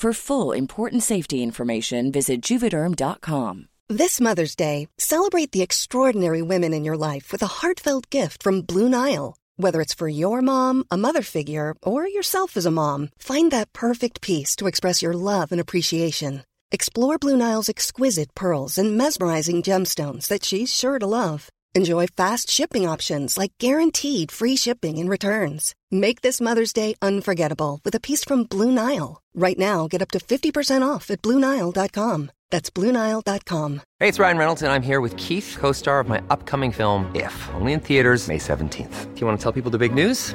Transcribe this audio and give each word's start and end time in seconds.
For 0.00 0.14
full 0.14 0.52
important 0.52 1.02
safety 1.02 1.42
information, 1.42 2.10
visit 2.10 2.40
juvederm.com. 2.40 3.68
This 3.90 4.18
Mother's 4.18 4.56
Day, 4.56 4.88
celebrate 4.96 5.52
the 5.52 5.60
extraordinary 5.60 6.40
women 6.40 6.72
in 6.72 6.84
your 6.84 6.96
life 6.96 7.30
with 7.30 7.42
a 7.42 7.60
heartfelt 7.60 8.08
gift 8.08 8.42
from 8.42 8.62
Blue 8.62 8.88
Nile. 8.88 9.36
Whether 9.56 9.82
it's 9.82 9.92
for 9.92 10.08
your 10.08 10.40
mom, 10.40 10.84
a 10.90 10.96
mother 10.96 11.20
figure, 11.20 11.74
or 11.82 12.08
yourself 12.08 12.56
as 12.56 12.64
a 12.64 12.70
mom, 12.70 13.10
find 13.18 13.50
that 13.50 13.74
perfect 13.74 14.22
piece 14.22 14.56
to 14.56 14.66
express 14.66 15.02
your 15.02 15.12
love 15.12 15.52
and 15.52 15.60
appreciation. 15.60 16.44
Explore 16.72 17.18
Blue 17.18 17.36
Nile's 17.36 17.68
exquisite 17.68 18.34
pearls 18.34 18.78
and 18.78 18.96
mesmerizing 18.96 19.62
gemstones 19.62 20.28
that 20.28 20.46
she's 20.46 20.72
sure 20.72 20.98
to 20.98 21.06
love. 21.06 21.50
Enjoy 21.74 22.08
fast 22.08 22.50
shipping 22.50 22.84
options 22.84 23.38
like 23.38 23.52
guaranteed 23.58 24.32
free 24.32 24.56
shipping 24.56 24.98
and 24.98 25.08
returns. 25.08 25.74
Make 25.92 26.20
this 26.20 26.40
Mother's 26.40 26.72
Day 26.72 26.96
unforgettable 27.00 27.78
with 27.84 27.94
a 27.94 28.00
piece 28.00 28.24
from 28.24 28.42
Blue 28.44 28.72
Nile. 28.72 29.22
Right 29.34 29.58
now, 29.58 29.86
get 29.86 30.02
up 30.02 30.10
to 30.10 30.18
50% 30.18 30.82
off 30.82 31.10
at 31.10 31.22
BlueNile.com. 31.22 32.32
That's 32.50 32.70
BlueNile.com. 32.70 33.82
Hey, 34.00 34.08
it's 34.08 34.18
Ryan 34.18 34.38
Reynolds, 34.38 34.62
and 34.62 34.72
I'm 34.72 34.82
here 34.82 35.00
with 35.00 35.16
Keith, 35.16 35.56
co 35.60 35.70
star 35.70 36.00
of 36.00 36.08
my 36.08 36.20
upcoming 36.28 36.72
film, 36.72 37.08
If, 37.14 37.48
only 37.54 37.72
in 37.72 37.80
theaters, 37.80 38.26
May 38.26 38.38
17th. 38.38 39.14
Do 39.14 39.20
you 39.20 39.26
want 39.26 39.38
to 39.38 39.42
tell 39.42 39.52
people 39.52 39.70
the 39.70 39.78
big 39.78 39.94
news? 39.94 40.34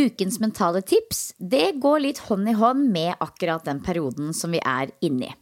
Ukens 0.00 0.38
mentale 0.40 0.80
tips 0.86 1.34
det 1.36 1.74
går 1.82 2.00
litt 2.06 2.20
hånd 2.28 2.48
i 2.48 2.56
hånd 2.56 2.88
med 2.94 3.18
akkurat 3.20 3.66
den 3.66 3.82
perioden 3.84 4.32
som 4.36 4.54
vi 4.54 4.60
er 4.64 4.92
inne 5.04 5.28
i. 5.28 5.36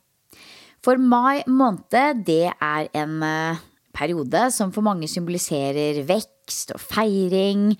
For 0.82 0.98
mai 0.98 1.42
måned 1.46 2.24
det 2.26 2.52
er 2.54 2.88
en 2.96 3.22
eh, 3.26 3.60
periode 3.94 4.46
som 4.54 4.72
for 4.74 4.86
mange 4.86 5.08
symboliserer 5.10 6.00
vekst 6.08 6.72
og 6.74 6.82
feiring, 6.82 7.72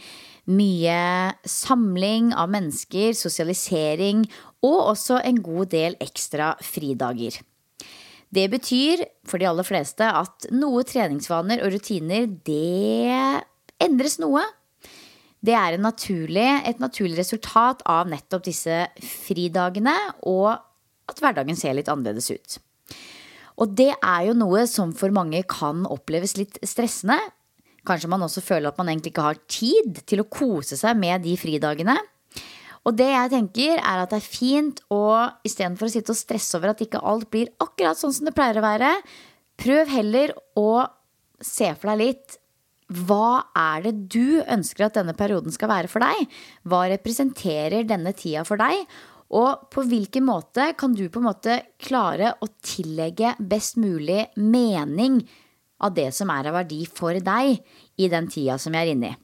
mye 0.49 0.99
samling 1.47 2.33
av 2.37 2.51
mennesker, 2.53 3.13
sosialisering 3.17 4.25
og 4.65 4.79
også 4.95 5.21
en 5.25 5.43
god 5.45 5.71
del 5.75 5.97
ekstra 6.03 6.55
fridager. 6.65 7.39
Det 8.29 8.45
betyr 8.53 9.07
for 9.29 9.41
de 9.41 9.49
aller 9.49 9.65
fleste 9.65 10.05
at 10.05 10.51
noe 10.53 10.85
treningsvaner 10.85 11.63
og 11.65 11.73
rutiner 11.73 12.27
det 12.45 13.45
endres 13.81 14.19
noe. 14.21 14.43
Det 15.45 15.55
er 15.55 15.79
naturlig, 15.79 16.47
et 16.67 16.81
naturlig 16.83 17.19
resultat 17.21 17.85
av 17.87 18.09
nettopp 18.11 18.47
disse 18.49 18.81
fridagene, 18.99 19.95
og 20.27 20.57
at 21.09 21.23
hverdagen 21.23 21.59
ser 21.59 21.77
litt 21.79 21.91
annerledes 21.91 22.31
ut. 22.35 22.59
Og 23.59 23.75
det 23.79 23.93
er 23.95 24.29
jo 24.29 24.37
noe 24.39 24.65
som 24.71 24.93
for 24.95 25.15
mange 25.15 25.41
kan 25.51 25.87
oppleves 25.91 26.37
litt 26.39 26.59
stressende. 26.67 27.19
Kanskje 27.87 28.11
man 28.11 28.23
også 28.27 28.43
føler 28.45 28.71
at 28.71 28.79
man 28.79 28.91
egentlig 28.91 29.15
ikke 29.15 29.27
har 29.27 29.41
tid 29.51 30.03
til 30.07 30.23
å 30.23 30.29
kose 30.31 30.79
seg 30.79 30.99
med 30.99 31.25
de 31.27 31.35
fridagene. 31.41 31.97
Og 32.87 32.95
det 32.97 33.09
jeg 33.11 33.33
tenker 33.33 33.81
er 33.81 34.03
at 34.03 34.13
det 34.13 34.21
er 34.21 34.27
fint 34.27 34.83
å 34.95 35.03
istedenfor 35.47 35.89
å 35.89 35.93
sitte 35.93 36.15
og 36.15 36.21
stresse 36.21 36.55
over 36.59 36.73
at 36.73 36.83
ikke 36.85 37.03
alt 37.03 37.29
blir 37.33 37.51
akkurat 37.63 37.99
sånn 37.99 38.15
som 38.15 38.29
det 38.29 38.35
pleier 38.37 38.61
å 38.61 38.65
være, 38.65 38.93
prøv 39.59 39.91
heller 39.91 40.33
å 40.59 40.87
se 41.43 41.73
for 41.75 41.93
deg 41.93 42.01
litt 42.05 42.39
hva 42.89 43.45
er 43.59 43.85
det 43.85 43.95
du 44.09 44.41
ønsker 44.49 44.87
at 44.87 44.97
denne 44.97 45.13
perioden 45.17 45.53
skal 45.53 45.69
være 45.69 45.91
for 45.93 46.01
deg? 46.01 46.25
Hva 46.65 46.87
representerer 46.95 47.85
denne 47.89 48.15
tida 48.17 48.47
for 48.49 48.61
deg? 48.61 48.87
Og 49.37 49.69
på 49.69 49.85
hvilken 49.85 50.25
måte 50.25 50.71
kan 50.79 50.95
du 50.97 51.05
på 51.13 51.21
en 51.21 51.29
måte 51.29 51.59
klare 51.85 52.33
å 52.41 52.49
tillegge 52.65 53.35
best 53.39 53.77
mulig 53.77 54.25
mening 54.41 55.21
av 55.85 55.93
det 55.95 56.09
som 56.17 56.33
er 56.33 56.49
av 56.49 56.57
verdi 56.63 56.87
for 56.89 57.19
deg 57.21 57.59
i 58.01 58.09
den 58.09 58.31
tida 58.33 58.57
som 58.59 58.73
jeg 58.73 58.87
er 58.87 58.95
inne 58.95 59.13
i? 59.13 59.19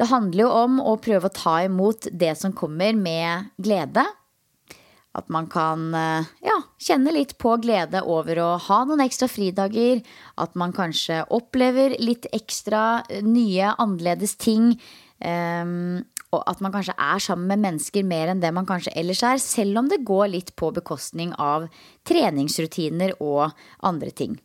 Det 0.00 0.08
handler 0.08 0.46
jo 0.46 0.52
om 0.56 0.78
å 0.84 0.94
prøve 1.00 1.28
å 1.28 1.36
ta 1.36 1.58
imot 1.64 2.06
det 2.12 2.32
som 2.40 2.54
kommer 2.56 2.96
med 2.96 3.50
glede. 3.60 4.04
At 5.18 5.26
man 5.32 5.48
kan 5.50 5.88
eh, 5.96 6.28
ja, 6.46 6.56
kjenne 6.78 7.10
litt 7.14 7.34
på 7.42 7.56
glede 7.62 8.04
over 8.06 8.38
å 8.38 8.50
ha 8.68 8.82
noen 8.86 9.02
ekstra 9.02 9.26
fridager. 9.30 10.04
At 10.38 10.54
man 10.58 10.74
kanskje 10.76 11.24
opplever 11.34 11.96
litt 11.98 12.28
ekstra 12.36 13.02
eh, 13.08 13.24
nye, 13.26 13.74
annerledes 13.74 14.36
ting. 14.40 14.76
Um, 15.20 16.06
og 16.30 16.44
at 16.46 16.60
man 16.62 16.72
kanskje 16.72 16.94
er 16.94 17.18
sammen 17.20 17.50
med 17.50 17.64
mennesker 17.64 18.06
mer 18.06 18.30
enn 18.30 18.42
det 18.42 18.52
man 18.54 18.68
kanskje 18.68 18.94
ellers 18.98 19.24
er. 19.26 19.42
Selv 19.42 19.82
om 19.82 19.90
det 19.90 20.04
går 20.06 20.30
litt 20.36 20.54
på 20.58 20.70
bekostning 20.76 21.34
av 21.42 21.66
treningsrutiner 22.06 23.16
og 23.18 23.50
andre 23.86 24.14
ting. 24.14 24.38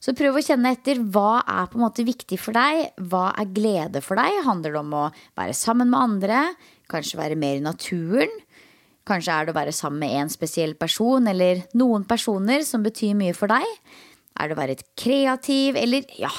Så 0.00 0.14
prøv 0.16 0.38
å 0.38 0.42
kjenne 0.42 0.72
etter. 0.74 0.98
Hva 1.12 1.42
er 1.44 1.68
på 1.70 1.78
en 1.78 1.84
måte 1.84 2.06
viktig 2.08 2.38
for 2.40 2.56
deg? 2.56 2.96
Hva 3.12 3.30
er 3.38 3.54
glede 3.54 4.02
for 4.02 4.18
deg? 4.18 4.42
Handler 4.46 4.74
det 4.74 4.80
om 4.80 4.94
å 4.96 5.06
være 5.38 5.54
sammen 5.56 5.92
med 5.92 6.00
andre? 6.00 6.44
Kanskje 6.90 7.20
være 7.20 7.38
mer 7.38 7.60
i 7.60 7.64
naturen? 7.64 8.32
Kanskje 9.10 9.34
er 9.34 9.48
det 9.48 9.54
å 9.54 9.58
være 9.58 9.74
sammen 9.74 10.04
med 10.04 10.16
en 10.20 10.30
spesiell 10.30 10.76
person 10.78 11.26
eller 11.26 11.64
noen 11.78 12.06
personer 12.06 12.62
som 12.66 12.84
betyr 12.84 13.16
mye 13.18 13.34
for 13.34 13.50
deg? 13.50 13.66
Er 14.38 14.48
det 14.48 14.54
å 14.54 14.60
være 14.60 14.78
kreativ, 14.98 15.76
eller 15.76 16.06
ja 16.20 16.30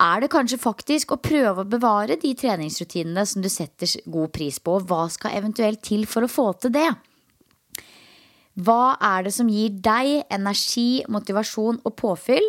Er 0.00 0.22
det 0.22 0.30
kanskje 0.32 0.56
faktisk 0.56 1.12
å 1.12 1.20
prøve 1.20 1.60
å 1.60 1.68
bevare 1.68 2.16
de 2.16 2.32
treningsrutinene 2.34 3.26
som 3.28 3.42
du 3.44 3.50
setter 3.52 3.90
god 4.08 4.32
pris 4.32 4.58
på? 4.58 4.78
Hva 4.80 5.04
skal 5.12 5.36
eventuelt 5.36 5.82
til 5.84 6.06
for 6.08 6.24
å 6.24 6.30
få 6.30 6.46
til 6.56 6.72
det? 6.72 6.88
Hva 8.56 8.96
er 8.96 9.26
det 9.28 9.34
som 9.36 9.48
gir 9.52 9.76
deg 9.76 10.24
energi, 10.32 11.04
motivasjon 11.04 11.82
og 11.84 11.96
påfyll? 12.00 12.48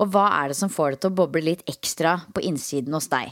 Og 0.00 0.08
hva 0.14 0.24
er 0.40 0.48
det 0.48 0.56
som 0.56 0.72
får 0.72 0.96
det 0.96 1.02
til 1.02 1.12
å 1.12 1.18
boble 1.20 1.44
litt 1.44 1.68
ekstra 1.68 2.16
på 2.32 2.42
innsiden 2.48 2.96
hos 2.96 3.10
deg? 3.12 3.28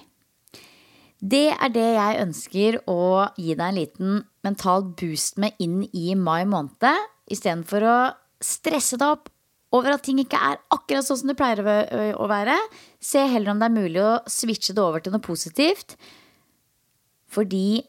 Det 1.17 1.49
er 1.57 1.73
det 1.73 1.89
jeg 1.97 2.23
ønsker 2.23 2.79
å 2.93 3.01
gi 3.41 3.55
deg 3.57 3.67
en 3.67 3.79
liten 3.81 4.17
mental 4.47 4.87
boost 4.99 5.41
med 5.43 5.57
inn 5.63 5.83
i 5.93 6.15
mai 6.19 6.45
måned. 6.49 6.87
Istedenfor 7.31 7.87
å 7.87 7.97
stresse 8.43 8.99
deg 9.01 9.17
opp 9.17 9.33
over 9.75 9.97
at 9.97 10.05
ting 10.07 10.21
ikke 10.23 10.39
er 10.39 10.61
akkurat 10.73 11.07
sånn 11.07 11.21
som 11.21 11.33
det 11.33 11.39
pleier 11.39 12.15
å 12.17 12.29
være. 12.31 12.55
Se 13.03 13.25
heller 13.27 13.53
om 13.53 13.61
det 13.61 13.69
er 13.69 13.77
mulig 13.77 14.03
å 14.03 14.21
switche 14.31 14.77
det 14.77 14.83
over 14.83 15.03
til 15.03 15.15
noe 15.15 15.25
positivt. 15.25 15.97
Fordi 17.33 17.83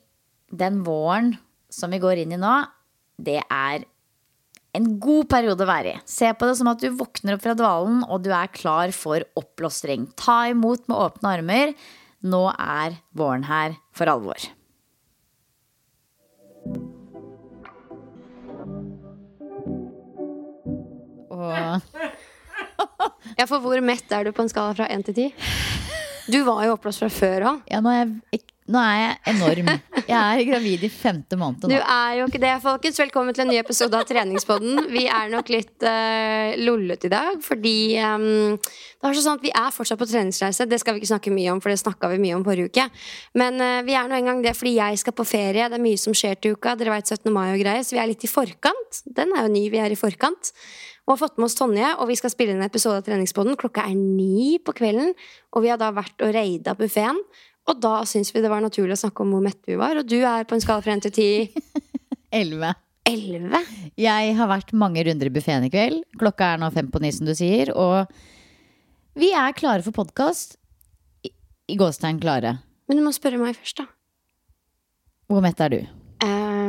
den 0.49 0.81
våren 0.87 1.35
som 1.69 1.93
vi 1.93 2.01
går 2.01 2.23
inn 2.23 2.33
i 2.35 2.41
nå, 2.41 2.55
det 3.17 3.41
er 3.43 3.85
en 4.77 4.89
god 5.01 5.29
periode 5.31 5.63
å 5.65 5.69
være 5.69 5.95
i. 5.95 6.01
Se 6.09 6.29
på 6.33 6.49
det 6.49 6.57
som 6.59 6.69
at 6.71 6.81
du 6.81 6.89
våkner 6.97 7.37
opp 7.37 7.45
fra 7.45 7.55
dvalen 7.57 8.03
og 8.05 8.25
du 8.25 8.31
er 8.35 8.51
klar 8.53 8.93
for 8.95 9.25
oppblåstring. 9.39 10.11
Ta 10.19 10.43
imot 10.51 10.85
med 10.89 10.97
åpne 10.97 11.33
armer. 11.37 11.73
Nå 12.27 12.43
er 12.53 12.99
våren 13.17 13.45
her 13.47 13.77
for 13.95 14.09
alvor. 14.11 14.56
Ja, 23.37 23.45
for 23.45 23.61
hvor 23.61 23.79
mett 23.85 24.11
er 24.13 24.27
du 24.27 24.33
på 24.33 24.41
en 24.43 24.49
skala 24.49 24.73
fra 24.77 24.87
1 24.89 25.07
til 25.09 25.17
10? 25.27 25.47
Du 26.27 26.41
var 26.47 26.63
jo 26.65 26.75
oppblåst 26.75 27.03
fra 27.03 27.09
før 27.13 27.45
òg. 27.51 27.65
Ja, 27.71 27.81
nå 27.83 27.91
er 27.93 28.05
jeg 28.33 28.43
nå 28.67 28.79
er 28.83 28.97
jeg 28.99 29.35
enorm. 29.35 29.69
Jeg 30.07 30.15
er 30.17 30.41
gravid 30.47 30.81
i 30.83 30.89
femte 30.91 31.37
måned 31.39 31.63
nå. 31.63 31.69
Du 31.71 31.77
er 31.77 32.17
jo 32.19 32.25
ikke 32.27 32.41
det, 32.41 32.51
folkens. 32.63 32.97
Velkommen 32.99 33.35
til 33.35 33.45
en 33.45 33.49
ny 33.53 33.57
episode 33.61 33.95
av 33.95 34.03
Treningspodden. 34.09 34.89
Vi 34.91 35.05
er 35.07 35.31
nok 35.31 35.51
litt 35.53 35.85
uh, 35.87 36.51
lollete 36.59 37.07
i 37.07 37.11
dag, 37.13 37.39
fordi 37.43 37.75
um, 38.03 38.57
det 38.59 39.07
er 39.07 39.19
sånn 39.19 39.39
at 39.39 39.45
vi 39.45 39.53
er 39.55 39.71
fortsatt 39.71 39.99
på 40.01 40.09
treningsreise. 40.09 40.67
Det 40.67 40.81
skal 40.83 40.95
vi 40.95 41.03
ikke 41.03 41.11
snakke 41.13 41.31
mye 41.35 41.53
om, 41.53 41.61
for 41.63 41.71
det 41.71 41.79
snakka 41.79 42.11
vi 42.11 42.19
mye 42.25 42.35
om 42.35 42.43
forrige 42.47 42.73
uke. 42.73 42.89
Men 43.39 43.63
uh, 43.63 43.79
vi 43.87 43.95
er 43.95 44.11
nå 44.11 44.19
engang 44.19 44.43
det 44.43 44.55
fordi 44.59 44.75
jeg 44.81 44.99
skal 44.99 45.15
på 45.15 45.27
ferie. 45.27 45.71
Det 45.71 45.79
er 45.79 45.85
mye 45.87 46.03
som 46.03 46.15
skjer 46.15 46.35
til 46.35 46.59
uka. 46.59 46.75
Dere 46.75 46.97
veit 46.97 47.07
17. 47.07 47.31
mai 47.31 47.53
og 47.53 47.63
greier, 47.63 47.87
så 47.87 47.95
vi 47.95 48.03
er 48.03 48.11
litt 48.11 48.27
i 48.27 48.31
forkant. 48.31 49.03
Den 49.07 49.31
er 49.31 49.47
jo 49.47 49.55
ny, 49.55 49.63
vi 49.71 49.83
er 49.83 49.95
i 49.95 49.99
forkant. 49.99 50.51
Og 51.07 51.13
har 51.13 51.21
fått 51.21 51.37
med 51.39 51.47
oss 51.47 51.55
Tonje, 51.55 51.93
og 52.01 52.09
vi 52.09 52.17
skal 52.19 52.31
spille 52.33 52.51
inn 52.51 52.59
en 52.59 52.67
episode 52.67 52.99
av 52.99 53.05
Treningspodden. 53.07 53.55
Klokka 53.59 53.85
er 53.87 53.95
ni 53.95 54.57
på 54.59 54.73
kvelden, 54.75 55.13
og 55.55 55.63
vi 55.63 55.71
har 55.71 55.79
da 55.79 55.93
vært 55.95 56.19
og 56.19 56.33
raida 56.35 56.73
buffeen. 56.75 57.21
Og 57.67 57.79
da 57.83 58.01
syns 58.07 58.33
vi 58.35 58.43
det 58.43 58.51
var 58.51 58.59
naturlig 58.63 58.97
å 58.97 59.03
snakke 59.05 59.23
om 59.23 59.31
hvor 59.31 59.45
mette 59.45 59.71
vi 59.71 59.79
var. 59.79 59.95
Og 59.99 60.07
du 60.07 60.19
er 60.19 60.43
på 60.47 60.57
en 60.57 60.63
skala 60.63 60.83
fra 60.83 60.95
én 60.95 61.03
til 61.03 61.15
ti? 61.15 61.29
Elleve. 62.41 62.73
11. 63.07 63.61
Jeg 64.03 64.31
har 64.35 64.49
vært 64.51 64.73
mange 64.75 65.03
runder 65.07 65.29
i 65.29 65.31
buffeen 65.31 65.63
i 65.63 65.71
kveld. 65.71 66.01
Klokka 66.19 66.51
er 66.53 66.59
nå 66.59 66.67
fem 66.75 66.89
på 66.91 66.99
ni, 66.99 67.13
som 67.15 67.27
du 67.27 67.31
sier. 67.39 67.71
Og 67.71 68.03
vi 69.15 69.31
er 69.31 69.55
klare 69.55 69.85
for 69.85 69.95
podkast. 69.95 70.57
I, 71.23 71.31
I 71.71 71.79
gåstegn 71.79 72.19
klare. 72.23 72.57
Men 72.91 72.99
du 72.99 73.05
må 73.05 73.15
spørre 73.15 73.39
meg 73.39 73.55
først, 73.55 73.79
da. 73.79 73.87
Hvor 75.31 75.43
mett 75.43 75.63
er 75.63 75.71
du? 75.71 75.79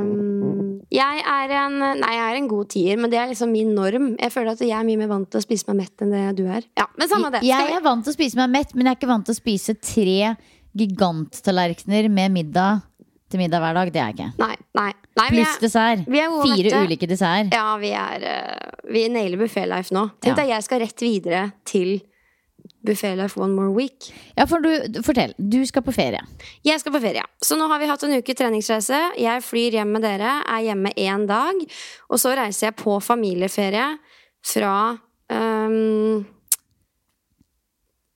Um, 0.01 0.69
jeg 0.95 1.23
er 1.23 1.55
en 1.59 1.79
Nei, 1.79 2.13
jeg 2.15 2.25
er 2.25 2.39
en 2.39 2.51
god 2.51 2.71
tier, 2.73 3.01
men 3.01 3.13
det 3.13 3.19
er 3.21 3.31
liksom 3.33 3.51
min 3.53 3.75
norm. 3.77 4.13
Jeg 4.17 4.35
føler 4.35 4.55
at 4.55 4.63
jeg 4.65 4.77
er 4.77 4.87
mye 4.89 5.01
mer 5.01 5.11
vant 5.11 5.31
til 5.31 5.41
å 5.41 5.45
spise 5.45 5.69
meg 5.71 5.85
mett 5.85 6.05
enn 6.05 6.15
det 6.15 6.25
du 6.39 6.45
er. 6.47 6.67
Ja, 6.79 6.89
men 6.99 7.11
samme 7.11 7.33
det. 7.35 7.43
Jeg 7.47 7.73
er 7.75 7.85
vant 7.85 8.07
til 8.07 8.15
å 8.15 8.19
spise 8.19 8.41
meg 8.41 8.55
mett, 8.55 8.77
men 8.77 8.89
jeg 8.89 8.97
er 8.97 9.01
ikke 9.01 9.11
vant 9.11 9.29
til 9.29 9.37
å 9.37 9.41
spise 9.41 9.77
tre 9.81 10.35
giganttallerkener 10.79 12.09
med 12.13 12.35
middag 12.35 12.85
til 13.29 13.43
middag 13.43 13.63
hver 13.63 13.77
dag. 13.77 13.93
Det 13.93 14.01
er 14.01 14.13
jeg 14.13 14.19
ikke. 14.19 14.29
Nei, 14.41 14.55
nei, 14.79 14.91
nei 15.21 15.29
Pluss 15.35 15.59
dessert. 15.63 16.05
Fire 16.09 16.37
mette. 16.45 16.85
ulike 16.85 17.09
dessert. 17.11 17.53
Ja, 17.55 17.75
vi 17.81 17.93
er 17.93 18.25
uh, 18.25 18.93
Vi 18.93 19.09
nailer 19.13 19.41
buffé 19.41 19.67
life 19.69 19.95
nå. 19.95 20.09
Tenk 20.23 20.35
ja. 20.35 20.39
deg, 20.43 20.55
jeg 20.55 20.69
skal 20.69 20.83
rett 20.85 21.05
videre 21.05 21.43
til 21.69 21.99
Buffé 22.87 23.17
life 23.19 23.41
one 23.41 23.55
more 23.57 23.73
week. 23.75 24.13
Ja, 24.37 24.47
for 24.47 24.63
du, 24.63 25.03
Fortell. 25.03 25.35
Du 25.37 25.59
skal 25.67 25.83
på 25.83 25.93
ferie. 25.93 26.21
Jeg 26.67 26.81
skal 26.81 26.95
på 26.95 27.01
ferie. 27.03 27.25
Så 27.43 27.59
nå 27.59 27.67
har 27.71 27.83
vi 27.83 27.91
hatt 27.91 28.05
en 28.07 28.15
uke 28.21 28.37
treningsreise. 28.39 29.01
Jeg 29.19 29.45
flyr 29.45 29.81
hjem 29.81 29.93
med 29.97 30.07
dere, 30.07 30.39
er 30.47 30.65
hjemme 30.71 30.95
én 30.95 31.27
dag. 31.29 31.59
Og 32.09 32.23
så 32.23 32.37
reiser 32.39 32.69
jeg 32.69 32.79
på 32.79 33.01
familieferie 33.03 33.91
fra 34.47 34.75
um, 35.35 36.23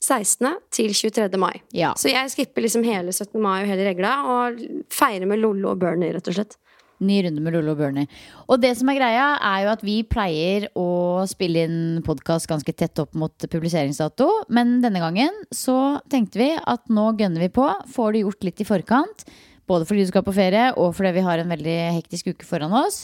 16. 0.03 0.49
til 0.71 0.95
23. 0.95 1.29
mai. 1.39 1.55
Ja. 1.75 1.93
Så 1.99 2.11
jeg 2.11 2.31
skipper 2.33 2.65
liksom 2.65 2.87
hele 2.87 3.13
17. 3.13 3.39
mai 3.43 3.63
og 3.63 3.71
hele 3.71 3.87
regla 3.91 4.15
og 4.31 4.63
feirer 4.93 5.29
med 5.31 5.43
Lollo 5.43 5.75
og 5.75 5.83
Bernie, 5.83 6.15
rett 6.15 6.31
og 6.31 6.39
slett. 6.39 6.59
Ny 7.03 7.19
runde 7.27 7.43
med 7.43 7.57
Lollo 7.57 7.75
og 7.75 7.81
Bernie. 7.81 8.09
Og 8.47 8.61
det 8.63 8.73
som 8.79 8.91
er 8.93 8.99
greia, 9.01 9.27
er 9.43 9.65
jo 9.65 9.71
at 9.73 9.85
vi 9.87 9.97
pleier 10.07 10.69
å 10.79 11.25
spille 11.31 11.65
inn 11.67 11.81
podkast 12.07 12.49
ganske 12.51 12.75
tett 12.79 13.03
opp 13.03 13.17
mot 13.19 13.35
publiseringsdato. 13.51 14.29
Men 14.55 14.79
denne 14.85 15.03
gangen 15.03 15.43
så 15.55 15.99
tenkte 16.13 16.41
vi 16.43 16.53
at 16.57 16.87
nå 16.93 17.11
gønner 17.19 17.47
vi 17.47 17.51
på. 17.55 17.67
Får 17.95 18.15
det 18.15 18.23
gjort 18.25 18.47
litt 18.47 18.63
i 18.63 18.69
forkant. 18.69 19.27
Både 19.71 19.87
fordi 19.89 20.05
du 20.07 20.13
skal 20.13 20.25
på 20.27 20.35
ferie, 20.37 20.71
og 20.79 20.95
fordi 20.97 21.15
vi 21.17 21.27
har 21.27 21.43
en 21.43 21.53
veldig 21.53 21.77
hektisk 21.99 22.33
uke 22.33 22.47
foran 22.47 22.75
oss. 22.83 23.03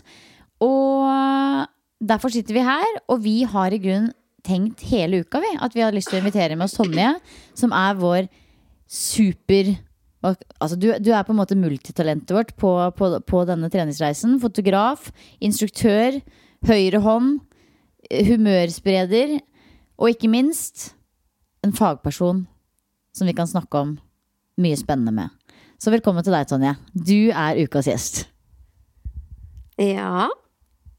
Og 0.63 1.67
derfor 1.99 2.35
sitter 2.35 2.57
vi 2.57 2.67
her, 2.67 3.03
og 3.11 3.23
vi 3.25 3.37
har 3.49 3.75
i 3.75 3.83
grunn 3.83 4.11
tenkt 4.47 4.85
hele 4.89 5.23
uka 5.25 5.43
vi, 5.43 5.51
at 5.61 5.75
vi 5.75 5.83
hadde 5.85 5.99
lyst 5.99 6.11
til 6.13 6.19
å 6.19 6.23
invitere 6.23 6.57
med 6.57 6.69
oss 6.69 6.77
Tonje, 6.79 7.13
som 7.59 7.75
er 7.77 7.99
vår 7.99 8.29
super 8.89 9.75
Altså, 10.23 10.75
du, 10.75 10.91
du, 10.99 11.13
er 11.15 11.23
på 11.23 11.35
en 11.35 11.39
måte 11.39 11.59
multitalentet 11.59 12.35
vårt 12.35 12.55
på, 12.59 12.73
på, 12.99 13.11
på, 13.23 13.43
denne 13.47 13.71
treningsreisen. 13.71 14.39
Fotograf, 14.43 15.13
instruktør, 15.45 16.19
høyre 16.67 17.03
hånd, 17.05 17.37
humørspreder, 18.11 19.39
og 19.99 20.15
ikke 20.15 20.31
minst 20.33 20.93
en 21.67 21.75
fagperson 21.75 22.47
som 23.15 23.31
vi 23.31 23.35
kan 23.37 23.51
snakke 23.51 23.79
om 23.79 23.97
mye 24.59 24.79
spennende 24.79 25.15
med. 25.15 25.55
Så 25.79 25.95
velkommen 25.95 26.27
til 26.27 26.35
deg, 26.35 26.49
Tonje. 26.51 26.75
Du 26.95 27.31
er 27.31 27.59
ukas 27.63 27.87
gjest. 27.87 28.25
Ja. 29.79 30.27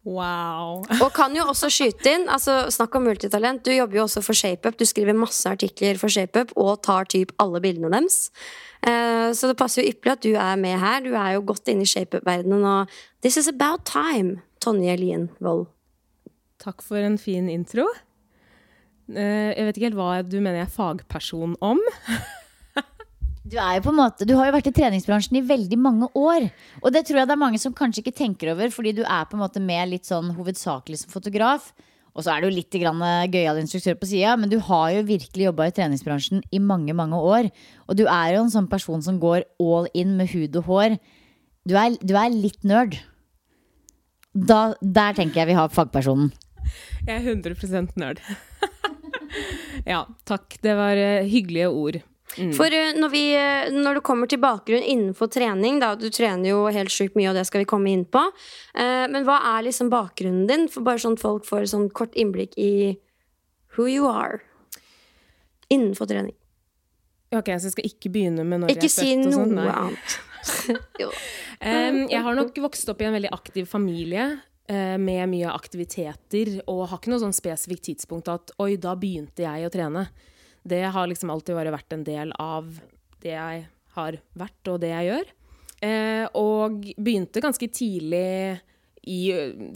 Wow. 0.08 0.80
og 1.04 1.10
kan 1.16 1.36
jo 1.36 1.44
også 1.52 1.68
skyte 1.74 2.14
inn, 2.16 2.30
altså 2.32 2.70
snakk 2.72 2.96
om 2.96 3.10
multitalent. 3.10 3.66
Du 3.66 3.74
jobber 3.76 4.00
jo 4.00 4.06
også 4.08 4.24
for 4.24 4.38
ShapeUp. 4.38 4.80
Du 4.80 4.88
skriver 4.88 5.18
masse 5.18 5.44
artikler 5.52 6.00
for 6.00 6.12
ShapeUp 6.12 6.56
og 6.56 6.80
tar 6.88 7.10
typ 7.12 7.36
alle 7.44 7.60
bildene 7.64 7.92
deres. 7.92 8.30
Uh, 8.80 9.32
så 9.36 9.50
det 9.50 9.58
passer 9.60 9.84
jo 9.84 9.92
ypperlig 9.92 10.16
at 10.16 10.26
du 10.26 10.32
er 10.34 10.60
med 10.62 10.80
her. 10.80 11.02
Du 11.04 11.12
er 11.14 11.36
jo 11.36 11.46
godt 11.52 11.72
inne 11.72 11.86
i 11.86 11.90
ShapeUp-verdenen. 11.90 12.64
Og 12.64 13.24
this 13.26 13.38
is 13.38 13.50
about 13.52 13.86
time, 13.90 14.40
Tonje 14.64 14.96
Lien 15.00 15.30
Wold. 15.44 15.68
Takk 16.60 16.84
for 16.84 17.00
en 17.00 17.18
fin 17.20 17.50
intro. 17.52 17.88
Uh, 19.10 19.52
jeg 19.56 19.66
vet 19.68 19.78
ikke 19.78 19.90
helt 19.90 20.00
hva 20.00 20.12
du 20.24 20.40
mener 20.40 20.62
jeg 20.62 20.70
er 20.70 20.78
fagperson 20.78 21.58
om. 21.66 21.82
Du, 23.50 23.56
er 23.58 23.80
jo 23.80 23.86
på 23.88 23.90
en 23.90 23.98
måte, 23.98 24.26
du 24.30 24.36
har 24.38 24.46
jo 24.46 24.54
vært 24.54 24.68
i 24.70 24.74
treningsbransjen 24.76 25.40
i 25.40 25.46
veldig 25.48 25.78
mange 25.82 26.10
år. 26.20 26.50
Og 26.84 26.92
det 26.94 27.06
tror 27.08 27.22
jeg 27.22 27.30
det 27.30 27.34
er 27.34 27.42
mange 27.42 27.62
som 27.62 27.74
kanskje 27.74 28.04
ikke 28.04 28.18
tenker 28.20 28.52
over, 28.54 28.70
fordi 28.74 28.94
du 29.00 29.02
er 29.02 29.26
på 29.26 29.38
en 29.38 29.42
måte 29.42 29.64
med 29.64 29.90
litt 29.90 30.06
sånn 30.06 30.36
hovedsakelig 30.38 31.00
som 31.02 31.14
fotograf. 31.16 31.72
Og 32.18 32.26
så 32.26 32.34
er 32.34 32.44
du 32.44 32.50
litt 32.52 32.74
grann 32.82 33.02
eh, 33.06 33.30
gøyal 33.32 33.62
instruktør 33.62 33.98
på 34.00 34.10
sida, 34.10 34.36
men 34.40 34.52
du 34.52 34.58
har 34.66 34.90
jo 34.96 35.06
virkelig 35.08 35.48
jobba 35.50 35.70
i 35.70 35.76
treningsbransjen 35.76 36.44
i 36.52 36.62
mange, 36.64 36.96
mange 36.98 37.20
år. 37.20 37.50
Og 37.88 38.00
du 38.00 38.06
er 38.08 38.36
jo 38.36 38.44
en 38.44 38.54
sånn 38.54 38.70
person 38.72 39.04
som 39.06 39.22
går 39.22 39.46
all 39.62 39.90
in 39.98 40.18
med 40.20 40.32
hud 40.34 40.58
og 40.60 40.70
hår. 40.70 41.00
Du 41.70 41.76
er, 41.78 41.96
du 42.02 42.16
er 42.18 42.34
litt 42.34 42.62
nerd. 42.68 42.98
Da, 44.34 44.74
der 44.82 45.18
tenker 45.18 45.44
jeg 45.44 45.52
vi 45.52 45.58
har 45.58 45.74
fagpersonen. 45.74 46.32
Jeg 47.08 47.16
er 47.16 47.34
100% 47.34 47.96
nerd. 48.00 48.22
ja, 49.94 50.04
takk. 50.30 50.60
Det 50.64 50.76
var 50.78 51.00
eh, 51.00 51.28
hyggelige 51.30 51.70
ord. 51.70 52.02
Mm. 52.38 52.52
For 52.54 52.70
uh, 52.70 52.92
når, 53.00 53.10
vi, 53.10 53.24
uh, 53.34 53.72
når 53.74 53.98
det 53.98 54.06
kommer 54.06 54.30
til 54.30 54.42
bakgrunn 54.42 54.86
innenfor 54.86 55.32
trening 55.34 55.80
da, 55.82 55.96
Du 55.98 56.10
trener 56.14 56.52
jo 56.52 56.68
helt 56.70 56.94
sjukt 56.94 57.18
mye, 57.18 57.32
og 57.32 57.40
det 57.40 57.48
skal 57.50 57.64
vi 57.64 57.70
komme 57.70 57.90
inn 57.92 58.06
på. 58.06 58.22
Uh, 58.78 59.08
men 59.10 59.26
hva 59.28 59.40
er 59.56 59.66
liksom 59.66 59.90
bakgrunnen 59.92 60.46
din? 60.50 60.68
For 60.72 60.86
bare 60.86 61.02
sånn 61.02 61.18
folk 61.20 61.48
får 61.50 61.72
sånn 61.74 61.90
kort 61.96 62.14
innblikk 62.20 62.54
i 62.62 63.00
who 63.76 63.90
you 63.90 64.10
are 64.10 64.44
innenfor 65.74 66.10
trening. 66.10 66.36
Ok, 67.34 67.52
Så 67.58 67.70
jeg 67.70 67.78
skal 67.78 67.90
ikke 67.92 68.14
begynne 68.14 68.46
med 68.46 68.64
når 68.64 68.74
ikke 68.74 68.90
jeg 68.90 68.94
er 68.94 68.96
født? 68.96 69.10
Ikke 69.10 69.30
si 69.30 69.38
sånn? 69.38 69.56
noe 69.58 69.74
annet. 69.84 70.20
um, 71.06 72.00
jeg 72.10 72.24
har 72.26 72.38
nok 72.38 72.58
vokst 72.64 72.90
opp 72.90 73.02
i 73.04 73.10
en 73.10 73.18
veldig 73.18 73.34
aktiv 73.36 73.68
familie 73.70 74.32
med 74.70 75.32
mye 75.32 75.50
aktiviteter, 75.50 76.50
og 76.70 76.84
har 76.92 77.00
ikke 77.00 77.10
noe 77.10 77.22
sånn 77.24 77.34
spesifikt 77.34 77.88
tidspunkt 77.88 78.28
at 78.30 78.52
oi, 78.62 78.76
da 78.78 78.92
begynte 78.94 79.42
jeg 79.42 79.66
å 79.66 79.72
trene. 79.74 80.04
Det 80.70 80.86
har 80.94 81.10
liksom 81.10 81.32
alltid 81.34 81.58
bare 81.58 81.74
vært 81.74 81.96
en 81.96 82.06
del 82.08 82.34
av 82.40 82.70
det 83.24 83.36
jeg 83.36 83.68
har 83.98 84.18
vært, 84.38 84.62
og 84.72 84.80
det 84.84 84.94
jeg 84.94 85.10
gjør. 85.10 85.30
Eh, 85.90 86.26
og 86.38 86.84
begynte 87.00 87.44
ganske 87.44 87.70
tidlig 87.72 88.60
i 89.10 89.20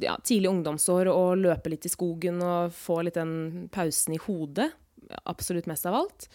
ja, 0.04 0.18
tidlig 0.20 0.52
ungdomsår 0.52 1.08
å 1.10 1.34
løpe 1.40 1.72
litt 1.72 1.88
i 1.88 1.92
skogen 1.92 2.42
og 2.44 2.74
få 2.76 3.00
litt 3.06 3.18
den 3.18 3.70
pausen 3.74 4.18
i 4.18 4.22
hodet. 4.26 4.70
Absolutt 5.30 5.70
mest 5.70 5.88
av 5.90 6.02
alt. 6.04 6.28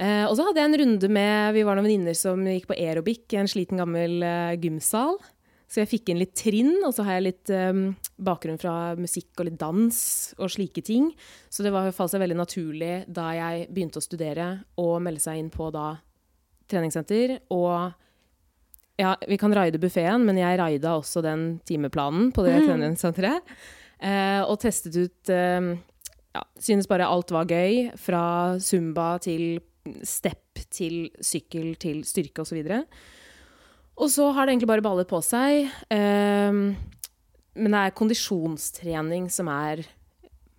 Eh, 0.00 0.24
og 0.26 0.36
så 0.36 0.46
hadde 0.46 0.62
jeg 0.62 0.70
en 0.70 0.80
runde 0.80 1.10
med 1.12 1.56
Vi 1.56 1.64
var 1.66 1.76
noen 1.76 1.88
venninner 1.88 2.16
som 2.16 2.44
gikk 2.46 2.70
på 2.70 2.76
aerobic 2.78 3.34
i 3.34 3.40
en 3.40 3.50
sliten, 3.50 3.80
gammel 3.80 4.22
eh, 4.24 4.56
gymsal. 4.60 5.18
Så 5.70 5.84
jeg 5.84 5.90
fikk 5.92 6.10
inn 6.10 6.18
litt 6.18 6.34
trinn, 6.34 6.80
og 6.82 6.90
så 6.96 7.04
har 7.06 7.20
jeg 7.20 7.26
litt 7.28 7.50
um, 7.54 7.82
bakgrunn 8.18 8.58
fra 8.58 8.96
musikk 8.98 9.38
og 9.38 9.46
litt 9.46 9.58
dans 9.60 9.98
og 10.42 10.50
slike 10.50 10.82
ting. 10.82 11.12
Så 11.46 11.62
det 11.62 11.70
var, 11.70 11.92
falt 11.94 12.10
seg 12.10 12.24
veldig 12.24 12.38
naturlig 12.40 12.94
da 13.06 13.28
jeg 13.36 13.68
begynte 13.70 14.02
å 14.02 14.04
studere, 14.04 14.48
å 14.82 14.96
melde 15.02 15.22
seg 15.22 15.38
inn 15.38 15.52
på 15.54 15.68
da 15.74 15.92
treningssenter. 16.70 17.36
Og 17.54 17.92
ja, 18.98 19.14
vi 19.30 19.38
kan 19.38 19.54
raide 19.54 19.78
buffeen, 19.78 20.26
men 20.26 20.42
jeg 20.42 20.58
raida 20.58 20.96
også 20.98 21.22
den 21.22 21.46
timeplanen 21.68 22.32
på 22.34 22.42
det 22.48 22.56
mm. 22.58 22.66
treningssenteret. 22.66 23.54
Uh, 24.02 24.42
og 24.48 24.58
testet 24.62 24.96
ut 24.96 25.30
uh, 25.30 25.70
ja, 26.34 26.42
Synes 26.58 26.90
bare 26.90 27.06
alt 27.06 27.30
var 27.30 27.46
gøy. 27.46 27.92
Fra 28.00 28.24
zumba 28.58 29.12
til 29.22 29.60
step 30.02 30.66
til 30.74 31.12
sykkel 31.22 31.76
til 31.78 32.02
styrke 32.08 32.42
osv. 32.42 32.58
Og, 32.58 32.74
så 32.74 33.19
og 34.00 34.08
så 34.08 34.30
har 34.32 34.46
det 34.46 34.54
egentlig 34.54 34.70
bare 34.70 34.84
ballet 34.84 35.08
på 35.10 35.20
seg. 35.24 35.68
Um, 35.92 36.72
men 37.60 37.74
det 37.74 37.80
er 37.80 37.96
kondisjonstrening 37.98 39.28
som 39.32 39.50
er 39.52 39.84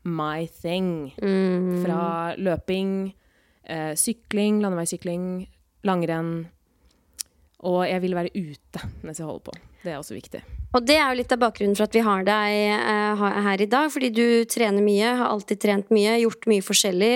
my 0.06 0.46
thing. 0.62 1.12
Mm. 1.18 1.82
Fra 1.84 2.04
løping, 2.38 2.96
uh, 3.66 3.94
sykling, 3.98 4.62
landeveissykling, 4.62 5.26
langrenn. 5.88 6.34
Og 7.66 7.84
jeg 7.90 8.02
vil 8.06 8.18
være 8.18 8.34
ute 8.38 8.90
mens 9.02 9.22
jeg 9.22 9.28
holder 9.28 9.48
på. 9.50 9.58
Det 9.82 9.94
er 9.94 10.02
også 10.02 10.18
viktig. 10.18 10.46
Og 10.72 10.86
det 10.88 10.96
er 10.96 11.10
jo 11.10 11.18
litt 11.20 11.34
av 11.36 11.42
bakgrunnen 11.42 11.76
for 11.76 11.84
at 11.84 11.96
vi 11.98 12.04
har 12.06 12.22
deg 12.24 12.84
uh, 12.88 13.24
her 13.44 13.60
i 13.60 13.68
dag. 13.68 13.90
Fordi 13.92 14.08
du 14.16 14.26
trener 14.48 14.84
mye, 14.84 15.10
har 15.20 15.28
alltid 15.28 15.60
trent 15.60 15.92
mye, 15.92 16.14
gjort 16.22 16.48
mye 16.48 16.64
forskjellig. 16.64 17.10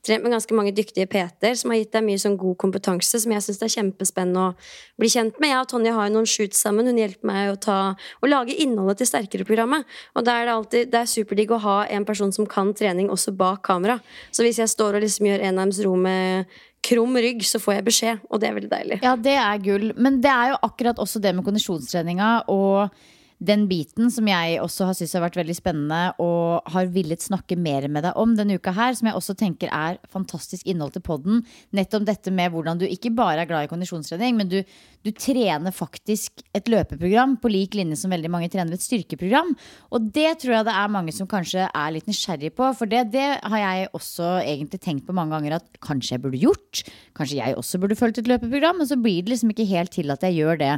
Trent 0.00 0.24
med 0.24 0.32
ganske 0.32 0.56
mange 0.56 0.72
dyktige 0.72 1.08
PT-er 1.12 1.58
som 1.60 1.74
har 1.74 1.82
gitt 1.82 1.92
deg 1.92 2.06
mye 2.06 2.22
sånn 2.22 2.38
god 2.40 2.56
kompetanse 2.62 3.20
som 3.20 3.34
jeg 3.36 3.44
syns 3.44 3.60
er 3.66 3.74
kjempespennende 3.76 4.46
å 4.48 4.54
bli 5.00 5.12
kjent 5.12 5.36
med. 5.36 5.52
Jeg 5.52 5.60
og 5.60 5.70
Tonje 5.74 5.92
har 5.98 6.08
jo 6.08 6.16
noen 6.16 6.30
shoots 6.32 6.64
sammen. 6.64 6.88
Hun 6.88 7.02
hjelper 7.02 7.28
meg 7.28 7.52
å, 7.52 7.60
ta, 7.60 7.78
å 7.92 8.32
lage 8.32 8.56
innholdet 8.56 9.02
til 9.02 9.12
Sterkere-programmet. 9.12 9.84
Og 10.16 10.24
da 10.24 10.38
er 10.40 10.48
det 10.48 10.56
alltid 10.56 10.92
det 10.96 11.02
er 11.04 11.12
superdigg 11.12 11.52
å 11.52 11.60
ha 11.66 11.78
en 11.92 12.08
person 12.08 12.32
som 12.32 12.48
kan 12.48 12.72
trening 12.72 13.12
også 13.12 13.36
bak 13.36 13.60
kamera. 13.68 14.00
Så 14.32 14.46
hvis 14.46 14.62
jeg 14.62 14.72
står 14.72 14.96
og 14.96 15.04
liksom 15.04 15.28
gjør 15.28 15.44
enarmsro 15.52 15.92
med 16.00 16.48
krum 16.82 17.16
rygg, 17.22 17.44
så 17.46 17.60
får 17.62 17.76
jeg 17.78 17.86
beskjed. 17.86 18.22
Og 18.30 18.42
det 18.42 18.48
er 18.48 18.56
veldig 18.58 18.72
deilig. 18.72 19.00
Ja, 19.04 19.14
det 19.16 19.36
er 19.38 19.64
gull. 19.64 19.90
Men 19.96 20.20
det 20.24 20.32
er 20.32 20.52
jo 20.52 20.60
akkurat 20.68 21.00
også 21.02 21.22
det 21.22 21.34
med 21.36 21.46
kondisjonstreninga 21.46 22.32
og 22.52 22.94
den 23.42 23.64
biten 23.70 24.10
som 24.12 24.28
jeg 24.30 24.58
også 24.62 24.86
har 24.86 24.96
syntes 24.96 25.16
har 25.16 25.24
vært 25.24 25.38
veldig 25.40 25.54
spennende 25.56 26.00
og 26.22 26.68
har 26.70 26.90
villet 26.94 27.22
snakke 27.22 27.56
mer 27.58 27.88
med 27.90 28.06
deg 28.06 28.18
om 28.20 28.36
denne 28.38 28.58
uka 28.60 28.74
her, 28.76 28.94
som 28.94 29.08
jeg 29.08 29.18
også 29.18 29.34
tenker 29.38 29.72
er 29.74 29.98
fantastisk 30.12 30.68
innhold 30.70 30.94
til 30.94 31.02
podden. 31.04 31.40
Nettopp 31.74 32.06
dette 32.06 32.32
med 32.34 32.52
hvordan 32.54 32.78
du 32.78 32.86
ikke 32.86 33.10
bare 33.16 33.42
er 33.42 33.50
glad 33.50 33.66
i 33.66 33.70
kondisjonstrening, 33.72 34.38
men 34.38 34.50
du, 34.52 34.60
du 35.02 35.10
trener 35.10 35.74
faktisk 35.74 36.44
et 36.54 36.70
løpeprogram 36.70 37.34
på 37.42 37.50
lik 37.50 37.74
linje 37.78 37.98
som 37.98 38.14
veldig 38.14 38.30
mange 38.32 38.50
trener 38.52 38.76
et 38.76 38.84
styrkeprogram. 38.84 39.54
Og 39.90 40.10
det 40.14 40.36
tror 40.42 40.58
jeg 40.58 40.68
det 40.68 40.76
er 40.82 40.92
mange 40.94 41.14
som 41.16 41.30
kanskje 41.30 41.66
er 41.66 41.96
litt 41.96 42.10
nysgjerrig 42.10 42.52
på. 42.58 42.68
For 42.78 42.90
det, 42.90 43.08
det 43.16 43.26
har 43.42 43.64
jeg 43.64 43.88
også 43.98 44.36
egentlig 44.44 44.82
tenkt 44.84 45.08
på 45.08 45.16
mange 45.16 45.34
ganger 45.34 45.58
at 45.58 45.82
kanskje 45.82 46.14
jeg 46.14 46.24
burde 46.26 46.42
gjort. 46.44 46.84
Kanskje 47.18 47.40
jeg 47.40 47.58
også 47.58 47.82
burde 47.82 47.98
fulgt 47.98 48.22
et 48.22 48.30
løpeprogram, 48.30 48.78
men 48.82 48.90
så 48.90 49.00
blir 49.00 49.24
det 49.24 49.34
liksom 49.34 49.50
ikke 49.54 49.68
helt 49.72 49.94
til 49.98 50.14
at 50.14 50.22
jeg 50.28 50.38
gjør 50.38 50.62
det. 50.62 50.76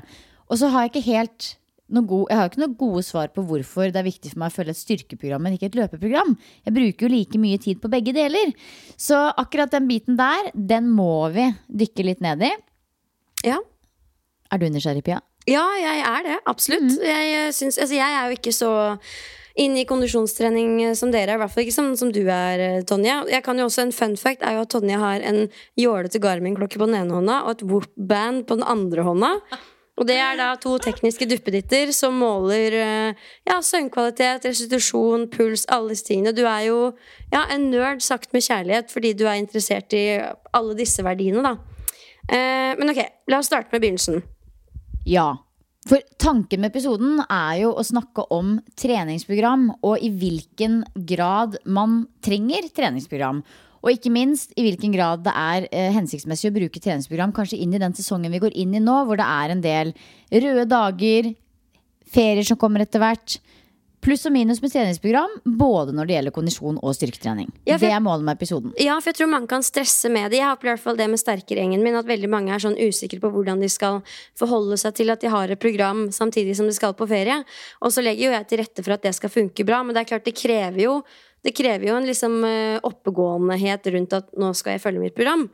Og 0.48 0.60
så 0.60 0.72
har 0.72 0.84
jeg 0.84 0.94
ikke 0.94 1.06
helt 1.10 1.52
God, 1.84 2.30
jeg 2.30 2.38
har 2.38 2.48
ikke 2.48 2.62
noen 2.62 2.76
gode 2.80 3.02
svar 3.04 3.28
på 3.34 3.42
hvorfor 3.44 3.90
det 3.92 4.00
er 4.00 4.06
viktig 4.06 4.32
for 4.32 4.40
meg 4.40 4.52
å 4.52 4.54
følge 4.54 4.72
et 4.72 4.80
styrkeprogram, 4.80 5.42
men 5.44 5.56
ikke 5.56 5.68
et 5.68 5.76
løpeprogram. 5.76 6.32
Jeg 6.64 6.76
bruker 6.78 7.06
jo 7.06 7.12
like 7.12 7.40
mye 7.42 7.60
tid 7.60 7.82
på 7.82 7.90
begge 7.92 8.14
deler. 8.16 8.54
Så 8.96 9.18
akkurat 9.36 9.74
den 9.74 9.86
biten 9.90 10.16
der, 10.16 10.48
den 10.54 10.88
må 10.88 11.28
vi 11.34 11.50
dykke 11.68 12.08
litt 12.08 12.24
ned 12.24 12.46
i. 12.48 12.50
Ja. 13.44 13.60
Er 14.48 14.62
du 14.62 14.66
nysgjerrig, 14.72 15.04
Pia? 15.04 15.20
Ja, 15.50 15.64
jeg 15.76 16.04
er 16.08 16.24
det. 16.24 16.38
Absolutt. 16.48 16.88
Mm. 16.88 17.04
Jeg, 17.04 17.54
synes, 17.54 17.76
altså, 17.76 17.98
jeg 17.98 18.16
er 18.16 18.30
jo 18.30 18.38
ikke 18.38 18.54
så 18.56 18.72
inn 19.60 19.76
i 19.78 19.84
kondisjonstrening 19.86 20.96
som 20.98 21.12
dere 21.14 21.34
er. 21.34 21.36
I 21.36 21.42
hvert 21.44 21.52
fall 21.52 21.66
ikke 21.66 21.76
som, 21.76 21.92
som, 22.00 22.10
du 22.14 22.22
er, 22.24 22.80
Tonje. 22.88 23.20
Jeg 23.30 23.44
kan 23.44 23.60
jo 23.60 23.68
også 23.68 23.84
En 23.84 23.94
fun 23.94 24.16
fact 24.18 24.42
er 24.42 24.56
jo 24.56 24.64
at 24.64 24.72
Tonje 24.72 24.98
har 24.98 25.22
en 25.28 25.44
jålete 25.78 26.22
Garmin-klokke 26.22 26.80
på 26.80 26.88
den 26.88 26.98
ene 27.02 27.14
hånda 27.14 27.42
og 27.44 27.58
et 27.58 27.68
Whoop-band 27.68 28.48
på 28.48 28.58
den 28.58 28.66
andre 28.66 29.04
hånda. 29.06 29.34
Og 29.94 30.08
det 30.08 30.16
er 30.18 30.34
da 30.38 30.48
to 30.58 30.74
tekniske 30.82 31.26
duppeditter 31.30 31.92
som 31.94 32.16
måler 32.18 32.74
eh, 32.80 33.26
ja, 33.46 33.60
søvnkvalitet, 33.62 34.46
restitusjon, 34.48 35.28
puls, 35.30 35.68
alle 35.70 35.92
disse 35.94 36.08
tingene. 36.08 36.34
Du 36.34 36.42
er 36.42 36.64
jo 36.66 36.78
ja, 37.30 37.44
en 37.54 37.68
nerd 37.70 38.02
sagt 38.02 38.34
med 38.34 38.42
kjærlighet 38.42 38.90
fordi 38.90 39.14
du 39.14 39.22
er 39.28 39.38
interessert 39.38 39.94
i 39.94 40.18
alle 40.54 40.74
disse 40.78 41.04
verdiene, 41.06 41.44
da. 41.46 41.54
Eh, 42.26 42.74
men 42.80 42.90
ok, 42.90 43.02
la 43.30 43.38
oss 43.38 43.50
starte 43.52 43.70
med 43.70 43.84
begynnelsen. 43.84 44.24
Ja. 45.06 45.30
For 45.84 46.00
tanken 46.18 46.62
med 46.64 46.72
episoden 46.72 47.18
er 47.28 47.58
jo 47.60 47.74
å 47.76 47.84
snakke 47.84 48.24
om 48.32 48.56
treningsprogram, 48.80 49.68
og 49.84 50.00
i 50.00 50.08
hvilken 50.08 50.80
grad 51.06 51.58
man 51.68 52.06
trenger 52.24 52.70
treningsprogram. 52.72 53.42
Og 53.84 53.92
ikke 53.92 54.12
minst 54.12 54.54
i 54.56 54.64
hvilken 54.64 54.94
grad 54.96 55.24
det 55.26 55.34
er 55.36 55.68
eh, 55.68 55.90
hensiktsmessig 55.92 56.48
å 56.48 56.56
bruke 56.56 56.80
treningsprogram 56.80 57.34
kanskje 57.36 57.60
inn 57.60 57.76
i 57.76 57.82
den 57.82 57.96
sesongen 57.96 58.32
vi 58.32 58.40
går 58.40 58.56
inn 58.56 58.72
i 58.76 58.82
nå, 58.82 59.02
hvor 59.04 59.20
det 59.20 59.26
er 59.28 59.52
en 59.52 59.64
del 59.64 59.92
røde 60.32 60.64
dager, 60.70 61.34
ferier 62.14 62.48
som 62.48 62.60
kommer 62.60 62.84
etter 62.84 63.02
hvert. 63.02 63.36
Pluss 64.04 64.26
og 64.28 64.34
minus 64.34 64.58
med 64.60 64.72
treningsprogram, 64.72 65.38
både 65.44 65.94
når 65.96 66.08
det 66.08 66.14
gjelder 66.14 66.32
kondisjon 66.36 66.76
og 66.76 66.92
styrketrening. 66.96 67.48
Ja, 67.64 67.78
det 67.80 67.88
er 67.88 68.02
målet 68.04 68.26
med 68.26 68.36
episoden. 68.36 68.74
Ja, 68.76 68.98
for 69.00 69.10
jeg 69.10 69.20
tror 69.20 69.30
mange 69.32 69.48
kan 69.48 69.64
stresse 69.64 70.10
med 70.12 70.28
det. 70.28 70.42
Jeg 70.42 70.48
har 70.50 70.58
i 70.60 70.68
hvert 70.68 70.82
fall 70.82 70.98
det 70.98 71.06
med 71.08 71.20
sterkergjengen 71.20 71.80
min, 71.84 71.96
at 71.96 72.08
veldig 72.08 72.28
mange 72.28 72.52
er 72.52 72.60
sånn 72.60 72.76
usikre 72.76 73.22
på 73.22 73.30
hvordan 73.32 73.64
de 73.64 73.70
skal 73.72 74.02
forholde 74.36 74.76
seg 74.80 74.98
til 75.00 75.12
at 75.14 75.24
de 75.24 75.32
har 75.32 75.48
et 75.48 75.60
program 75.60 76.10
samtidig 76.12 76.56
som 76.58 76.68
de 76.68 76.76
skal 76.76 76.92
på 76.98 77.08
ferie. 77.08 77.38
Og 77.80 77.96
så 77.96 78.04
legger 78.04 78.28
jo 78.28 78.34
jeg 78.36 78.48
til 78.50 78.60
rette 78.60 78.84
for 78.84 78.96
at 78.98 79.08
det 79.08 79.14
skal 79.16 79.32
funke 79.32 79.64
bra, 79.64 79.80
men 79.80 79.96
det 79.96 80.04
er 80.04 80.12
klart 80.12 80.28
det 80.28 80.36
krever 80.36 80.84
jo 80.84 80.98
det 81.44 81.52
krever 81.56 81.90
jo 81.90 81.96
en 81.98 82.06
liksom 82.08 82.40
oppegåenhet 82.40 82.84
oppegåendehet 82.88 83.86
rundt 83.94 84.16
at 84.16 84.30
nå 84.40 84.52
skal 84.56 84.76
jeg 84.76 84.84
følge 84.84 85.02
mitt 85.02 85.16
program. 85.16 85.48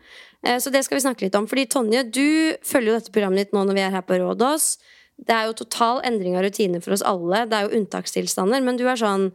Eh, 0.47 0.59
så 0.59 0.71
det 0.71 0.85
skal 0.85 0.99
vi 0.99 1.05
snakke 1.05 1.27
litt 1.27 1.37
om. 1.39 1.49
Fordi 1.51 1.67
Tonje, 1.67 2.05
du 2.05 2.57
følger 2.67 2.93
jo 2.93 2.99
dette 2.99 3.15
programmet 3.15 3.45
ditt 3.45 3.55
nå 3.57 3.65
når 3.67 3.77
vi 3.77 3.85
er 3.85 3.95
her 3.95 4.07
på 4.07 4.19
Rådås. 4.21 4.73
Det 5.21 5.37
er 5.37 5.49
jo 5.49 5.59
total 5.59 6.01
endring 6.09 6.39
av 6.39 6.47
rutiner 6.47 6.83
for 6.85 6.97
oss 6.97 7.05
alle. 7.05 7.45
Det 7.49 7.59
er 7.59 7.67
jo 7.67 7.81
unntakstilstander. 7.81 8.65
Men 8.65 8.81
du 8.81 8.87
er 8.89 9.01
sånn 9.01 9.31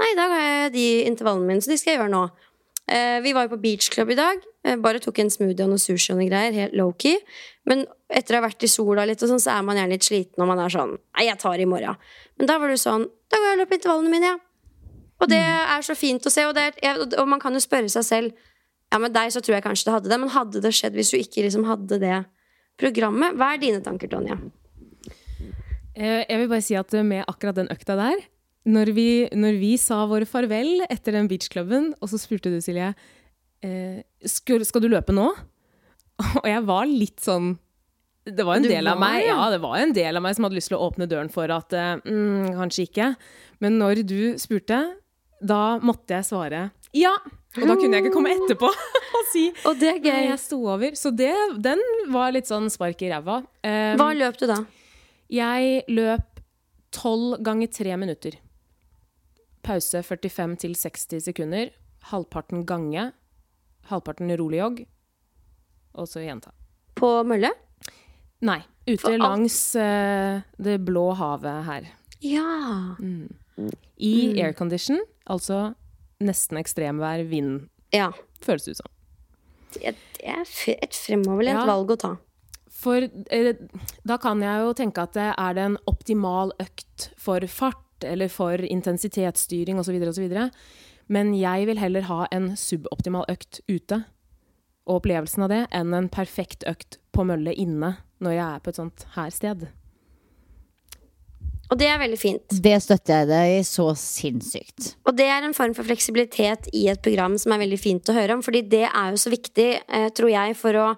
Nei, 0.00 0.14
i 0.14 0.16
dag 0.16 0.30
har 0.32 0.40
jeg 0.40 0.68
de 0.72 0.84
intervallene 1.04 1.44
mine, 1.44 1.60
så 1.60 1.68
de 1.68 1.76
skal 1.76 1.90
jeg 1.90 1.98
gjøre 1.98 2.12
nå. 2.14 2.22
Eh, 2.88 3.18
vi 3.20 3.34
var 3.36 3.44
jo 3.44 3.50
på 3.52 3.58
Beach 3.60 3.90
Club 3.92 4.14
i 4.14 4.16
dag. 4.16 4.40
Bare 4.80 5.02
tok 5.04 5.18
en 5.20 5.28
smoothie 5.28 5.66
og 5.66 5.74
noe 5.74 5.82
sushi 5.82 6.14
og 6.14 6.22
noe 6.22 6.28
greier. 6.30 6.56
Helt 6.56 6.72
low-key. 6.78 7.18
Men 7.68 7.84
etter 8.08 8.32
å 8.32 8.40
ha 8.40 8.46
vært 8.46 8.64
i 8.64 8.70
sola 8.72 9.04
litt, 9.04 9.20
og 9.20 9.28
sånn, 9.28 9.42
så 9.44 9.58
er 9.58 9.66
man 9.66 9.76
gjerne 9.76 9.92
litt 9.92 10.08
sliten, 10.08 10.40
og 10.40 10.48
man 10.48 10.62
er 10.64 10.72
sånn 10.72 10.94
Nei, 10.96 11.26
jeg 11.28 11.36
tar 11.42 11.60
i 11.60 11.68
morgen. 11.68 12.00
Men 12.40 12.48
da 12.48 12.56
var 12.62 12.72
du 12.72 12.80
sånn 12.80 13.04
Da 13.28 13.36
går 13.36 13.50
jeg 13.50 13.58
og 13.58 13.60
løper 13.60 13.78
intervallene 13.78 14.14
mine, 14.14 14.32
ja. 14.32 14.40
Og 15.20 15.28
det 15.28 15.40
er 15.40 15.84
så 15.84 15.96
fint 15.98 16.24
å 16.24 16.32
se, 16.32 16.46
og, 16.48 16.56
er, 16.56 17.00
og, 17.04 17.26
man 17.28 17.42
kan 17.42 17.54
jo 17.56 17.60
spørre 17.62 17.90
seg 17.92 18.06
selv 18.06 18.46
Ja, 18.90 18.98
med 18.98 19.12
deg 19.14 19.30
så 19.30 19.42
tror 19.44 19.58
jeg 19.58 19.66
kanskje 19.66 19.86
det 19.86 19.92
hadde 19.94 20.10
det, 20.10 20.16
men 20.18 20.32
hadde 20.34 20.62
det 20.64 20.72
skjedd 20.74 20.96
hvis 20.98 21.12
du 21.12 21.18
ikke 21.20 21.44
liksom 21.44 21.66
hadde 21.68 22.00
det 22.02 22.16
programmet? 22.80 23.36
Hva 23.38 23.52
er 23.54 23.62
dine 23.62 23.82
tanker, 23.84 24.10
Tonje? 24.10 24.38
Eh, 25.94 26.24
jeg 26.24 26.40
vil 26.40 26.50
bare 26.50 26.64
si 26.64 26.76
at 26.78 26.96
med 27.06 27.22
akkurat 27.30 27.58
den 27.60 27.70
økta 27.70 27.94
der, 27.98 28.24
når 28.70 28.92
vi, 28.96 29.08
når 29.36 29.56
vi 29.60 29.72
sa 29.80 30.02
våre 30.08 30.28
farvel 30.28 30.84
etter 30.90 31.16
den 31.16 31.28
beachklubben, 31.30 31.92
og 32.00 32.12
så 32.12 32.20
spurte 32.20 32.52
du, 32.52 32.58
Silje, 32.64 32.92
eh, 33.64 34.02
skal, 34.28 34.64
skal, 34.68 34.84
du 34.84 34.90
løpe 34.92 35.14
nå? 35.16 35.30
Og 36.42 36.46
jeg 36.48 36.64
var 36.68 36.84
litt 36.84 37.22
sånn 37.24 37.54
Det 38.28 38.44
var 38.44 38.58
en 38.58 38.66
del 38.66 38.84
var, 38.84 38.92
av 38.92 39.00
meg 39.00 39.22
ja. 39.22 39.36
ja. 39.38 39.46
det 39.54 39.60
var 39.62 39.78
en 39.80 39.94
del 39.96 40.18
av 40.18 40.24
meg 40.26 40.34
som 40.36 40.44
hadde 40.44 40.58
lyst 40.58 40.68
til 40.68 40.76
å 40.76 40.90
åpne 40.90 41.08
døren 41.08 41.30
for 41.32 41.48
at 41.54 41.72
eh, 41.72 42.02
mm, 42.04 42.50
kanskje 42.58 42.88
ikke. 42.90 43.06
Men 43.64 43.78
når 43.80 44.02
du 44.04 44.20
spurte, 44.40 44.82
da 45.40 45.78
måtte 45.82 46.18
jeg 46.18 46.26
svare 46.28 46.68
ja. 46.96 47.12
Og 47.58 47.66
da 47.66 47.74
kunne 47.78 47.96
jeg 47.96 48.04
ikke 48.04 48.14
komme 48.14 48.32
etterpå 48.34 48.68
og 49.18 49.26
si 49.30 49.44
Og 49.68 49.78
det 49.78 49.88
er 49.92 49.98
gøy. 50.02 50.24
jeg 50.28 50.38
sto 50.42 50.58
over. 50.66 50.94
Så 50.98 51.12
det, 51.14 51.30
den 51.62 51.80
var 52.10 52.32
litt 52.34 52.50
sånn 52.50 52.66
spark 52.70 53.02
i 53.06 53.10
ræva. 53.12 53.40
Um, 53.62 53.98
Hva 53.98 54.08
løp 54.16 54.38
du 54.40 54.46
da? 54.50 54.58
Jeg 55.30 55.84
løp 55.90 56.40
tolv 56.94 57.38
ganger 57.46 57.70
tre 57.70 57.94
minutter. 57.98 58.38
Pause 59.66 60.02
45 60.02 60.56
til 60.64 60.74
60 60.78 61.22
sekunder. 61.28 61.70
Halvparten 62.10 62.64
gange. 62.66 63.10
Halvparten 63.90 64.30
rolig 64.40 64.62
jogg. 64.62 64.82
Og 65.94 66.10
så 66.10 66.22
gjenta. 66.24 66.50
På 66.98 67.20
mølle? 67.26 67.52
Nei. 68.46 68.60
Ute 68.88 69.14
langs 69.20 69.58
uh, 69.78 70.42
det 70.58 70.80
blå 70.86 71.10
havet 71.18 71.66
her. 71.66 71.90
Ja. 72.24 72.96
Mm. 72.98 73.28
I 74.00 74.40
aircondition, 74.40 75.02
altså 75.30 75.70
nesten 76.20 76.60
ekstremvær, 76.60 77.24
vind, 77.30 77.68
ja. 77.94 78.10
føles 78.44 78.66
det 78.66 78.74
ut 78.74 78.82
som. 78.82 78.90
Det 79.76 79.92
er 80.26 80.42
et 80.74 80.96
fremoverlent 80.98 81.62
ja. 81.62 81.68
valg 81.68 81.94
å 81.94 82.00
ta. 82.00 82.16
For 82.80 83.04
da 84.08 84.16
kan 84.22 84.42
jeg 84.44 84.62
jo 84.64 84.74
tenke 84.78 85.04
at 85.04 85.16
det 85.16 85.30
er 85.32 85.56
det 85.56 85.66
en 85.68 85.80
optimal 85.90 86.54
økt 86.62 87.10
for 87.20 87.44
fart, 87.50 88.06
eller 88.06 88.30
for 88.32 88.62
intensitetsstyring 88.64 89.80
osv., 89.80 89.98
osv. 90.08 90.36
Men 91.12 91.34
jeg 91.36 91.66
vil 91.68 91.80
heller 91.82 92.06
ha 92.08 92.22
en 92.32 92.54
suboptimal 92.56 93.26
økt 93.28 93.60
ute, 93.68 94.04
og 94.88 95.02
opplevelsen 95.02 95.44
av 95.44 95.52
det, 95.52 95.64
enn 95.76 95.92
en 95.94 96.08
perfekt 96.12 96.64
økt 96.70 96.98
på 97.14 97.26
mølle 97.28 97.52
inne 97.52 97.98
når 98.24 98.36
jeg 98.36 98.46
er 98.46 98.64
på 98.64 98.72
et 98.72 98.80
sånt 98.80 99.04
her 99.16 99.34
sted. 99.34 99.68
Og 101.70 101.78
det 101.78 101.86
er 101.86 102.00
veldig 102.02 102.18
fint. 102.18 102.54
Det 102.64 102.74
støtter 102.82 103.20
jeg 103.20 103.28
deg 103.30 103.52
i 103.60 103.66
så 103.66 103.86
sinnssykt. 103.98 104.94
Og 105.06 105.14
det 105.14 105.28
er 105.30 105.44
en 105.46 105.54
form 105.54 105.74
for 105.76 105.86
fleksibilitet 105.86 106.66
i 106.74 106.88
et 106.90 107.02
program 107.02 107.36
som 107.38 107.54
er 107.54 107.62
veldig 107.62 107.78
fint 107.78 108.10
å 108.10 108.16
høre 108.16 108.34
om. 108.34 108.42
Fordi 108.42 108.64
det 108.66 108.88
er 108.88 109.12
jo 109.12 109.20
så 109.22 109.30
viktig, 109.30 109.68
eh, 109.86 110.08
tror 110.10 110.32
jeg, 110.32 110.56
for 110.58 110.74
å 110.74 110.88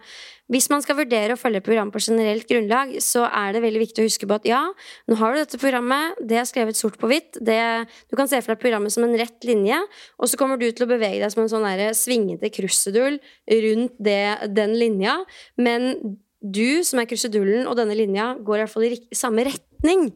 Hvis 0.53 0.69
man 0.69 0.83
skal 0.83 0.99
vurdere 0.99 1.33
å 1.33 1.39
følge 1.39 1.63
et 1.63 1.65
program 1.65 1.91
på 1.91 2.01
generelt 2.03 2.45
grunnlag, 2.45 3.01
så 3.01 3.23
er 3.25 3.55
det 3.55 3.63
veldig 3.63 3.81
viktig 3.89 4.03
å 4.03 4.05
huske 4.05 4.27
på 4.29 4.35
at 4.35 4.45
ja, 4.45 4.61
nå 5.09 5.17
har 5.17 5.33
du 5.33 5.39
dette 5.39 5.57
programmet, 5.57 6.19
det 6.21 6.37
er 6.37 6.45
skrevet 6.45 6.77
sort 6.77 6.99
på 7.01 7.09
hvitt. 7.09 7.39
Det, 7.41 7.89
du 8.11 8.17
kan 8.17 8.29
se 8.29 8.37
for 8.43 8.53
deg 8.53 8.61
programmet 8.61 8.93
som 8.93 9.07
en 9.07 9.17
rett 9.17 9.47
linje, 9.49 9.79
og 10.19 10.29
så 10.29 10.37
kommer 10.37 10.61
du 10.61 10.71
til 10.71 10.85
å 10.85 10.91
bevege 10.91 11.23
deg 11.23 11.33
som 11.33 11.41
en 11.41 11.49
sånn 11.49 11.65
der 11.65 11.95
svingete 11.97 12.53
krusedull 12.53 13.17
rundt 13.49 13.97
det, 13.97 14.53
den 14.53 14.77
linja. 14.77 15.25
Men 15.57 16.19
du 16.43 16.85
som 16.85 17.01
er 17.01 17.09
krusedullen 17.09 17.65
og 17.71 17.79
denne 17.79 17.97
linja, 17.97 18.35
går 18.37 18.59
i 18.59 18.65
hvert 18.67 18.75
fall 18.75 18.89
i 18.91 19.17
samme 19.17 19.47
retning 19.49 20.11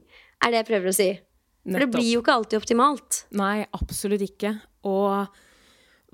er 0.46 0.52
det 0.52 0.62
jeg 0.62 0.68
prøver 0.70 0.92
å 0.92 0.96
si. 0.96 1.08
For 1.66 1.82
det 1.82 1.90
blir 1.90 2.12
jo 2.12 2.22
ikke 2.22 2.36
alltid 2.38 2.60
optimalt. 2.60 3.24
Nei, 3.34 3.66
absolutt 3.74 4.22
ikke. 4.22 4.52
Og 4.86 5.26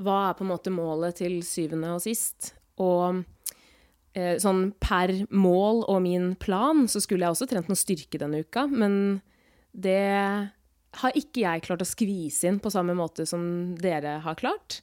hva 0.02 0.16
er 0.30 0.38
på 0.38 0.46
en 0.46 0.52
måte 0.52 0.72
målet 0.72 1.20
til 1.20 1.42
syvende 1.44 1.92
og 1.92 2.00
sist? 2.04 2.54
Og 2.80 3.20
eh, 4.16 4.38
sånn 4.40 4.70
per 4.80 5.12
mål 5.28 5.84
og 5.92 6.00
min 6.06 6.32
plan 6.40 6.86
så 6.88 7.02
skulle 7.04 7.26
jeg 7.26 7.36
også 7.36 7.50
trent 7.50 7.68
noe 7.68 7.78
styrke 7.78 8.20
denne 8.22 8.40
uka, 8.46 8.64
men 8.70 9.20
det 9.72 10.00
har 11.02 11.16
ikke 11.16 11.44
jeg 11.44 11.64
klart 11.64 11.84
å 11.84 11.88
skvise 11.88 12.48
inn 12.48 12.60
på 12.60 12.72
samme 12.72 12.96
måte 12.96 13.24
som 13.28 13.44
dere 13.80 14.18
har 14.24 14.40
klart. 14.40 14.80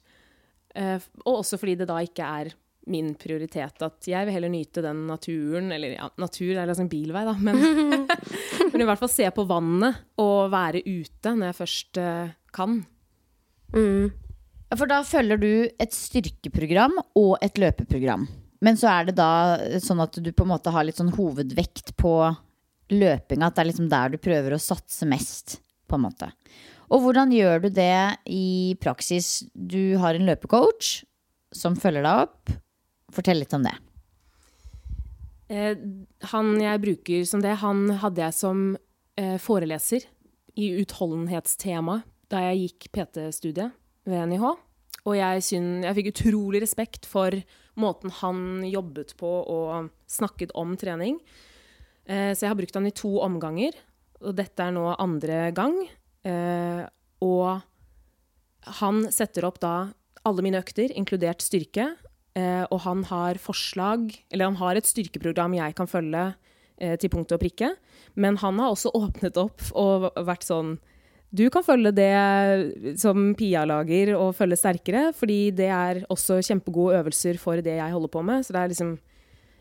Eh, 0.74 0.98
og 1.24 1.42
også 1.42 1.58
fordi 1.58 1.80
det 1.80 1.90
da 1.90 1.98
ikke 2.06 2.26
er 2.26 2.54
min 2.86 3.12
prioritet. 3.18 3.82
At 3.84 4.08
jeg 4.08 4.26
vil 4.26 4.34
heller 4.34 4.52
nyte 4.52 4.82
den 4.84 5.04
naturen 5.08 5.72
Eller 5.74 5.96
ja, 5.98 6.08
natur 6.20 6.54
er 6.56 6.70
liksom 6.70 6.88
bilvei, 6.90 7.24
da, 7.28 7.34
men, 7.36 7.60
men 8.72 8.80
i 8.80 8.88
hvert 8.88 9.02
fall 9.02 9.12
se 9.12 9.28
på 9.34 9.46
vannet 9.48 10.00
og 10.20 10.50
være 10.52 10.82
ute 10.86 11.34
når 11.36 11.50
jeg 11.50 11.58
først 11.60 12.00
uh, 12.00 12.32
kan. 12.56 12.80
Mm. 13.74 14.10
For 14.76 14.90
da 14.90 15.00
følger 15.06 15.40
du 15.40 15.52
et 15.82 15.94
styrkeprogram 15.94 17.00
og 17.18 17.34
et 17.42 17.58
løpeprogram. 17.58 18.28
Men 18.60 18.76
så 18.76 18.90
er 18.92 19.08
det 19.08 19.16
da 19.18 19.32
sånn 19.82 20.02
at 20.04 20.18
du 20.20 20.30
på 20.36 20.44
en 20.44 20.52
måte 20.52 20.72
har 20.72 20.84
litt 20.86 21.00
sånn 21.00 21.14
hovedvekt 21.16 21.94
på 21.98 22.14
løpinga. 22.92 23.48
At 23.48 23.56
det 23.56 23.64
er 23.64 23.70
liksom 23.70 23.88
der 23.90 24.12
du 24.12 24.20
prøver 24.20 24.54
å 24.54 24.62
satse 24.62 25.08
mest, 25.08 25.58
på 25.88 25.98
en 25.98 26.04
måte. 26.04 26.30
Og 26.90 27.04
hvordan 27.04 27.32
gjør 27.34 27.64
du 27.64 27.68
det 27.74 28.18
i 28.30 28.76
praksis? 28.82 29.46
Du 29.54 29.96
har 30.02 30.14
en 30.14 30.26
løpecoach 30.28 31.00
som 31.54 31.78
følger 31.78 32.04
deg 32.06 32.26
opp. 32.26 32.52
Fortell 33.14 33.40
litt 33.42 33.54
om 33.56 33.64
det. 33.66 33.74
Eh, 35.50 35.76
han 36.30 36.54
jeg 36.62 36.82
bruker 36.84 37.26
som 37.26 37.42
det, 37.42 37.56
han 37.62 37.88
hadde 38.02 38.22
jeg 38.22 38.36
som 38.36 38.64
eh, 39.18 39.36
foreleser 39.42 40.06
i 40.60 40.70
utholdenhetstema 40.78 42.00
da 42.30 42.44
jeg 42.46 42.66
gikk 42.66 42.90
PT-studiet 42.94 43.74
ved 44.06 44.30
NIH. 44.30 44.44
Og 45.08 45.16
jeg, 45.16 45.42
synes, 45.42 45.86
jeg 45.88 45.96
fikk 45.96 46.10
utrolig 46.12 46.60
respekt 46.62 47.08
for 47.08 47.34
måten 47.80 48.12
han 48.20 48.60
jobbet 48.68 49.16
på 49.18 49.30
og 49.50 49.88
snakket 50.10 50.52
om 50.58 50.76
trening. 50.78 51.18
Eh, 52.06 52.30
så 52.36 52.44
jeg 52.44 52.52
har 52.52 52.60
brukt 52.60 52.78
han 52.78 52.86
i 52.86 52.94
to 52.94 53.16
omganger, 53.24 53.74
og 54.20 54.36
dette 54.38 54.62
er 54.62 54.76
nå 54.76 54.84
andre 55.00 55.48
gang. 55.56 55.74
Og 57.24 57.62
han 58.76 58.98
setter 59.08 59.46
opp 59.48 59.56
da 59.62 59.72
alle 60.28 60.44
mine 60.44 60.60
økter, 60.60 60.92
inkludert 60.92 61.40
styrke, 61.40 61.86
Eh, 62.38 62.62
og 62.70 62.78
han 62.84 63.00
har 63.08 63.40
forslag 63.42 64.12
Eller 64.30 64.46
han 64.46 64.54
har 64.60 64.78
et 64.78 64.86
styrkeprogram 64.86 65.50
jeg 65.56 65.74
kan 65.74 65.88
følge 65.90 66.28
eh, 66.78 66.94
til 67.00 67.10
punkt 67.10 67.32
og 67.34 67.40
prikke. 67.42 67.72
Men 68.14 68.36
han 68.42 68.58
har 68.62 68.70
også 68.70 68.90
åpnet 69.02 69.36
opp 69.40 69.60
og 69.78 70.10
vært 70.26 70.44
sånn 70.46 70.78
Du 71.34 71.50
kan 71.50 71.62
følge 71.66 71.92
det 71.94 72.12
som 72.98 73.34
Pia 73.38 73.64
lager, 73.66 74.14
og 74.18 74.36
følge 74.38 74.56
sterkere, 74.58 75.12
fordi 75.14 75.50
det 75.54 75.68
er 75.70 76.04
også 76.10 76.42
kjempegode 76.42 76.98
øvelser 76.98 77.38
for 77.38 77.56
det 77.62 77.76
jeg 77.78 77.92
holder 77.94 78.08
på 78.10 78.22
med. 78.26 78.42
Så 78.46 78.52
det 78.54 78.60
er 78.62 78.68
liksom 78.74 78.98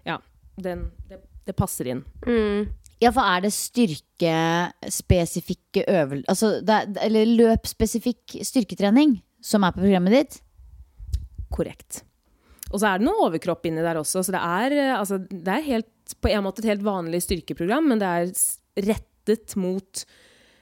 Ja. 0.06 0.18
Den, 0.60 0.92
det, 1.08 1.18
det, 1.48 1.56
passer 1.56 1.88
inn. 1.88 2.04
Mm. 2.26 2.68
Ja, 3.00 3.10
for 3.16 3.24
er 3.24 3.40
det 3.46 3.54
styrkespesifikke 3.56 5.84
øvelser 5.88 6.28
altså, 6.28 6.60
Eller 7.00 7.26
løpspesifikk 7.26 8.44
styrketrening 8.44 9.24
som 9.42 9.64
er 9.64 9.72
på 9.72 9.80
programmet 9.86 10.12
ditt? 10.12 10.44
Korrekt. 11.50 12.04
Og 12.70 12.78
så 12.78 12.92
er 12.92 13.02
det 13.02 13.08
noe 13.08 13.28
overkropp 13.28 13.66
inni 13.66 13.84
der 13.84 13.98
også, 14.00 14.24
så 14.26 14.34
det 14.36 14.42
er, 14.46 14.76
eh, 14.78 14.96
altså, 14.96 15.20
det 15.20 15.54
er 15.56 15.66
helt, 15.66 16.16
på 16.22 16.32
en 16.32 16.46
måte 16.46 16.62
et 16.64 16.72
helt 16.72 16.86
vanlig 16.86 17.24
styrkeprogram, 17.26 17.90
men 17.92 18.02
det 18.02 18.10
er 18.10 18.34
rettet 18.90 19.56
mot 19.60 20.04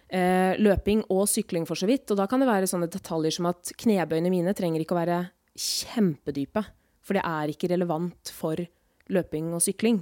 eh, 0.09 0.55
løping 0.59 1.03
og 1.13 1.25
sykling 1.31 1.67
for 1.67 1.79
så 1.79 1.89
vidt. 1.89 2.07
Og 2.11 2.19
da 2.19 2.27
kan 2.29 2.43
det 2.43 2.49
være 2.49 2.69
sånne 2.69 2.89
detaljer 2.91 3.35
som 3.37 3.49
at 3.51 3.73
knebøyene 3.83 4.31
mine 4.33 4.55
trenger 4.57 4.83
ikke 4.83 4.95
å 4.95 5.01
være 5.01 5.21
kjempedype, 5.57 6.63
for 7.03 7.17
det 7.17 7.25
er 7.27 7.51
ikke 7.51 7.71
relevant 7.71 8.31
for 8.35 8.61
løping 9.11 9.51
og 9.55 9.63
sykling. 9.63 10.01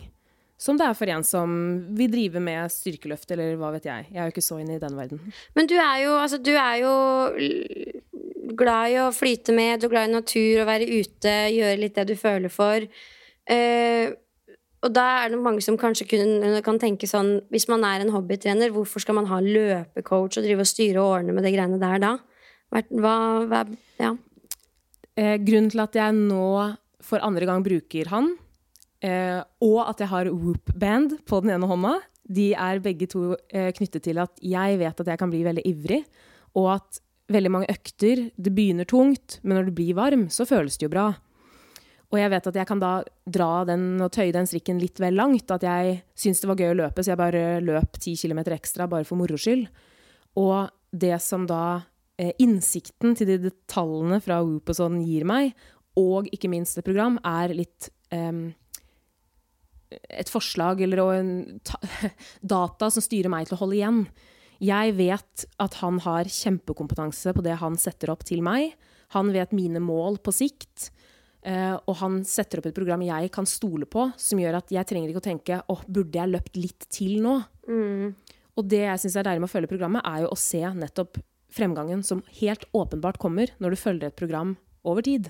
Som 0.57 0.77
det 0.79 0.85
er 0.87 0.95
for 0.95 1.11
en 1.11 1.23
som 1.27 1.55
vil 1.97 2.11
drive 2.13 2.39
med 2.39 2.71
styrkeløft, 2.71 3.27
eller 3.35 3.57
hva 3.59 3.73
vet 3.75 3.87
jeg. 3.89 4.07
Jeg 4.11 4.19
er 4.21 4.29
jo 4.29 4.33
ikke 4.33 4.45
så 4.45 4.59
inne 4.61 4.77
i 4.77 4.81
den 4.81 4.95
verden. 4.95 5.19
Men 5.57 5.67
du 5.67 5.75
er 5.75 5.97
jo, 6.05 6.13
altså, 6.15 6.39
du 6.39 6.53
er 6.55 6.77
jo 6.79 6.93
glad 8.55 8.93
i 8.93 8.99
å 9.03 9.09
flyte 9.15 9.55
med, 9.55 9.81
du 9.81 9.89
er 9.89 9.95
glad 9.97 10.09
i 10.09 10.13
natur, 10.15 10.61
å 10.61 10.69
være 10.69 10.87
ute, 10.87 11.33
gjøre 11.51 11.81
litt 11.81 11.99
det 11.99 12.07
du 12.13 12.15
føler 12.19 12.53
for. 12.53 12.85
Uh, 13.51 14.15
og 14.85 14.93
da 14.93 15.05
er 15.23 15.33
det 15.33 15.41
mange 15.41 15.63
som 15.65 15.77
kanskje 15.81 16.07
kun, 16.09 16.39
kan 16.65 16.79
tenke 16.81 17.05
sånn 17.09 17.39
Hvis 17.53 17.67
man 17.69 17.83
er 17.85 18.01
en 18.01 18.13
hobbytrener, 18.13 18.71
hvorfor 18.73 19.01
skal 19.01 19.17
man 19.17 19.27
ha 19.29 19.39
løpecoach 19.41 20.37
og 20.37 20.45
drive 20.45 20.61
og 20.61 20.69
styre 20.69 21.01
og 21.01 21.19
ordne 21.19 21.35
med 21.35 21.45
de 21.45 21.53
greiene 21.55 21.81
der 21.81 22.01
da? 22.03 22.15
Hva, 22.73 23.13
hva 23.49 23.61
ja. 24.01 24.11
Eh, 25.15 25.37
grunnen 25.41 25.71
til 25.73 25.81
at 25.81 25.95
jeg 25.97 26.17
nå 26.17 26.47
for 27.05 27.23
andre 27.25 27.47
gang 27.49 27.63
bruker 27.65 28.09
han, 28.11 28.33
eh, 29.05 29.39
og 29.63 29.79
at 29.85 30.01
jeg 30.03 30.11
har 30.11 30.31
Whoop-band 30.33 31.19
på 31.29 31.41
den 31.43 31.55
ene 31.55 31.69
hånda, 31.69 31.95
de 32.25 32.51
er 32.57 32.81
begge 32.81 33.07
to 33.11 33.35
eh, 33.53 33.69
knyttet 33.75 34.07
til 34.07 34.19
at 34.23 34.41
jeg 34.41 34.79
vet 34.81 35.01
at 35.01 35.11
jeg 35.11 35.21
kan 35.21 35.31
bli 35.31 35.43
veldig 35.45 35.65
ivrig, 35.69 36.01
og 36.57 36.71
at 36.79 37.01
veldig 37.31 37.51
mange 37.51 37.69
økter. 37.73 38.27
Det 38.37 38.53
begynner 38.53 38.87
tungt, 38.89 39.39
men 39.43 39.59
når 39.59 39.69
du 39.69 39.77
blir 39.77 39.97
varm, 39.97 40.27
så 40.33 40.47
føles 40.47 40.77
det 40.77 40.87
jo 40.87 40.93
bra. 40.93 41.09
Og 42.13 42.19
jeg 42.21 42.31
vet 42.31 42.47
at 42.51 42.57
jeg 42.59 42.69
kan 42.69 42.81
da 42.81 42.93
dra 43.25 43.65
den 43.67 43.99
og 44.03 44.11
tøye 44.13 44.33
den 44.33 44.47
strikken 44.47 44.79
litt 44.79 45.01
vel 45.01 45.17
langt. 45.17 45.51
At 45.51 45.65
jeg 45.65 45.99
syns 46.17 46.41
det 46.41 46.49
var 46.51 46.61
gøy 46.61 46.71
å 46.71 46.79
løpe, 46.83 47.03
så 47.03 47.13
jeg 47.13 47.21
bare 47.21 47.43
løp 47.65 47.99
ti 48.01 48.15
kilometer 48.19 48.55
ekstra 48.55 48.87
bare 48.91 49.07
for 49.07 49.19
moro 49.19 49.39
skyld. 49.41 49.65
Og 50.39 50.69
det 50.95 51.17
som 51.23 51.47
da 51.49 51.81
eh, 52.21 52.31
Innsikten 52.43 53.17
til 53.17 53.33
de 53.33 53.39
detaljene 53.49 54.21
fra 54.23 54.39
Whoop 54.43 54.71
og 54.71 54.77
sånn 54.77 55.01
gir 55.03 55.25
meg, 55.27 55.55
og 55.99 56.29
ikke 56.35 56.51
minst 56.51 56.77
et 56.77 56.87
program, 56.87 57.17
er 57.23 57.55
litt 57.55 57.89
um, 58.11 58.49
et 59.91 60.31
forslag 60.31 60.81
eller 60.85 61.01
data 62.55 62.89
som 62.91 63.03
styrer 63.03 63.31
meg 63.31 63.47
til 63.47 63.57
å 63.57 63.61
holde 63.63 63.77
igjen. 63.79 64.01
Jeg 64.63 64.95
vet 64.97 65.45
at 65.61 65.79
han 65.81 65.99
har 66.05 66.29
kjempekompetanse 66.31 67.33
på 67.35 67.43
det 67.45 67.57
han 67.61 67.75
setter 67.79 68.13
opp 68.13 68.23
til 68.27 68.43
meg. 68.45 68.75
Han 69.15 69.31
vet 69.35 69.55
mine 69.55 69.81
mål 69.83 70.21
på 70.23 70.33
sikt. 70.35 70.89
Uh, 71.45 71.77
og 71.85 71.99
han 71.99 72.23
setter 72.25 72.57
opp 72.57 72.71
et 72.71 72.77
program 72.77 73.03
jeg 73.05 73.29
kan 73.33 73.45
stole 73.45 73.85
på, 73.85 74.07
som 74.17 74.39
gjør 74.41 74.57
at 74.63 74.71
jeg 74.73 74.87
trenger 74.89 75.11
ikke 75.11 75.21
å 75.21 75.27
tenke 75.27 75.59
åh, 75.69 75.83
burde 75.85 76.17
jeg 76.17 76.31
løpt 76.31 76.57
litt 76.57 76.87
til 76.89 77.19
nå? 77.21 77.35
Mm. 77.69 78.15
Og 78.57 78.65
det 78.71 78.81
jeg 78.81 79.03
syns 79.03 79.19
er 79.19 79.27
deilig 79.27 79.43
med 79.43 79.51
å 79.51 79.53
følge 79.53 79.69
programmet, 79.69 80.07
er 80.09 80.23
jo 80.23 80.31
å 80.33 80.39
se 80.39 80.63
nettopp 80.65 81.19
fremgangen 81.53 82.01
som 82.03 82.23
helt 82.39 82.65
åpenbart 82.75 83.19
kommer 83.21 83.53
når 83.61 83.75
du 83.75 83.81
følger 83.83 84.09
et 84.09 84.17
program 84.17 84.55
over 84.87 85.05
tid. 85.05 85.29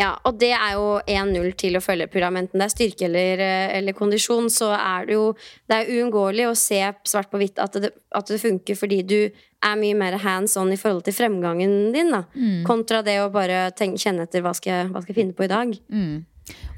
Ja, 0.00 0.14
og 0.24 0.38
det 0.40 0.54
er 0.56 0.72
jo 0.78 0.86
1-0 1.04 1.50
til 1.60 1.76
å 1.76 1.82
følge 1.84 2.08
program, 2.08 2.38
enten 2.40 2.62
det 2.62 2.64
er 2.64 2.72
styrke 2.72 3.04
eller, 3.10 3.42
eh, 3.44 3.74
eller, 3.76 3.92
kondisjon. 3.92 4.48
Så 4.50 4.70
er 4.72 5.08
det 5.08 5.18
jo 5.18 5.26
det 5.68 5.78
er 5.78 5.90
uunngåelig 5.98 6.46
å 6.48 6.56
se 6.56 6.80
svart 7.08 7.28
på 7.32 7.40
hvitt 7.42 7.60
at 7.60 7.76
det, 7.76 7.92
at 8.16 8.32
det 8.32 8.40
funker 8.40 8.78
fordi 8.78 9.02
du 9.04 9.18
er 9.62 9.78
mye 9.78 9.94
mer 9.94 10.16
hands 10.24 10.56
on 10.56 10.72
i 10.72 10.80
forhold 10.80 11.04
til 11.06 11.14
fremgangen 11.14 11.92
din, 11.94 12.10
da. 12.14 12.24
Mm. 12.34 12.62
Kontra 12.66 13.02
det 13.04 13.20
å 13.20 13.30
bare 13.32 13.68
tenke, 13.76 14.00
kjenne 14.00 14.24
etter 14.24 14.42
hva 14.42 14.54
skal, 14.56 14.88
hva 14.90 15.04
skal 15.04 15.12
jeg 15.12 15.20
finne 15.20 15.36
på 15.36 15.44
i 15.44 15.52
dag. 15.52 15.76
Mm. 15.92 16.24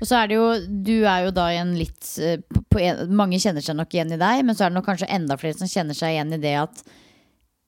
Og 0.00 0.04
så 0.08 0.18
er 0.18 0.28
det 0.28 0.36
jo, 0.36 0.48
du 0.84 0.96
er 1.08 1.24
jo 1.24 1.30
da 1.34 1.46
i 1.54 1.56
en 1.56 1.72
litt 1.78 2.10
en, 2.20 3.06
Mange 3.16 3.38
kjenner 3.40 3.64
seg 3.64 3.78
nok 3.78 3.94
igjen 3.94 4.12
i 4.12 4.20
deg, 4.20 4.42
men 4.44 4.58
så 4.58 4.66
er 4.66 4.74
det 4.74 4.76
nok 4.76 4.90
kanskje 4.90 5.08
enda 5.14 5.38
flere 5.40 5.56
som 5.56 5.70
kjenner 5.70 5.96
seg 5.96 6.16
igjen 6.16 6.36
i 6.36 6.42
det 6.42 6.58
at 6.66 6.84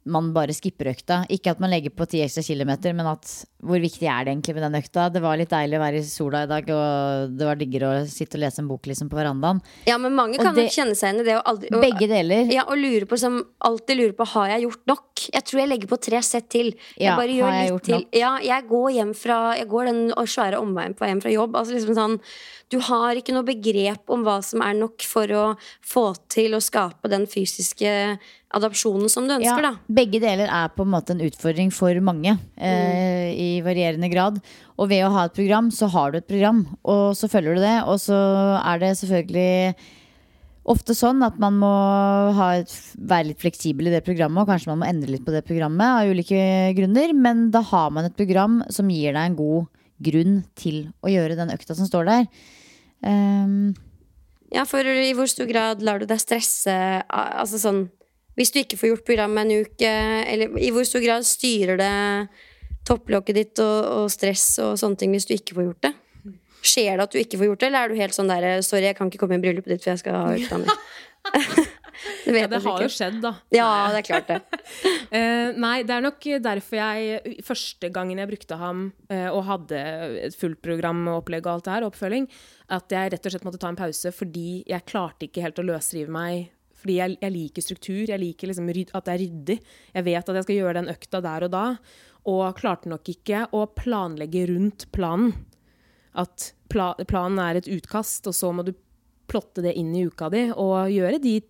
man 0.06 0.30
bare 0.34 0.54
skipper 0.54 0.90
økta. 0.92 1.20
Ikke 1.32 1.52
at 1.52 1.60
man 1.62 1.72
legger 1.72 1.92
på 1.94 2.06
ti 2.10 2.22
ekstra 2.24 2.44
kilometer, 2.46 2.94
men 2.96 3.08
at 3.10 3.26
hvor 3.66 3.80
viktig 3.82 4.06
er 4.06 4.26
det 4.26 4.32
egentlig 4.34 4.54
med 4.56 4.64
den 4.66 4.78
økta? 4.78 5.08
Det 5.12 5.22
var 5.24 5.38
litt 5.40 5.50
deilig 5.50 5.78
å 5.78 5.82
være 5.82 6.00
i 6.00 6.06
sola 6.06 6.44
i 6.44 6.50
dag, 6.50 6.68
og 6.70 7.36
det 7.36 7.48
var 7.48 7.58
diggere 7.58 7.90
å 7.90 8.04
sitte 8.10 8.38
og 8.38 8.44
lese 8.44 8.62
en 8.62 8.70
bok 8.70 8.86
liksom 8.86 9.10
på 9.10 9.18
verandaen. 9.18 9.62
Ja, 9.88 9.96
men 10.02 10.14
mange 10.16 10.38
kan 10.40 10.54
nok 10.54 10.72
kjenne 10.72 10.96
seg 10.98 11.10
igjen 11.10 11.22
i 11.24 11.28
det. 11.28 11.38
Og 11.40 11.50
aldri, 11.52 11.72
og, 11.72 11.82
begge 11.82 12.10
deler. 12.10 12.52
Ja, 12.54 12.66
og 12.70 12.78
lure 12.80 13.08
på, 13.10 13.18
som 13.20 13.40
alltid 13.66 14.00
lurer 14.02 14.16
på 14.18 14.28
har 14.36 14.52
jeg 14.54 14.66
gjort 14.68 14.92
nok. 14.92 15.24
Jeg 15.34 15.48
tror 15.48 15.62
jeg 15.62 15.72
legger 15.72 15.90
på 15.90 16.00
tre 16.08 16.20
sett 16.26 16.50
til. 16.52 16.72
Jeg 16.94 17.08
ja, 17.08 17.16
bare 17.18 17.34
gjør 17.34 17.56
litt 17.56 17.72
gjort 17.72 17.88
til. 17.90 18.06
Ja, 18.16 18.34
jeg 18.44 18.68
går 18.70 18.90
hjem 18.98 19.16
fra 19.16 19.40
Jeg 19.56 19.70
går 19.70 19.88
den 19.90 20.02
svære 20.36 20.60
omveien 20.60 20.94
på 20.96 21.08
hjem 21.08 21.24
fra 21.24 21.32
jobb. 21.32 21.56
Altså 21.58 21.74
liksom 21.76 21.96
sånn 21.96 22.20
du 22.72 22.80
har 22.82 23.14
ikke 23.14 23.34
noe 23.34 23.46
begrep 23.46 24.10
om 24.10 24.24
hva 24.26 24.40
som 24.42 24.62
er 24.66 24.74
nok 24.74 25.04
for 25.06 25.30
å 25.30 25.44
få 25.86 26.08
til 26.32 26.56
å 26.56 26.62
skape 26.62 27.10
den 27.12 27.28
fysiske 27.30 27.92
adopsjonen 28.56 29.10
som 29.12 29.26
du 29.28 29.34
ønsker, 29.36 29.62
Ja, 29.62 29.72
da. 29.72 29.92
begge 30.00 30.20
deler 30.22 30.48
er 30.48 30.72
på 30.74 30.86
en 30.86 30.92
måte 30.94 31.12
en 31.14 31.22
utfordring 31.26 31.70
for 31.74 31.92
mange 32.04 32.36
eh, 32.56 33.28
i 33.36 33.50
varierende 33.64 34.08
grad. 34.12 34.40
Og 34.76 34.88
ved 34.90 35.04
å 35.06 35.12
ha 35.14 35.26
et 35.28 35.36
program, 35.36 35.70
så 35.74 35.88
har 35.92 36.12
du 36.12 36.18
et 36.18 36.28
program, 36.28 36.64
og 36.84 37.14
så 37.18 37.28
følger 37.32 37.56
du 37.56 37.62
det. 37.64 37.76
Og 37.86 38.00
så 38.02 38.16
er 38.62 38.82
det 38.82 38.94
selvfølgelig 39.02 39.76
ofte 40.66 40.96
sånn 40.98 41.22
at 41.22 41.36
man 41.38 41.60
må 41.60 41.70
ha 42.34 42.48
et, 42.58 42.72
være 42.98 43.28
litt 43.28 43.42
fleksibel 43.44 43.86
i 43.86 43.94
det 43.94 44.02
programmet, 44.06 44.42
og 44.42 44.50
kanskje 44.50 44.72
man 44.72 44.80
må 44.82 44.88
endre 44.90 45.12
litt 45.14 45.24
på 45.26 45.34
det 45.34 45.44
programmet 45.46 45.86
av 45.86 46.10
ulike 46.10 46.40
grunner, 46.74 47.12
men 47.14 47.50
da 47.54 47.62
har 47.68 47.92
man 47.94 48.08
et 48.08 48.16
program 48.18 48.62
som 48.74 48.90
gir 48.90 49.14
deg 49.14 49.22
en 49.30 49.38
god 49.38 49.68
grunn 50.02 50.40
til 50.58 50.88
å 51.06 51.12
gjøre 51.12 51.38
den 51.38 51.52
økta 51.54 51.76
som 51.78 51.86
står 51.88 52.08
der. 52.10 52.26
Um, 53.06 53.74
Ja, 54.54 54.62
for 54.68 54.86
i 54.86 55.12
hvor 55.16 55.26
stor 55.30 55.46
grad 55.50 55.80
lar 55.82 55.98
du 55.98 56.06
deg 56.06 56.20
stresse 56.22 56.72
Altså 57.10 57.58
sånn 57.60 57.80
Hvis 58.36 58.52
du 58.52 58.60
ikke 58.60 58.78
får 58.80 58.92
gjort 58.92 59.06
programmet 59.08 59.46
en 59.46 59.64
uke, 59.64 59.92
eller 60.32 60.58
i 60.60 60.72
hvor 60.74 60.84
stor 60.88 61.04
grad 61.04 61.24
styrer 61.24 61.80
det 61.80 61.92
topplokket 62.86 63.38
ditt 63.38 63.62
og, 63.64 63.78
og 64.02 64.10
stress 64.12 64.50
og 64.62 64.76
sånne 64.80 65.00
ting 65.00 65.14
hvis 65.16 65.26
du 65.28 65.34
ikke 65.36 65.56
får 65.56 65.70
gjort 65.70 65.88
det? 65.88 65.94
Skjer 66.66 66.98
det 66.98 67.06
at 67.06 67.14
du 67.14 67.18
ikke 67.20 67.40
får 67.40 67.50
gjort 67.50 67.62
det, 67.62 67.70
eller 67.70 67.86
er 67.86 67.92
du 67.92 68.00
helt 68.00 68.16
sånn 68.16 68.30
der 68.30 68.46
Sorry, 68.66 68.88
jeg 68.88 68.98
kan 68.98 69.10
ikke 69.10 69.22
komme 69.22 69.38
i 69.38 69.42
bryllupet 69.42 69.72
ditt, 69.72 69.84
for 69.84 69.94
jeg 69.94 70.02
skal 70.02 70.18
ha 70.18 70.36
utdanning. 70.36 70.70
det 72.26 72.34
Ja, 72.36 72.48
det 72.50 72.60
har 72.64 72.82
jo 72.82 72.88
skjedd, 72.92 73.20
da. 73.22 73.32
Ja, 73.54 73.68
det 73.94 74.02
er 74.02 74.06
klart 74.06 74.28
det. 74.30 74.40
uh, 75.14 75.56
nei, 75.64 75.76
det 75.86 75.94
er 75.96 76.04
nok 76.04 76.26
derfor 76.44 76.78
jeg 76.78 77.36
Første 77.46 77.90
gangen 77.94 78.20
jeg 78.20 78.30
brukte 78.30 78.58
ham 78.60 78.90
uh, 79.12 79.30
og 79.30 79.46
hadde 79.48 79.80
et 80.26 80.36
fullt 80.36 80.60
program 80.64 81.06
og 81.06 81.22
opplegg 81.22 81.46
og 81.46 81.56
alt 81.56 81.68
det 81.68 81.76
her, 81.76 81.88
oppfølging, 81.88 82.28
at 82.76 82.92
jeg 82.92 83.14
rett 83.14 83.30
og 83.30 83.34
slett 83.34 83.46
måtte 83.46 83.62
ta 83.62 83.72
en 83.72 83.78
pause 83.78 84.12
fordi 84.14 84.50
jeg 84.68 84.88
klarte 84.90 85.28
ikke 85.28 85.46
helt 85.46 85.62
å 85.62 85.66
løsrive 85.70 86.12
meg. 86.12 86.50
Fordi 86.86 87.00
jeg, 87.00 87.16
jeg 87.18 87.34
liker 87.34 87.64
struktur, 87.64 88.02
jeg 88.06 88.22
liker 88.22 88.46
liksom 88.46 88.68
at 88.70 89.08
det 89.08 89.12
er 89.16 89.22
ryddig. 89.24 89.56
Jeg 89.90 90.06
vet 90.06 90.28
at 90.30 90.36
jeg 90.38 90.46
skal 90.46 90.58
gjøre 90.60 90.76
den 90.78 90.90
økta 90.92 91.20
der 91.24 91.46
og 91.48 91.50
da, 91.50 91.64
og 92.30 92.58
klarte 92.60 92.90
nok 92.92 93.10
ikke 93.10 93.48
å 93.50 93.64
planlegge 93.74 94.44
rundt 94.52 94.86
planen. 94.94 95.34
At 96.14 96.52
pla, 96.70 96.92
planen 97.10 97.42
er 97.42 97.58
et 97.58 97.66
utkast, 97.66 98.30
og 98.30 98.38
så 98.38 98.52
må 98.54 98.62
du 98.62 98.70
plotte 99.26 99.64
det 99.66 99.74
inn 99.74 99.90
i 99.98 100.04
uka 100.06 100.30
di 100.30 100.44
og 100.54 100.86
gjøre 100.94 101.18
de 101.18 101.40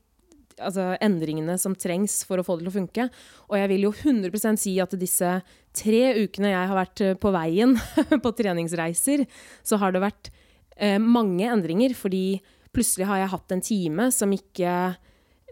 altså, 0.56 0.94
endringene 1.04 1.58
som 1.60 1.76
trengs 1.76 2.22
for 2.24 2.40
å 2.40 2.46
få 2.46 2.56
det 2.56 2.64
til 2.64 2.72
å 2.72 2.76
funke. 2.78 3.08
Og 3.50 3.60
jeg 3.60 3.72
vil 3.74 3.86
jo 3.90 3.92
100 3.92 4.56
si 4.56 4.78
at 4.80 4.96
disse 4.96 5.36
tre 5.76 6.02
ukene 6.24 6.54
jeg 6.54 6.72
har 6.72 6.80
vært 6.80 7.04
eh, 7.04 7.16
på 7.20 7.32
veien 7.36 7.76
på 8.24 8.34
treningsreiser, 8.40 9.26
så 9.60 9.84
har 9.84 9.92
det 9.92 10.06
vært 10.08 10.32
eh, 10.80 10.96
mange 10.96 11.44
endringer. 11.52 11.92
Fordi 11.92 12.40
plutselig 12.72 13.08
har 13.08 13.22
jeg 13.22 13.34
hatt 13.36 13.52
en 13.54 13.64
time 13.64 14.10
som 14.12 14.32
ikke 14.32 14.72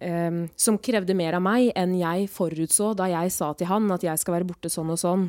eh, 0.04 0.40
Som 0.60 0.78
krevde 0.78 1.16
mer 1.16 1.38
av 1.38 1.44
meg 1.44 1.72
enn 1.78 1.96
jeg 1.98 2.28
forutså 2.32 2.92
da 2.98 3.08
jeg 3.12 3.32
sa 3.34 3.52
til 3.56 3.70
han 3.70 3.90
at 3.94 4.04
jeg 4.06 4.20
skal 4.20 4.38
være 4.38 4.48
borte 4.52 4.72
sånn 4.72 4.92
og 4.94 5.00
sånn. 5.00 5.28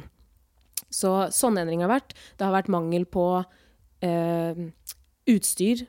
Så 0.92 1.12
sånne 1.34 1.64
endringer 1.64 1.88
har 1.88 1.98
vært. 1.98 2.16
Det 2.38 2.46
har 2.46 2.54
vært 2.56 2.72
mangel 2.72 3.08
på 3.10 3.26
uh, 3.42 4.60
utstyr 5.28 5.82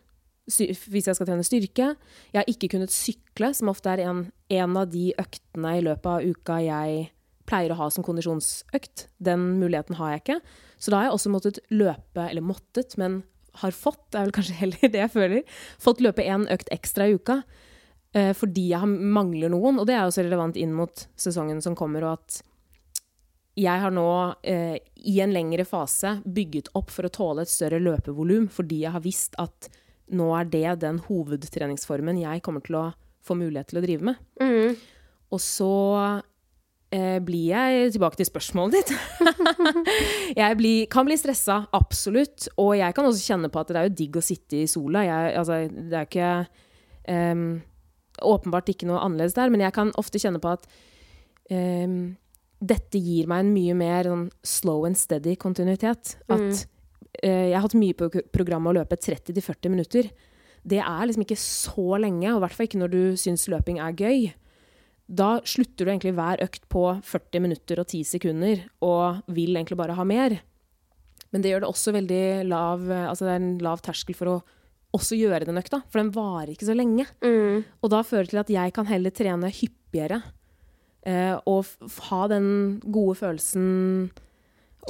sty- 0.50 0.70
hvis 0.72 1.08
jeg 1.08 1.18
skal 1.18 1.28
trene 1.28 1.46
styrke. 1.46 1.92
Jeg 2.32 2.40
har 2.40 2.50
ikke 2.50 2.70
kunnet 2.74 2.94
sykle, 2.94 3.52
som 3.56 3.70
ofte 3.72 3.92
er 3.92 4.04
en, 4.06 4.24
en 4.52 4.78
av 4.78 4.90
de 4.92 5.10
øktene 5.20 5.76
i 5.78 5.84
løpet 5.84 6.10
av 6.10 6.26
uka 6.26 6.58
jeg 6.64 7.06
pleier 7.46 7.74
å 7.74 7.78
ha 7.78 7.88
som 7.94 8.06
kondisjonsøkt. 8.06 9.06
Den 9.22 9.44
muligheten 9.60 9.98
har 10.00 10.14
jeg 10.14 10.24
ikke. 10.24 10.40
Så 10.82 10.90
da 10.90 11.00
har 11.00 11.08
jeg 11.08 11.18
også 11.18 11.32
måttet 11.34 11.62
løpe, 11.70 12.24
eller 12.24 12.44
måttet, 12.44 12.96
men 12.98 13.22
har 13.62 13.72
fått, 13.72 14.08
er 14.14 14.26
vel 14.26 14.34
kanskje 14.36 14.58
heller 14.62 14.92
det 14.92 15.04
jeg 15.04 15.14
føler, 15.14 15.62
fått 15.82 16.02
løpe 16.04 16.26
én 16.26 16.48
økt 16.52 16.72
ekstra 16.74 17.08
i 17.08 17.16
uka. 17.16 17.42
Eh, 18.16 18.32
fordi 18.36 18.70
jeg 18.72 18.88
mangler 18.88 19.52
noen, 19.52 19.80
og 19.80 19.88
det 19.88 19.96
er 19.96 20.06
også 20.06 20.24
relevant 20.24 20.58
inn 20.60 20.74
mot 20.76 21.06
sesongen 21.20 21.62
som 21.64 21.76
kommer, 21.78 22.06
og 22.08 22.18
at 22.18 22.42
jeg 23.56 23.80
har 23.80 23.92
nå 23.94 24.08
eh, 24.44 24.76
i 25.08 25.16
en 25.24 25.32
lengre 25.32 25.64
fase 25.64 26.18
bygget 26.24 26.68
opp 26.76 26.90
for 26.92 27.08
å 27.08 27.12
tåle 27.12 27.46
et 27.46 27.52
større 27.52 27.80
løpevolum, 27.80 28.50
fordi 28.52 28.82
jeg 28.84 28.92
har 28.92 29.04
visst 29.04 29.36
at 29.40 29.70
nå 30.12 30.28
er 30.38 30.48
det 30.50 30.78
den 30.84 31.00
hovedtreningsformen 31.06 32.20
jeg 32.20 32.44
kommer 32.44 32.62
til 32.66 32.78
å 32.78 32.86
få 33.26 33.36
mulighet 33.38 33.72
til 33.72 33.80
å 33.80 33.84
drive 33.84 34.10
med. 34.10 34.20
Mm. 34.38 34.76
Og 35.34 35.40
så 35.42 35.72
eh, 36.94 37.16
blir 37.24 37.48
jeg 37.48 37.94
tilbake 37.96 38.20
til 38.20 38.28
spørsmålet 38.28 38.76
ditt. 38.76 38.92
jeg 40.42 40.58
blir, 40.60 40.84
kan 40.92 41.08
bli 41.08 41.16
stressa, 41.18 41.62
absolutt. 41.74 42.50
Og 42.62 42.76
jeg 42.78 42.94
kan 42.96 43.08
også 43.08 43.32
kjenne 43.32 43.50
på 43.50 43.62
at 43.62 43.72
det 43.72 43.80
er 43.80 43.88
jo 43.88 43.96
digg 44.02 44.20
å 44.20 44.24
sitte 44.24 44.60
i 44.60 44.68
sola. 44.70 45.02
Jeg, 45.08 45.32
altså, 45.40 45.58
det 45.72 45.98
er 45.98 46.06
ikke 46.06 46.30
em, 47.16 47.48
Åpenbart 48.24 48.70
ikke 48.72 48.88
noe 48.88 49.02
annerledes 49.02 49.36
der, 49.36 49.50
men 49.52 49.64
jeg 49.64 49.74
kan 49.76 49.92
ofte 50.00 50.20
kjenne 50.22 50.40
på 50.42 50.54
at 50.54 50.64
um, 51.50 52.14
dette 52.60 53.00
gir 53.02 53.28
meg 53.28 53.44
en 53.44 53.52
mye 53.52 53.74
mer 53.76 54.08
sånn 54.08 54.24
slow 54.46 54.86
and 54.88 54.98
steady 54.98 55.36
kontinuitet. 55.40 56.16
At 56.32 56.64
eh, 57.22 57.50
jeg 57.50 57.54
har 57.56 57.66
hatt 57.66 57.76
mye 57.76 57.96
på 57.96 58.08
programmet 58.32 58.72
å 58.72 58.78
løpe 58.78 58.96
30-40 58.96 59.72
minutter. 59.74 60.08
Det 60.66 60.80
er 60.80 61.04
liksom 61.06 61.26
ikke 61.26 61.38
så 61.38 62.00
lenge, 62.00 62.30
og 62.32 62.40
i 62.40 62.44
hvert 62.46 62.56
fall 62.56 62.68
ikke 62.70 62.80
når 62.80 62.94
du 62.94 63.00
syns 63.20 63.46
løping 63.52 63.80
er 63.82 63.96
gøy. 63.98 64.30
Da 65.06 65.36
slutter 65.46 65.84
du 65.86 65.92
egentlig 65.92 66.16
hver 66.16 66.42
økt 66.42 66.64
på 66.72 66.88
40 67.06 67.44
minutter 67.44 67.82
og 67.82 67.86
10 67.92 68.08
sekunder, 68.16 68.64
og 68.82 69.20
vil 69.28 69.54
egentlig 69.54 69.78
bare 69.78 69.98
ha 69.98 70.08
mer. 70.08 70.40
Men 71.30 71.44
det 71.44 71.52
gjør 71.52 71.66
det 71.66 71.68
også 71.68 71.92
veldig 71.92 72.24
lav 72.46 72.84
Altså 72.86 73.26
det 73.26 73.32
er 73.32 73.40
en 73.40 73.56
lav 73.60 73.80
terskel 73.84 74.14
for 74.16 74.30
å 74.30 74.36
også 74.94 75.18
gjøre 75.18 75.46
den 75.48 75.58
økta, 75.60 75.82
for 75.90 76.00
den 76.00 76.12
varer 76.14 76.52
ikke 76.52 76.68
så 76.68 76.76
lenge. 76.76 77.06
Mm. 77.24 77.64
Og 77.82 77.92
da 77.92 78.02
fører 78.06 78.28
det 78.28 78.34
til 78.34 78.42
at 78.44 78.54
jeg 78.54 78.74
kan 78.76 78.88
heller 78.88 79.14
trene 79.14 79.50
hyppigere. 79.52 80.20
Eh, 81.06 81.34
og 81.46 81.66
ha 82.08 82.22
den 82.32 82.46
gode 82.82 83.18
følelsen 83.20 83.66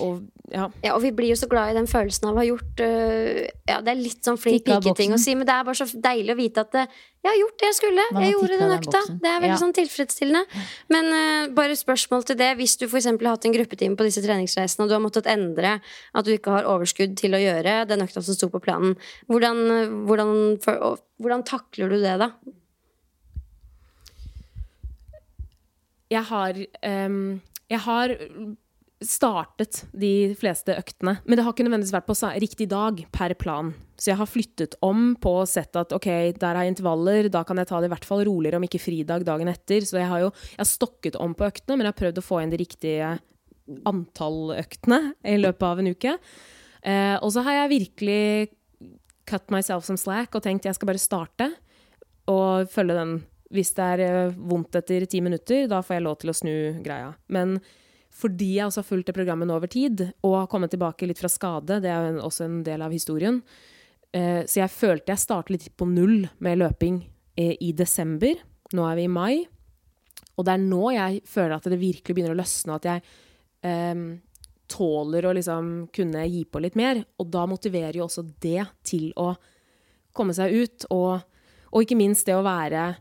og 0.02 0.24
ja. 0.52 0.68
Ja, 0.84 0.92
og 0.94 1.00
vi 1.02 1.10
blir 1.10 1.32
jo 1.32 1.36
så 1.40 1.48
glad 1.50 1.72
i 1.72 1.74
den 1.74 1.88
følelsen 1.90 2.28
av 2.28 2.36
å 2.36 2.38
ha 2.38 2.44
gjort 2.46 2.80
uh, 2.84 3.40
Ja, 3.66 3.80
det 3.82 3.90
er 3.90 3.98
litt 3.98 4.22
sånn 4.22 4.38
flink 4.38 4.62
pike-ting 4.66 5.14
å 5.16 5.18
si, 5.18 5.34
men 5.34 5.48
det 5.48 5.54
er 5.56 5.64
bare 5.66 5.78
så 5.80 5.86
deilig 5.90 6.36
å 6.36 6.38
vite 6.38 6.62
at 6.62 6.76
øh, 6.78 6.92
jeg 7.26 7.30
har 7.32 7.38
gjort 7.40 7.56
det 7.58 7.66
jeg 7.66 7.76
skulle. 7.80 8.04
Jeg 8.14 8.34
gjorde 8.36 8.58
den 8.60 8.74
økta. 8.76 9.00
Det 9.10 9.26
er 9.26 9.40
veldig 9.42 9.50
Ja. 9.50 9.58
sånn 9.58 9.74
tilfredsstillende. 9.74 10.60
Men 10.94 11.08
uh, 11.10 11.54
bare 11.56 11.74
spørsmål 11.74 12.22
til 12.28 12.38
det. 12.38 12.52
Hvis 12.60 12.76
du 12.78 12.84
f.eks. 12.86 13.08
har 13.10 13.32
hatt 13.32 13.48
en 13.48 13.56
gruppetime 13.56 13.98
på 13.98 14.06
disse 14.06 14.22
treningsreisene, 14.22 14.84
og 14.86 14.92
du 14.92 14.94
har 14.94 15.02
måttet 15.02 15.26
endre 15.32 15.80
at 15.80 16.28
du 16.28 16.30
ikke 16.36 16.54
har 16.54 16.68
overskudd 16.70 17.16
til 17.18 17.34
å 17.34 17.40
gjøre 17.42 17.80
den 17.90 18.04
økta 18.06 18.22
som 18.22 18.38
sto 18.38 18.46
på 18.52 18.62
planen, 18.62 18.94
hvordan, 19.26 19.64
hvordan, 20.06 20.30
for, 20.62 20.78
og, 20.78 21.02
hvordan 21.18 21.42
takler 21.48 21.90
du 21.90 21.98
det, 22.04 22.14
da? 22.22 22.30
Jeg 26.14 26.22
har, 26.30 26.62
um, 26.86 27.40
jeg 27.66 27.82
har 27.82 28.14
startet 29.08 29.84
de 29.96 30.34
fleste 30.38 30.74
øktene. 30.76 31.18
Men 31.24 31.38
det 31.38 31.44
har 31.46 31.54
ikke 31.54 31.66
nødvendigvis 31.66 31.94
vært 31.94 32.08
på 32.08 32.16
riktig 32.42 32.68
dag 32.70 33.02
per 33.14 33.34
plan. 33.38 33.72
Så 33.96 34.10
jeg 34.10 34.20
har 34.20 34.28
flyttet 34.28 34.76
om 34.84 35.14
på 35.20 35.32
og 35.42 35.48
sett 35.48 35.76
at 35.78 35.94
ok, 35.96 36.08
der 36.36 36.58
er 36.58 36.68
intervaller, 36.68 37.30
da 37.32 37.42
kan 37.46 37.56
jeg 37.60 37.70
ta 37.70 37.80
det 37.80 37.88
i 37.88 37.94
hvert 37.94 38.08
fall 38.08 38.24
roligere, 38.28 38.60
om 38.60 38.66
ikke 38.66 38.82
fridag 38.82 39.24
dagen 39.24 39.48
etter. 39.52 39.86
Så 39.86 40.00
jeg 40.00 40.10
har 40.10 40.26
jo 40.26 40.32
jeg 40.34 40.60
har 40.60 40.70
stokket 40.70 41.16
om 41.22 41.34
på 41.36 41.48
øktene, 41.48 41.78
men 41.78 41.88
jeg 41.88 41.94
har 41.94 42.02
prøvd 42.02 42.20
å 42.20 42.26
få 42.26 42.42
inn 42.42 42.52
de 42.52 42.60
riktige 42.60 43.14
antall 43.86 44.52
øktene 44.56 45.00
i 45.26 45.38
løpet 45.40 45.66
av 45.66 45.80
en 45.82 45.90
uke. 45.90 46.18
Eh, 46.86 47.16
og 47.18 47.32
så 47.34 47.42
har 47.46 47.62
jeg 47.62 47.72
virkelig 47.72 48.24
cut 49.26 49.50
myself 49.50 49.86
some 49.86 49.98
slack 49.98 50.36
og 50.38 50.44
tenkt 50.44 50.68
jeg 50.68 50.76
skal 50.76 50.92
bare 50.92 51.02
starte 51.02 51.48
og 52.30 52.70
følge 52.70 52.98
den. 52.98 53.16
Hvis 53.54 53.72
det 53.78 53.88
er 53.96 54.04
eh, 54.04 54.36
vondt 54.36 54.78
etter 54.78 55.06
ti 55.10 55.22
minutter, 55.22 55.66
da 55.70 55.82
får 55.82 55.98
jeg 55.98 56.06
lov 56.06 56.20
til 56.22 56.32
å 56.32 56.36
snu 56.36 56.56
greia. 56.84 57.12
Men 57.32 57.58
fordi 58.16 58.54
jeg 58.56 58.68
også 58.68 58.80
har 58.80 58.88
fulgt 58.88 59.10
det 59.10 59.16
programmet 59.16 59.50
over 59.52 59.68
tid, 59.70 60.06
og 60.24 60.38
har 60.40 60.50
kommet 60.50 60.72
tilbake 60.72 61.08
litt 61.08 61.20
fra 61.20 61.30
skade, 61.32 61.80
det 61.84 61.90
er 61.92 62.14
jo 62.14 62.22
også 62.24 62.46
en 62.46 62.62
del 62.64 62.84
av 62.86 62.94
historien, 62.94 63.42
eh, 64.16 64.42
så 64.48 64.62
jeg 64.62 64.72
følte 64.72 65.12
jeg 65.12 65.24
startet 65.24 65.52
litt 65.52 65.68
på 65.76 65.88
null 65.90 66.24
med 66.44 66.62
løping 66.62 67.02
eh, 67.36 67.54
i 67.60 67.74
desember. 67.76 68.40
Nå 68.72 68.86
er 68.88 68.96
vi 68.98 69.04
i 69.04 69.12
mai. 69.12 69.34
Og 70.36 70.44
det 70.44 70.54
er 70.54 70.64
nå 70.64 70.82
jeg 70.92 71.20
føler 71.28 71.56
at 71.56 71.68
det 71.68 71.80
virkelig 71.80 72.16
begynner 72.16 72.34
å 72.34 72.40
løsne, 72.40 72.76
at 72.76 72.88
jeg 72.88 73.04
em, 73.64 74.06
tåler 74.68 75.28
å 75.28 75.34
liksom 75.36 75.70
kunne 75.94 76.24
gi 76.28 76.42
på 76.44 76.60
litt 76.60 76.76
mer. 76.78 77.00
Og 77.20 77.30
da 77.32 77.46
motiverer 77.48 77.96
jo 78.00 78.06
også 78.08 78.24
det 78.42 78.66
til 78.86 79.10
å 79.16 79.30
komme 80.16 80.36
seg 80.36 80.52
ut, 80.56 80.88
og, 80.92 81.20
og 81.72 81.84
ikke 81.84 81.98
minst 81.98 82.28
det 82.28 82.36
å 82.36 82.44
være 82.44 82.94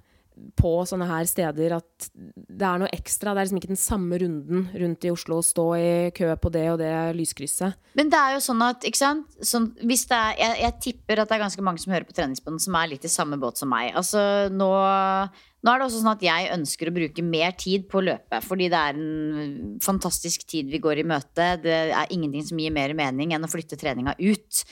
på 0.60 0.72
sånne 0.88 1.08
her 1.10 1.28
steder 1.30 1.78
at 1.78 2.08
det 2.14 2.66
er 2.68 2.82
noe 2.82 2.92
ekstra. 2.96 3.34
Det 3.34 3.42
er 3.42 3.48
liksom 3.48 3.60
ikke 3.62 3.72
den 3.72 3.80
samme 3.80 4.20
runden 4.22 4.68
rundt 4.76 5.08
i 5.08 5.12
Oslo 5.14 5.40
å 5.40 5.46
stå 5.46 5.66
i 5.80 5.90
kø 6.16 6.30
på 6.42 6.52
det 6.54 6.66
og 6.74 6.80
det 6.82 6.92
lyskrysset. 7.18 7.78
Men 7.96 8.12
det 8.12 8.20
er 8.20 8.36
jo 8.36 8.44
sånn 8.44 8.64
at, 8.66 8.86
ikke 8.88 9.02
sant 9.02 9.38
sånn, 9.40 9.70
hvis 9.88 10.06
det 10.12 10.20
er, 10.20 10.38
jeg, 10.42 10.58
jeg 10.66 10.78
tipper 10.88 11.22
at 11.22 11.32
det 11.32 11.38
er 11.38 11.46
ganske 11.46 11.66
mange 11.66 11.84
som 11.84 11.96
hører 11.96 12.08
på 12.08 12.16
treningsbånd 12.18 12.64
som 12.64 12.80
er 12.80 12.92
litt 12.92 13.08
i 13.08 13.12
samme 13.12 13.40
båt 13.42 13.62
som 13.62 13.72
meg. 13.72 13.94
Altså, 13.96 14.22
nå, 14.52 14.70
nå 14.70 15.72
er 15.72 15.82
det 15.82 15.88
også 15.88 16.02
sånn 16.02 16.14
at 16.16 16.28
jeg 16.28 16.52
ønsker 16.58 16.92
å 16.92 16.96
bruke 17.00 17.26
mer 17.26 17.56
tid 17.60 17.88
på 17.92 18.02
å 18.02 18.06
løpe. 18.10 18.42
Fordi 18.46 18.70
det 18.74 18.82
er 18.82 19.00
en 19.00 19.80
fantastisk 19.84 20.46
tid 20.52 20.70
vi 20.74 20.84
går 20.84 21.02
i 21.02 21.08
møte. 21.08 21.56
Det 21.64 21.80
er 21.88 22.14
ingenting 22.14 22.46
som 22.52 22.62
gir 22.62 22.76
mer 22.76 22.96
mening 22.98 23.34
enn 23.36 23.48
å 23.48 23.52
flytte 23.52 23.80
treninga 23.80 24.18
ut. 24.20 24.66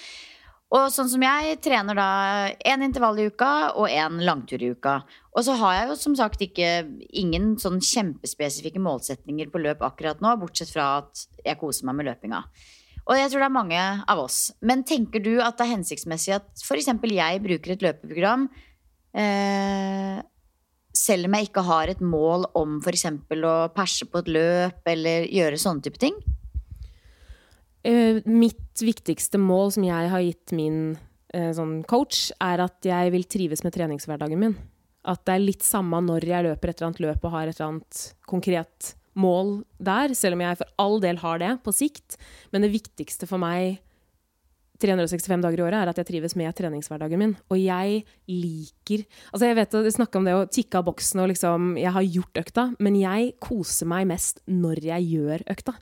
Og 0.74 0.88
sånn 0.90 1.10
som 1.12 1.22
jeg 1.22 1.60
trener 1.62 1.98
da 1.98 2.08
én 2.66 2.82
intervall 2.82 3.20
i 3.22 3.28
uka 3.30 3.50
og 3.78 3.92
én 3.94 4.18
langtur 4.26 4.62
i 4.64 4.72
uka. 4.74 4.96
Og 5.38 5.46
så 5.46 5.54
har 5.60 5.76
jeg 5.76 5.92
jo 5.92 5.98
som 6.02 6.16
sagt 6.18 6.42
ikke 6.42 6.70
ingen 7.14 7.54
sånn 7.62 7.78
kjempespesifikke 7.78 8.82
målsetninger 8.82 9.52
på 9.54 9.62
løp 9.62 9.86
akkurat 9.86 10.24
nå, 10.24 10.34
bortsett 10.42 10.74
fra 10.74 11.04
at 11.04 11.28
jeg 11.46 11.60
koser 11.62 11.86
meg 11.86 12.00
med 12.00 12.10
løpinga. 12.10 12.42
Og 13.04 13.20
jeg 13.20 13.30
tror 13.30 13.44
det 13.44 13.48
er 13.50 13.58
mange 13.60 13.86
av 14.10 14.22
oss. 14.24 14.40
Men 14.66 14.82
tenker 14.88 15.22
du 15.22 15.36
at 15.44 15.60
det 15.60 15.68
er 15.68 15.76
hensiktsmessig 15.76 16.38
at 16.40 16.50
f.eks. 16.64 16.90
jeg 16.90 17.44
bruker 17.44 17.76
et 17.76 17.84
løpeprogram 17.86 18.48
eh, 19.14 20.22
selv 20.94 21.28
om 21.28 21.36
jeg 21.38 21.50
ikke 21.50 21.66
har 21.68 21.92
et 21.92 22.02
mål 22.02 22.48
om 22.58 22.80
f.eks. 22.82 23.10
å 23.14 23.56
perse 23.76 24.08
på 24.10 24.24
et 24.24 24.32
løp 24.32 24.90
eller 24.90 25.28
gjøre 25.30 25.62
sånne 25.62 25.86
type 25.86 26.02
ting? 26.02 26.18
Eh, 27.84 28.22
mitt 28.26 28.80
viktigste 28.80 29.40
mål 29.42 29.74
som 29.76 29.84
jeg 29.84 30.12
har 30.14 30.24
gitt 30.24 30.54
min 30.56 30.96
eh, 31.36 31.52
sånn 31.56 31.82
coach, 31.90 32.30
er 32.40 32.64
at 32.64 32.88
jeg 32.88 33.12
vil 33.12 33.28
trives 33.28 33.64
med 33.66 33.76
treningshverdagen 33.76 34.40
min. 34.40 34.58
At 35.04 35.26
det 35.28 35.36
er 35.36 35.44
litt 35.44 35.66
samme 35.68 36.00
når 36.06 36.24
jeg 36.30 36.48
løper 36.48 36.72
et 36.72 36.78
eller 36.80 36.94
annet 36.94 37.04
løp 37.04 37.26
og 37.28 37.34
har 37.36 37.50
et 37.50 37.58
eller 37.58 37.74
annet 37.74 38.04
konkret 38.30 38.94
mål 39.20 39.58
der, 39.84 40.14
selv 40.18 40.38
om 40.38 40.46
jeg 40.46 40.62
for 40.62 40.72
all 40.82 41.02
del 41.04 41.20
har 41.22 41.42
det 41.44 41.58
på 41.66 41.74
sikt. 41.76 42.16
Men 42.56 42.64
det 42.64 42.72
viktigste 42.74 43.28
for 43.30 43.42
meg 43.44 43.82
365 44.84 45.44
dager 45.44 45.60
i 45.60 45.66
året 45.68 45.80
er 45.84 45.92
at 45.92 46.00
jeg 46.00 46.08
trives 46.08 46.38
med 46.40 46.56
treningshverdagen 46.56 47.20
min. 47.20 47.36
Og 47.52 47.60
jeg 47.60 48.02
liker 48.32 49.04
Altså, 49.30 49.46
jeg 49.46 49.60
vet 49.60 49.78
å 49.78 49.84
snakke 50.00 50.20
om 50.20 50.28
det 50.28 50.34
å 50.40 50.48
tikke 50.50 50.80
av 50.80 50.88
boksen 50.88 51.22
og 51.24 51.30
liksom 51.32 51.70
Jeg 51.80 51.94
har 51.96 52.10
gjort 52.16 52.42
økta, 52.46 52.66
men 52.80 52.98
jeg 53.00 53.34
koser 53.44 53.92
meg 53.92 54.08
mest 54.10 54.42
når 54.48 54.84
jeg 54.88 55.10
gjør 55.14 55.46
økta. 55.52 55.78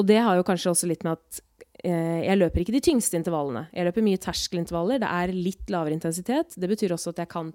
Og 0.00 0.06
det 0.08 0.20
har 0.24 0.38
jo 0.38 0.44
kanskje 0.46 0.72
også 0.72 0.88
litt 0.88 1.02
med 1.06 1.18
at 1.18 1.40
eh, 1.84 2.22
jeg 2.24 2.38
løper 2.38 2.62
ikke 2.62 2.74
de 2.76 2.84
tyngste 2.84 3.18
intervallene. 3.18 3.66
Jeg 3.74 3.88
løper 3.88 4.06
mye 4.06 4.20
terskelintervaller. 4.22 5.02
Det 5.02 5.10
er 5.10 5.34
litt 5.36 5.72
lavere 5.72 5.96
intensitet. 5.96 6.56
Det 6.56 6.70
betyr 6.70 6.94
også 6.96 7.12
at 7.12 7.24
jeg 7.24 7.32
kan 7.32 7.52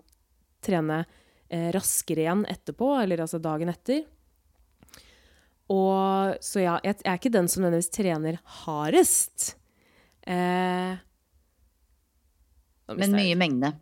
trene 0.63 1.02
eh, 1.50 1.69
raskere 1.76 2.26
igjen 2.26 2.45
etterpå, 2.50 2.91
eller 3.02 3.26
altså 3.26 3.41
dagen 3.41 3.73
etter. 3.73 4.06
Og 5.73 6.38
så 6.43 6.63
ja, 6.63 6.78
jeg, 6.86 7.02
er 7.04 7.17
ikke 7.17 7.34
den 7.34 7.50
som 7.52 7.65
nødvendigvis 7.65 7.91
trener 7.95 8.39
hardest. 8.63 9.50
Eh, 10.23 10.95
Men 12.95 13.17
mye 13.17 13.36
mengde. 13.39 13.73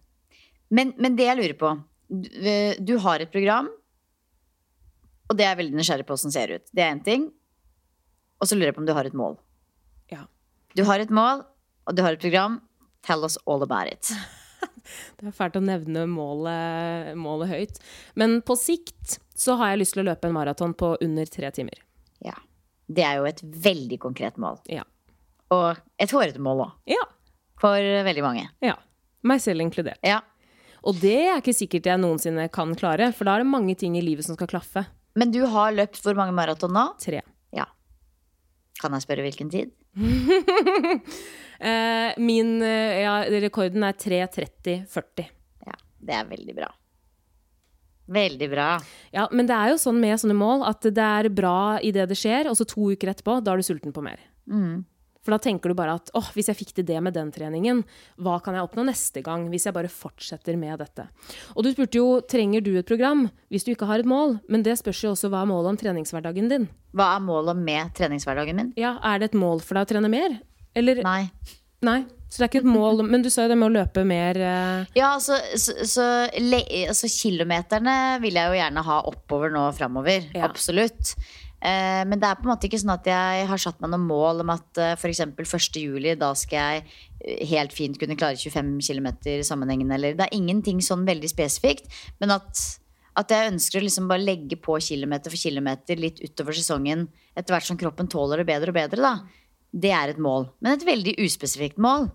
Men, 0.74 0.96
men 0.98 1.18
det 1.18 1.28
jeg 1.28 1.38
lurer 1.38 1.60
på 1.60 1.76
du, 2.10 2.30
eh, 2.42 2.78
du 2.82 2.98
har 3.02 3.22
et 3.22 3.32
program, 3.32 3.70
og 5.26 5.38
det 5.38 5.46
er 5.46 5.54
jeg 5.54 5.62
veldig 5.64 5.78
nysgjerrig 5.80 6.06
på 6.06 6.18
det 6.22 6.34
ser 6.34 6.54
ut. 6.54 6.66
Det 6.70 6.84
er 6.84 6.94
én 6.94 7.04
ting. 7.06 7.30
Og 8.46 8.50
så 8.52 8.58
lurer 8.60 8.70
jeg 8.70 8.78
på 8.78 8.84
om 8.84 8.86
du 8.86 8.94
har 8.94 9.08
et 9.10 9.16
mål. 9.18 9.40
Ja. 10.14 10.28
Du 10.78 10.84
har 10.86 11.02
et 11.02 11.10
mål, 11.10 11.40
og 11.90 11.96
du 11.98 12.04
har 12.06 12.14
et 12.14 12.22
program. 12.22 12.60
Tell 13.02 13.26
us 13.26 13.40
all 13.50 13.66
about 13.66 13.90
it. 13.90 14.12
Det 15.18 15.26
er 15.26 15.34
fælt 15.34 15.56
å 15.58 15.64
nevne 15.66 16.04
målet, 16.06 17.16
målet 17.18 17.50
høyt. 17.50 17.80
Men 18.14 18.38
på 18.46 18.54
sikt 18.60 19.16
så 19.34 19.56
har 19.58 19.74
jeg 19.74 19.82
lyst 19.82 19.98
til 19.98 20.04
å 20.04 20.08
løpe 20.12 20.30
en 20.30 20.38
maraton 20.38 20.78
på 20.78 20.92
under 21.02 21.26
tre 21.34 21.50
timer. 21.58 21.82
Ja. 22.22 22.36
Det 22.86 23.02
er 23.02 23.18
jo 23.18 23.26
et 23.26 23.42
veldig 23.42 23.98
konkret 24.04 24.38
mål. 24.38 24.62
Ja. 24.70 24.86
Og 25.56 25.82
et 25.98 26.14
hårete 26.14 26.44
mål 26.46 26.68
òg. 26.68 26.78
Ja. 26.94 27.02
For 27.62 27.82
veldig 28.06 28.26
mange. 28.26 28.46
ja. 28.62 28.78
Meg 29.26 29.42
selv 29.42 29.66
inkludert. 29.66 29.98
Ja. 30.06 30.20
Og 30.86 31.00
det 31.02 31.18
er 31.18 31.40
ikke 31.42 31.58
sikkert 31.58 31.88
jeg 31.90 31.98
noensinne 31.98 32.46
kan 32.54 32.78
klare, 32.78 33.10
for 33.10 33.26
da 33.26 33.40
er 33.40 33.42
det 33.42 33.50
mange 33.50 33.74
ting 33.74 33.98
i 33.98 34.06
livet 34.06 34.28
som 34.28 34.38
skal 34.38 34.52
klaffe. 34.52 34.86
Men 35.18 35.34
du 35.34 35.42
har 35.50 35.74
løpt 35.74 36.04
hvor 36.06 36.14
mange 36.20 36.36
maraton 36.38 36.76
nå? 36.76 36.92
Tre. 37.02 37.24
Kan 38.82 38.96
jeg 38.96 39.06
spørre 39.06 39.26
hvilken 39.26 39.52
tid? 39.54 39.74
Eh, 41.56 42.12
min 42.20 42.58
eh, 42.68 42.98
ja, 43.06 43.14
rekorden 43.40 43.86
er 43.88 43.94
3.30,40. 43.96 45.30
Ja, 45.64 45.78
det 46.04 46.18
er 46.18 46.26
veldig 46.28 46.56
bra. 46.58 46.68
Veldig 48.12 48.50
bra. 48.52 48.66
Ja, 49.16 49.30
men 49.32 49.48
det 49.48 49.56
er 49.56 49.72
jo 49.72 49.78
sånn 49.80 50.02
med 50.04 50.20
sånne 50.20 50.36
mål 50.36 50.66
at 50.68 50.84
det 50.84 51.06
er 51.06 51.30
bra 51.32 51.80
idet 51.80 52.10
det 52.12 52.18
skjer, 52.20 52.50
og 52.52 52.60
så 52.60 52.68
to 52.68 52.92
uker 52.92 53.14
etterpå, 53.14 53.38
da 53.40 53.56
er 53.56 53.64
du 53.64 53.66
sulten 53.66 53.96
på 53.96 54.04
mer. 54.04 54.20
For 55.26 55.34
da 55.34 55.42
tenker 55.42 55.72
du 55.72 55.78
bare 55.78 55.98
at 55.98 56.12
åh, 56.14 56.28
hvis 56.36 56.52
jeg 56.52 56.60
fikk 56.60 56.76
til 56.78 56.86
det 56.86 57.00
med 57.02 57.16
den 57.18 57.32
treningen, 57.34 57.82
hva 58.22 58.38
kan 58.46 58.54
jeg 58.54 58.68
oppnå 58.68 58.86
neste 58.86 59.24
gang 59.26 59.48
hvis 59.50 59.66
jeg 59.66 59.74
bare 59.74 59.90
fortsetter 59.90 60.60
med 60.62 60.78
dette? 60.84 61.08
Og 61.56 61.66
du 61.66 61.72
spurte 61.74 61.98
jo 61.98 62.22
trenger 62.30 62.62
du 62.62 62.76
et 62.78 62.88
program 62.88 63.26
hvis 63.50 63.66
du 63.66 63.74
ikke 63.74 63.90
har 63.90 64.04
et 64.04 64.10
mål, 64.10 64.38
men 64.46 64.66
det 64.66 64.78
spørs 64.78 65.02
jo 65.02 65.16
også 65.16 65.34
hva 65.34 65.42
er 65.42 65.50
målet 65.50 65.74
om 65.74 65.82
treningshverdagen 65.82 66.52
din. 66.52 66.70
Hva 66.96 67.16
er 67.18 67.26
målet 67.26 67.58
med 67.58 67.96
treningshverdagen 67.98 68.62
min? 68.62 68.74
Ja, 68.80 69.00
Er 69.02 69.20
det 69.20 69.34
et 69.34 69.40
mål 69.40 69.66
for 69.66 69.80
deg 69.80 69.90
å 69.90 69.94
trene 69.96 70.12
mer? 70.14 70.38
Eller 70.78 71.02
Nei. 71.06 71.24
Nei. 71.86 72.04
Så 72.30 72.42
det 72.42 72.46
er 72.46 72.50
ikke 72.50 72.64
et 72.64 72.68
mål, 72.68 73.02
men 73.08 73.22
du 73.24 73.30
sa 73.32 73.46
jo 73.46 73.52
det 73.52 73.58
med 73.60 73.70
å 73.70 73.76
løpe 73.78 74.04
mer 74.08 74.38
eh, 74.42 74.88
Ja, 74.98 75.14
så, 75.24 75.38
så, 75.56 75.76
så, 75.88 76.06
le, 76.42 76.60
så, 76.98 77.08
kilometerne 77.12 77.94
vil 78.24 78.36
jeg 78.36 78.52
jo 78.52 78.58
gjerne 78.58 78.84
ha 78.88 78.98
oppover 79.08 79.54
nå 79.54 79.68
framover. 79.78 80.26
Ja. 80.36 80.50
Absolutt. 80.50 81.14
Eh, 81.64 82.04
men 82.06 82.20
det 82.22 82.28
er 82.30 82.40
på 82.40 82.46
en 82.46 82.54
måte 82.54 82.68
ikke 82.68 82.80
sånn 82.82 82.94
at 82.94 83.08
jeg 83.10 83.46
har 83.50 83.62
satt 83.62 83.80
meg 83.82 83.94
noe 83.94 84.04
mål 84.04 84.44
om 84.44 84.54
at 84.54 84.82
eh, 84.82 84.96
f.eks. 84.98 85.22
1. 85.24 85.80
juli, 85.82 86.16
da 86.20 86.34
skal 86.38 86.76
jeg 86.76 86.84
eh, 86.86 87.46
helt 87.52 87.76
fint 87.76 88.00
kunne 88.02 88.18
klare 88.20 88.38
25 88.38 88.76
km 88.84 89.12
sammenhengende, 89.48 89.96
eller 89.98 90.18
Det 90.20 90.28
er 90.28 90.38
ingenting 90.38 90.84
sånn 90.84 91.08
veldig 91.08 91.32
spesifikt, 91.32 91.88
men 92.20 92.36
at 92.36 92.66
at 93.16 93.32
jeg 93.32 93.52
ønsker 93.54 93.80
å 93.80 93.86
liksom 93.86 94.10
bare 94.12 94.26
legge 94.26 94.58
på 94.60 94.76
kilometer 94.84 95.32
for 95.32 95.40
kilometer 95.40 96.00
litt 96.00 96.18
utover 96.20 96.52
sesongen 96.58 97.06
etter 97.32 97.56
hvert 97.56 97.68
som 97.68 97.78
kroppen 97.80 98.10
tåler 98.12 98.42
det 98.42 98.50
bedre 98.50 98.74
og 98.74 98.76
bedre. 98.76 99.00
da. 99.00 99.14
Det 99.72 99.92
er 99.96 100.12
et 100.12 100.20
mål. 100.20 100.50
Men 100.60 100.76
et 100.76 100.84
veldig 100.88 101.14
uspesifikt 101.24 101.80
mål. 101.80 102.10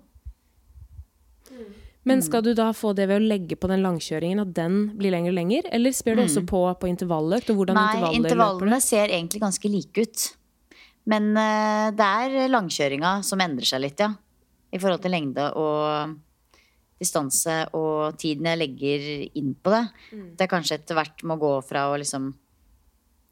Men 2.09 2.23
skal 2.25 2.43
du 2.45 2.55
da 2.57 2.71
få 2.73 2.95
det 2.97 3.07
ved 3.11 3.21
å 3.21 3.29
legge 3.29 3.59
på 3.61 3.69
den 3.69 3.83
langkjøringen, 3.85 4.41
at 4.41 4.53
den 4.57 4.79
blir 4.97 5.13
lenger 5.13 5.35
og 5.35 5.37
lenger? 5.37 5.69
Eller 5.77 5.93
spør 5.93 6.17
du 6.17 6.23
også 6.25 6.43
på, 6.49 6.63
på 6.81 6.89
intervalløkt? 6.89 7.53
Og 7.53 7.61
hvordan 7.61 7.77
Nei, 7.77 7.89
intervaller 7.93 8.21
intervallene 8.23 8.81
ser 8.85 9.13
egentlig 9.13 9.43
ganske 9.43 9.73
like 9.73 10.07
ut. 10.07 10.25
Men 11.13 11.31
uh, 11.37 11.93
det 11.97 12.09
er 12.25 12.51
langkjøringa 12.53 13.19
som 13.27 13.45
endrer 13.45 13.69
seg 13.69 13.85
litt, 13.85 14.01
ja. 14.01 14.11
I 14.71 14.79
forhold 14.79 15.03
til 15.03 15.13
lengde 15.13 15.49
og 15.59 16.17
distanse 17.01 17.57
og 17.77 18.19
tiden 18.21 18.47
jeg 18.47 18.61
legger 18.61 19.09
inn 19.41 19.55
på 19.57 19.73
det. 19.73 19.83
Mm. 20.13 20.27
Det 20.37 20.47
er 20.47 20.53
kanskje 20.53 20.77
etter 20.79 20.99
hvert 20.99 21.25
må 21.27 21.37
gå 21.41 21.57
fra 21.67 21.89
å 21.91 21.97
liksom 22.01 22.29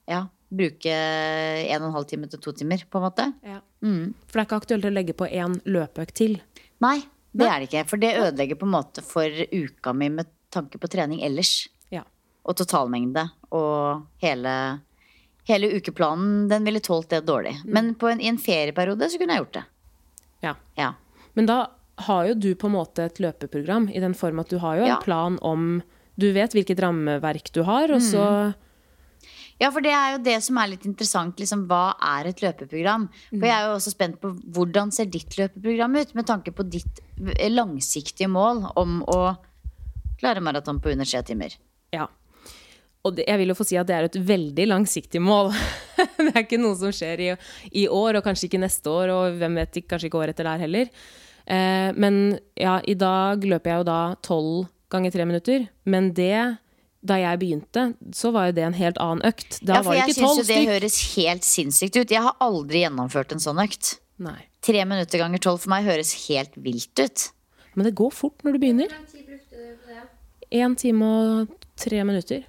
ja, 0.09 0.25
bruke 0.49 0.93
en 0.93 1.83
og 1.83 1.91
en 1.91 1.97
halv 1.99 2.09
time 2.11 2.29
til 2.33 2.43
to 2.43 2.55
timer, 2.57 2.83
på 2.89 3.01
en 3.01 3.07
måte. 3.07 3.29
Ja. 3.47 3.61
Mm. 3.85 4.17
For 4.27 4.35
det 4.35 4.43
er 4.43 4.49
ikke 4.49 4.61
aktuelt 4.65 4.89
å 4.89 4.93
legge 4.93 5.17
på 5.17 5.29
én 5.29 5.61
løpeøkt 5.69 6.17
til. 6.21 6.41
Nei, 6.83 6.99
det 7.33 7.47
er 7.47 7.61
det 7.61 7.69
ikke. 7.69 7.85
For 7.89 7.97
det 8.01 8.15
ødelegger 8.17 8.59
på 8.61 8.67
en 8.67 8.73
måte 8.73 9.03
for 9.05 9.29
uka 9.53 9.93
mi 9.93 10.09
med 10.09 10.27
tanke 10.51 10.79
på 10.81 10.89
trening 10.89 11.21
ellers. 11.23 11.69
Ja. 11.93 12.03
Og 12.49 12.57
totalmengde 12.57 13.27
og 13.53 14.07
hele, 14.23 14.81
hele 15.49 15.71
ukeplanen 15.77 16.49
den 16.49 16.65
ville 16.65 16.81
tålt 16.81 17.11
det 17.11 17.27
dårlig. 17.29 17.57
Men 17.65 17.95
på 17.95 18.09
en, 18.09 18.21
i 18.21 18.29
en 18.29 18.39
ferieperiode 18.41 19.11
så 19.11 19.19
kunne 19.21 19.37
jeg 19.37 19.45
gjort 19.45 19.59
det. 19.61 19.65
Ja. 20.47 20.55
Ja. 20.79 20.93
Men 21.35 21.47
da 21.47 21.59
har 22.09 22.27
jo 22.31 22.35
du 22.35 22.55
på 22.55 22.67
en 22.71 22.77
måte 22.79 23.05
et 23.09 23.19
løpeprogram, 23.21 23.89
i 23.91 24.01
den 24.01 24.15
form 24.15 24.39
at 24.41 24.49
du 24.53 24.59
har 24.63 24.77
jo 24.79 24.83
en 24.87 24.89
Ja. 24.95 25.01
plan 25.03 25.39
om 25.43 25.83
Du 26.19 26.33
vet 26.33 26.51
hvilket 26.51 26.81
rammeverk 26.83 27.53
du 27.55 27.63
har, 27.63 27.93
og 27.95 28.01
så 28.03 28.23
Ja, 29.59 29.73
for 29.75 29.83
det 29.83 29.91
er 29.91 30.15
jo 30.15 30.21
det 30.23 30.37
som 30.47 30.59
er 30.61 30.71
litt 30.73 30.87
interessant. 30.87 31.39
Liksom, 31.41 31.65
hva 31.71 31.97
er 32.15 32.31
et 32.31 32.43
løpeprogram? 32.45 33.09
For 33.33 33.47
jeg 33.49 33.55
er 33.57 33.67
jo 33.67 33.75
også 33.75 33.95
spent 33.95 34.21
på 34.23 34.31
hvordan 34.55 34.93
ser 34.95 35.11
ditt 35.11 35.35
løpeprogram 35.39 35.99
ut, 35.99 36.15
med 36.15 36.29
tanke 36.29 36.55
på 36.55 36.67
ditt 36.71 37.03
eh, 37.35 37.49
langsiktige 37.51 38.31
mål 38.31 38.69
om 38.79 39.01
å 39.11 39.19
klare 40.19 40.43
maraton 40.45 40.79
på 40.83 40.93
under 40.95 41.09
tre 41.09 41.25
timer. 41.27 41.59
Ja. 41.95 42.07
Og 43.07 43.15
det, 43.17 43.27
jeg 43.27 43.41
vil 43.41 43.53
jo 43.53 43.59
få 43.59 43.67
si 43.67 43.79
at 43.79 43.89
det 43.89 43.97
er 43.97 44.07
et 44.07 44.21
veldig 44.31 44.69
langsiktig 44.71 45.23
mål. 45.23 45.51
det 46.25 46.33
er 46.33 46.45
ikke 46.45 46.61
noe 46.61 46.79
som 46.79 46.95
skjer 46.95 47.25
i, 47.25 47.31
i 47.83 47.87
år, 47.91 48.19
og 48.19 48.27
kanskje 48.27 48.49
ikke 48.51 48.63
neste 48.63 48.95
år, 48.95 49.15
og 49.15 49.41
hvem 49.41 49.59
vet, 49.59 49.83
kanskje 49.91 50.11
ikke 50.11 50.23
året 50.23 50.37
etter 50.37 50.51
der 50.51 50.65
heller. 50.67 50.91
Eh, 51.49 51.91
men 51.99 52.39
ja, 52.59 52.79
i 52.85 52.95
dag 52.99 53.43
løper 53.43 53.73
jeg 53.73 53.83
jo 53.83 53.89
da 53.91 54.01
tolv 54.23 54.67
ganger 54.93 55.15
tre 55.15 55.27
minutter. 55.29 55.69
Men 55.89 56.13
det, 56.17 56.59
da 57.07 57.19
jeg 57.21 57.39
begynte, 57.41 57.85
så 58.17 58.33
var 58.35 58.49
jo 58.49 58.57
det 58.59 58.65
en 58.67 58.77
helt 58.77 58.99
annen 59.03 59.23
økt. 59.29 59.61
Da 59.63 59.79
Ja, 59.79 59.83
for 59.83 59.93
var 59.93 59.99
det 60.01 60.05
jeg 60.09 60.17
syns 60.19 60.41
jo 60.41 60.47
det 60.49 60.61
høres 60.67 60.99
helt 61.15 61.47
sinnssykt 61.47 61.97
ut. 62.01 62.11
Jeg 62.11 62.25
har 62.25 62.35
aldri 62.43 62.83
gjennomført 62.83 63.33
en 63.37 63.43
sånn 63.43 63.61
økt. 63.63 63.99
Nei. 64.19 64.41
Tre 64.67 64.83
minutter 64.89 65.23
ganger 65.23 65.39
tolv 65.39 65.63
for 65.63 65.71
meg 65.71 65.87
høres 65.87 66.11
helt 66.27 66.57
vilt 66.59 66.99
ut. 66.99 67.29
Men 67.79 67.87
det 67.87 67.95
går 67.95 68.11
fort 68.11 68.43
når 68.43 68.57
du 68.57 68.63
begynner. 68.65 68.95
Én 70.51 70.75
time 70.81 71.07
og 71.07 71.55
tre 71.79 72.03
minutter 72.09 72.43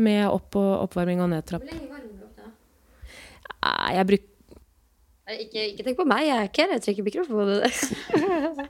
med 0.00 0.24
opp 0.26 0.56
og 0.58 0.88
oppvarming 0.88 1.22
og 1.22 1.30
nedtrapp. 1.34 1.68
Nei, 3.62 3.94
jeg 3.94 4.08
bruk... 4.08 4.28
Nei, 5.32 5.46
Ikke, 5.46 5.62
ikke 5.72 5.84
tenk 5.86 5.96
på 5.96 6.04
meg, 6.08 6.26
jeg 6.28 6.36
er 6.36 6.48
ikke 6.50 6.64
her. 6.66 6.72
Jeg 6.76 6.82
trekker 6.84 7.06
mikrofonen. 7.06 7.62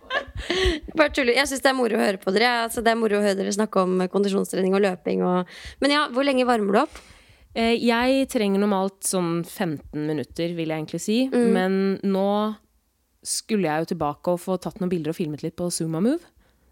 Bare 0.98 1.10
tuller. 1.14 1.34
Jeg 1.34 1.50
syns 1.50 1.62
det 1.64 1.70
er 1.72 1.78
moro 1.78 1.98
å 1.98 2.02
høre 2.02 2.20
på 2.22 2.34
dere. 2.34 2.50
Altså, 2.68 2.84
det 2.84 2.92
er 2.92 3.00
moro 3.00 3.18
å 3.18 3.24
høre 3.24 3.38
dere 3.40 3.54
snakke 3.54 3.82
om 3.82 4.04
kondisjonstrening 4.12 4.76
og 4.78 4.84
løping. 4.84 5.24
Og... 5.26 5.50
Men 5.82 5.94
ja, 5.96 6.04
hvor 6.14 6.26
lenge 6.26 6.46
varmer 6.48 6.76
du 6.76 6.80
opp? 6.84 7.00
Eh, 7.58 7.74
Jeg 7.82 8.28
trenger 8.32 8.62
normalt 8.62 9.02
sånn 9.08 9.40
15 9.42 10.06
minutter, 10.08 10.54
vil 10.56 10.70
jeg 10.70 10.78
egentlig 10.84 11.02
si. 11.02 11.18
Men 11.32 11.96
nå 12.06 12.28
skulle 13.26 13.68
jeg 13.68 13.84
jo 13.84 13.90
tilbake 13.92 14.32
og 14.34 14.40
få 14.42 14.58
tatt 14.62 14.80
noen 14.82 14.90
bilder 14.92 15.12
og 15.12 15.18
filmet 15.18 15.42
litt 15.44 15.58
på 15.58 15.68
Zuma 15.74 16.00
Move. 16.02 16.22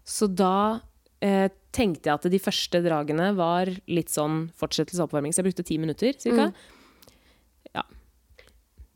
Så 0.07 0.27
da 0.27 0.79
eh, 1.23 1.47
tenkte 1.75 2.09
jeg 2.09 2.15
at 2.17 2.31
de 2.31 2.41
første 2.43 2.81
dragene 2.83 3.31
var 3.37 3.69
litt 3.91 4.11
sånn 4.11 4.45
fortsettelse 4.59 5.03
av 5.03 5.09
oppvarming. 5.11 5.35
Så 5.35 5.43
jeg 5.43 5.51
brukte 5.51 5.67
ti 5.67 5.77
minutter 5.81 6.15
cirka. 6.19 6.49
Ja. 6.51 6.79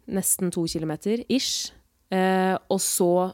Nesten 0.08 0.52
to 0.54 0.66
kilometer 0.70 1.24
ish. 1.30 1.72
Eh, 2.14 2.58
og 2.70 2.80
så 2.80 3.34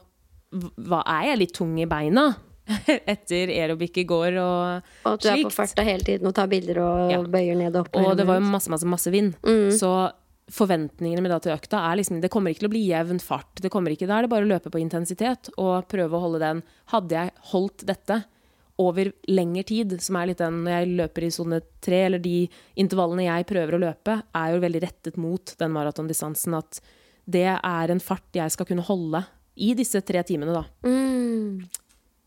var, 0.52 1.02
er 1.06 1.30
jeg 1.32 1.38
litt 1.42 1.52
tung 1.56 1.74
i 1.80 1.86
beina 1.88 2.30
etter 3.12 3.50
aerobic 3.52 3.96
i 4.00 4.04
går 4.08 4.36
og 4.40 4.88
Og 5.04 5.12
at 5.16 5.20
du 5.24 5.28
er 5.28 5.36
på 5.42 5.50
slikt. 5.50 5.56
farta 5.56 5.84
hele 5.84 6.04
tiden 6.06 6.28
og 6.30 6.34
tar 6.36 6.48
bilder 6.52 6.78
og 6.80 7.10
Ja. 7.12 7.20
bøyer 7.22 7.56
ned 7.58 7.76
og 7.76 7.86
opp. 7.86 7.96
Og 8.00 8.16
det 8.16 8.26
var 8.28 8.40
jo 8.40 8.46
masse, 8.52 8.70
masse, 8.72 8.86
masse 8.88 9.10
vind. 9.12 9.34
Så 9.76 9.92
forventningene 10.52 11.22
med 11.24 11.30
da 11.32 11.38
til 11.40 11.52
økta 11.54 11.78
er 11.90 11.96
liksom 12.00 12.20
Det 12.20 12.28
kommer 12.32 12.50
ikke 12.52 12.64
til 12.64 12.68
å 12.68 12.74
bli 12.74 12.82
jevn 12.88 13.20
fart. 13.22 13.60
Det 13.62 13.70
kommer 13.72 13.92
ikke, 13.94 14.06
Da 14.10 14.18
er 14.18 14.22
det 14.26 14.30
bare 14.32 14.44
å 14.44 14.50
løpe 14.52 14.70
på 14.72 14.80
intensitet 14.82 15.48
og 15.56 15.88
prøve 15.88 16.16
å 16.18 16.20
holde 16.24 16.40
den. 16.42 16.62
Hadde 16.92 17.10
jeg 17.16 17.32
holdt 17.52 17.84
dette 17.88 18.24
over 18.82 19.12
lengre 19.30 19.64
tid, 19.68 19.94
som 20.02 20.18
er 20.18 20.30
litt 20.30 20.42
den 20.42 20.62
når 20.64 20.74
jeg 20.74 20.96
løper 21.00 21.26
i 21.26 21.30
sone 21.34 21.60
tre, 21.84 22.04
eller 22.08 22.22
de 22.22 22.46
intervallene 22.82 23.28
jeg 23.28 23.48
prøver 23.50 23.76
å 23.76 23.82
løpe, 23.84 24.18
er 24.38 24.54
jo 24.54 24.64
veldig 24.64 24.82
rettet 24.86 25.20
mot 25.20 25.54
den 25.60 25.74
maratondistansen. 25.74 26.58
At 26.58 26.82
det 27.24 27.46
er 27.54 27.94
en 27.94 28.02
fart 28.02 28.36
jeg 28.36 28.54
skal 28.54 28.68
kunne 28.68 28.86
holde 28.86 29.22
i 29.62 29.72
disse 29.78 30.00
tre 30.06 30.24
timene, 30.26 30.56
da. 30.56 30.64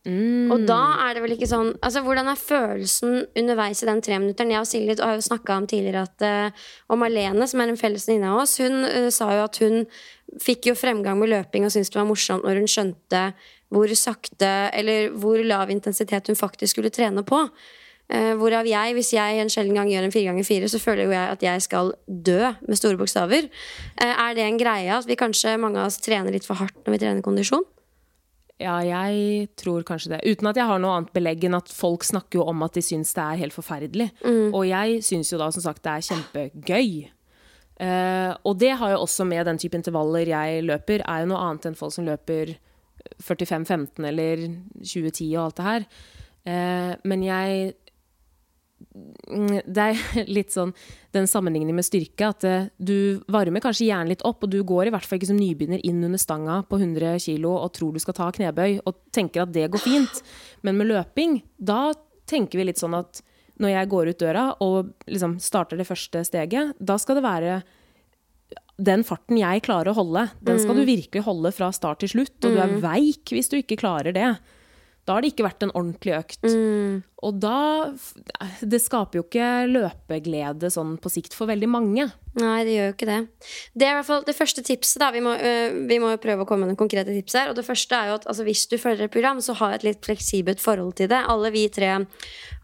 Og 0.05 0.65
da 0.69 0.81
er 1.07 1.15
det 1.17 1.21
vel 1.23 1.33
ikke 1.33 1.47
sånn 1.49 1.71
Altså, 1.79 2.03
Hvordan 2.05 2.27
er 2.29 2.37
følelsen 2.37 3.23
underveis 3.41 3.81
i 3.81 3.87
den 3.89 4.03
treminutteren? 4.05 4.51
Jeg 4.53 4.61
og 4.61 4.69
Silje 4.69 4.95
har 4.99 5.15
jo 5.17 5.23
snakka 5.25 5.55
om 5.57 5.65
tidligere 5.69 6.03
at 6.05 6.25
uh, 6.25 6.65
Og 6.93 6.99
Malene, 7.01 7.47
som 7.49 7.63
er 7.63 7.71
en 7.71 7.79
felles 7.79 8.05
venninne 8.05 8.29
av 8.29 8.43
oss, 8.43 8.59
hun 8.61 8.85
uh, 8.85 9.09
sa 9.13 9.31
jo 9.33 9.47
at 9.47 9.57
hun 9.63 9.81
fikk 10.41 10.69
jo 10.69 10.77
fremgang 10.77 11.17
med 11.17 11.31
løping 11.31 11.65
og 11.65 11.73
syntes 11.73 11.89
det 11.93 11.97
var 11.97 12.09
morsomt 12.09 12.45
når 12.45 12.61
hun 12.61 12.69
skjønte 12.69 13.23
hvor 13.75 13.91
sakte 13.99 14.51
eller 14.73 15.11
hvor 15.11 15.41
lav 15.43 15.71
intensitet 15.73 16.31
hun 16.31 16.39
faktisk 16.39 16.77
skulle 16.77 16.93
trene 16.93 17.25
på. 17.27 17.45
Uh, 18.05 18.35
hvorav 18.37 18.67
jeg, 18.69 18.93
hvis 18.93 19.13
jeg 19.15 19.39
en 19.41 19.49
sjelden 19.49 19.79
gang 19.79 19.89
gjør 19.89 20.07
en 20.07 20.13
fire 20.13 20.29
ganger 20.29 20.45
fire, 20.45 20.67
så 20.69 20.81
føler 20.81 21.07
jo 21.07 21.15
jeg 21.15 21.35
at 21.35 21.45
jeg 21.45 21.63
skal 21.65 21.93
dø 22.05 22.51
med 22.67 22.77
store 22.77 22.99
bokstaver. 22.99 23.47
Uh, 23.97 24.11
er 24.13 24.35
det 24.37 24.45
en 24.45 24.59
greie 24.61 24.91
at 24.93 25.07
vi 25.09 25.17
kanskje 25.17 25.57
mange 25.61 25.81
av 25.81 25.89
oss 25.89 25.97
trener 26.03 26.35
litt 26.35 26.45
for 26.45 26.59
hardt 26.61 26.77
når 26.85 26.95
vi 26.95 27.01
trener 27.01 27.25
kondisjon? 27.25 27.65
Ja, 28.61 28.77
jeg 28.85 29.49
tror 29.59 29.83
kanskje 29.83 30.13
det. 30.13 30.21
Uten 30.23 30.47
at 30.47 30.55
jeg 30.55 30.69
har 30.69 30.79
noe 30.79 30.93
annet 30.95 31.11
belegg 31.17 31.43
enn 31.43 31.57
at 31.57 31.73
folk 31.75 32.05
snakker 32.07 32.39
jo 32.39 32.45
om 32.47 32.61
at 32.63 32.77
de 32.77 32.85
syns 32.85 33.11
det 33.17 33.25
er 33.25 33.41
helt 33.41 33.55
forferdelig. 33.57 34.07
Og 34.55 34.61
jeg 34.69 35.01
syns 35.03 35.33
jo 35.33 35.41
da 35.41 35.49
som 35.51 35.65
sagt 35.65 35.83
det 35.83 35.91
er 35.91 36.05
kjempegøy. 36.07 36.93
Uh, 37.75 38.31
og 38.47 38.55
det 38.61 38.71
har 38.79 38.93
jo 38.93 39.01
også 39.03 39.25
med 39.27 39.43
den 39.49 39.57
type 39.59 39.75
intervaller 39.75 40.29
jeg 40.31 40.63
løper, 40.63 41.03
er 41.03 41.25
jo 41.25 41.33
noe 41.33 41.41
annet 41.43 41.67
enn 41.67 41.75
folk 41.75 41.91
som 41.91 42.07
løper 42.07 42.53
45-15 43.23 44.07
eller 44.09 44.45
20-10 44.81 45.31
og 45.35 45.41
alt 45.45 45.57
det 45.59 45.67
her. 45.69 45.89
Eh, 46.45 46.93
men 47.07 47.25
jeg 47.25 47.73
Mm, 49.29 49.61
det 49.65 49.83
er 49.83 50.25
litt 50.37 50.53
sånn 50.53 50.71
den 51.15 51.27
sammenligningen 51.29 51.77
med 51.77 51.87
styrke. 51.87 52.29
At 52.31 52.45
eh, 52.47 52.67
du 52.77 53.21
varmer 53.31 53.63
kanskje 53.63 53.89
hjernen 53.89 54.11
litt 54.13 54.25
opp, 54.27 54.43
og 54.45 54.51
du 54.51 54.59
går 54.67 54.89
i 54.89 54.95
hvert 54.95 55.07
fall 55.07 55.19
ikke 55.19 55.31
som 55.31 55.39
nybegynner 55.39 55.83
inn 55.87 56.03
under 56.05 56.21
stanga 56.21 56.61
på 56.69 56.79
100 56.79 57.17
kg 57.25 57.47
og 57.51 57.71
tror 57.75 57.95
du 57.95 58.01
skal 58.03 58.17
ta 58.17 58.31
knebøy 58.35 58.81
og 58.83 58.99
tenker 59.15 59.45
at 59.45 59.55
det 59.55 59.69
går 59.73 59.83
fint. 59.83 60.21
Men 60.65 60.79
med 60.79 60.91
løping, 60.91 61.39
da 61.57 61.93
tenker 62.29 62.61
vi 62.61 62.69
litt 62.69 62.81
sånn 62.81 62.97
at 62.97 63.23
når 63.61 63.71
jeg 63.71 63.91
går 63.91 64.11
ut 64.11 64.19
døra 64.19 64.45
og 64.63 64.91
liksom 65.07 65.37
starter 65.39 65.79
det 65.79 65.87
første 65.87 66.25
steget, 66.27 66.75
da 66.79 66.97
skal 66.99 67.19
det 67.19 67.25
være 67.25 67.59
den 68.77 69.05
farten 69.07 69.39
jeg 69.39 69.63
klarer 69.63 69.93
å 69.93 69.97
holde, 69.99 70.25
den 70.43 70.59
skal 70.59 70.75
du 70.79 70.83
virkelig 70.87 71.23
holde 71.23 71.51
fra 71.55 71.71
start 71.75 72.01
til 72.03 72.11
slutt. 72.11 72.35
Og 72.43 72.55
du 72.55 72.59
er 72.59 72.75
veik 72.83 73.31
hvis 73.31 73.51
du 73.51 73.57
ikke 73.61 73.79
klarer 73.79 74.15
det. 74.15 74.33
Da 75.05 75.15
har 75.15 75.21
det 75.21 75.31
ikke 75.33 75.45
vært 75.45 75.63
en 75.63 75.73
ordentlig 75.77 76.15
økt. 76.17 76.47
Og 77.25 77.39
da 77.39 77.93
Det 78.61 78.81
skaper 78.81 79.19
jo 79.19 79.25
ikke 79.27 79.49
løpeglede 79.69 80.71
sånn 80.73 80.97
på 81.01 81.11
sikt 81.13 81.37
for 81.37 81.47
veldig 81.51 81.69
mange. 81.69 82.09
Nei, 82.35 82.65
det 82.67 82.73
gjør 82.73 82.89
jo 82.89 82.93
ikke 82.97 83.07
det. 83.07 83.19
Det 83.71 83.85
er 83.87 83.93
i 83.93 83.95
hvert 83.95 84.07
fall 84.09 84.25
det 84.27 84.35
første 84.35 84.63
tipset. 84.65 84.99
da 84.99 85.11
Vi 85.15 85.21
må, 85.23 85.35
øh, 85.39 86.17
prøve 86.19 86.43
å 86.43 86.47
komme 86.47 86.65
med 86.65 86.73
noen 86.73 86.81
konkrete 86.83 87.13
tips 87.15 87.33
her. 87.33 87.49
Og 87.49 87.55
det 87.55 87.63
første 87.63 87.95
er 87.95 88.09
jo 88.09 88.17
at 88.19 88.27
altså, 88.27 88.43
hvis 88.43 88.65
du 88.67 88.77
følger 88.77 89.05
et 89.05 89.11
program, 89.11 89.39
så 89.39 89.55
ha 89.55 89.71
et 89.73 89.83
litt 89.83 90.03
fleksibelt 90.03 90.59
forhold 90.59 90.95
til 90.95 91.07
det. 91.07 91.23
Alle 91.31 91.51
vi 91.51 91.67
tre 91.69 92.05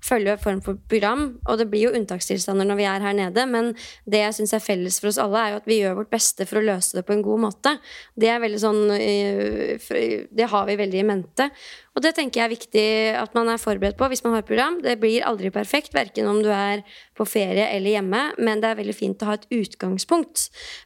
følger 0.02 0.34
en 0.34 0.42
form 0.42 0.62
for 0.66 0.80
program, 0.90 1.26
og 1.46 1.60
det 1.62 1.68
blir 1.70 1.86
jo 1.86 1.94
unntakstilstander 1.98 2.66
når 2.66 2.80
vi 2.80 2.88
er 2.90 3.06
her 3.06 3.14
nede, 3.14 3.46
men 3.46 3.70
det 4.10 4.24
jeg 4.24 4.38
syns 4.40 4.56
er 4.58 4.64
felles 4.64 4.98
for 5.00 5.12
oss 5.12 5.20
alle, 5.22 5.38
er 5.38 5.54
jo 5.54 5.60
at 5.62 5.70
vi 5.70 5.78
gjør 5.82 6.00
vårt 6.00 6.12
beste 6.14 6.48
for 6.50 6.58
å 6.58 6.66
løse 6.66 6.98
det 6.98 7.06
på 7.06 7.14
en 7.14 7.22
god 7.26 7.44
måte. 7.46 7.76
Det 8.18 8.32
er 8.32 8.42
veldig 8.42 8.62
sånn 8.62 8.82
øh, 8.98 10.28
Det 10.32 10.50
har 10.52 10.66
vi 10.68 10.80
veldig 10.80 11.02
i 11.04 11.08
mente. 11.08 11.50
Og 11.96 12.04
det 12.06 12.14
tenker 12.16 12.40
jeg 12.40 12.48
er 12.48 12.54
viktig 12.56 12.86
at 13.20 13.34
man 13.36 13.52
er 13.52 13.62
forberedt 13.62 13.98
på 14.00 14.08
hvis 14.10 14.24
man 14.24 14.34
har 14.36 14.44
et 14.44 14.48
program. 14.48 14.80
Det 14.84 14.96
blir 15.02 15.26
aldri 15.28 15.52
perfekt, 15.54 15.94
verken 15.94 16.30
om 16.32 16.40
du 16.44 16.50
er 16.56 16.86
på 17.18 17.28
ferie 17.28 17.68
eller 17.76 17.98
hjemme, 17.98 18.22
men 18.40 18.64
det 18.64 18.72
er 18.72 18.80
veldig 18.80 18.96
fint 18.96 19.22
å 19.22 19.30
ha 19.30 19.38
et 19.38 19.50
utgangspunkt. 19.50 19.61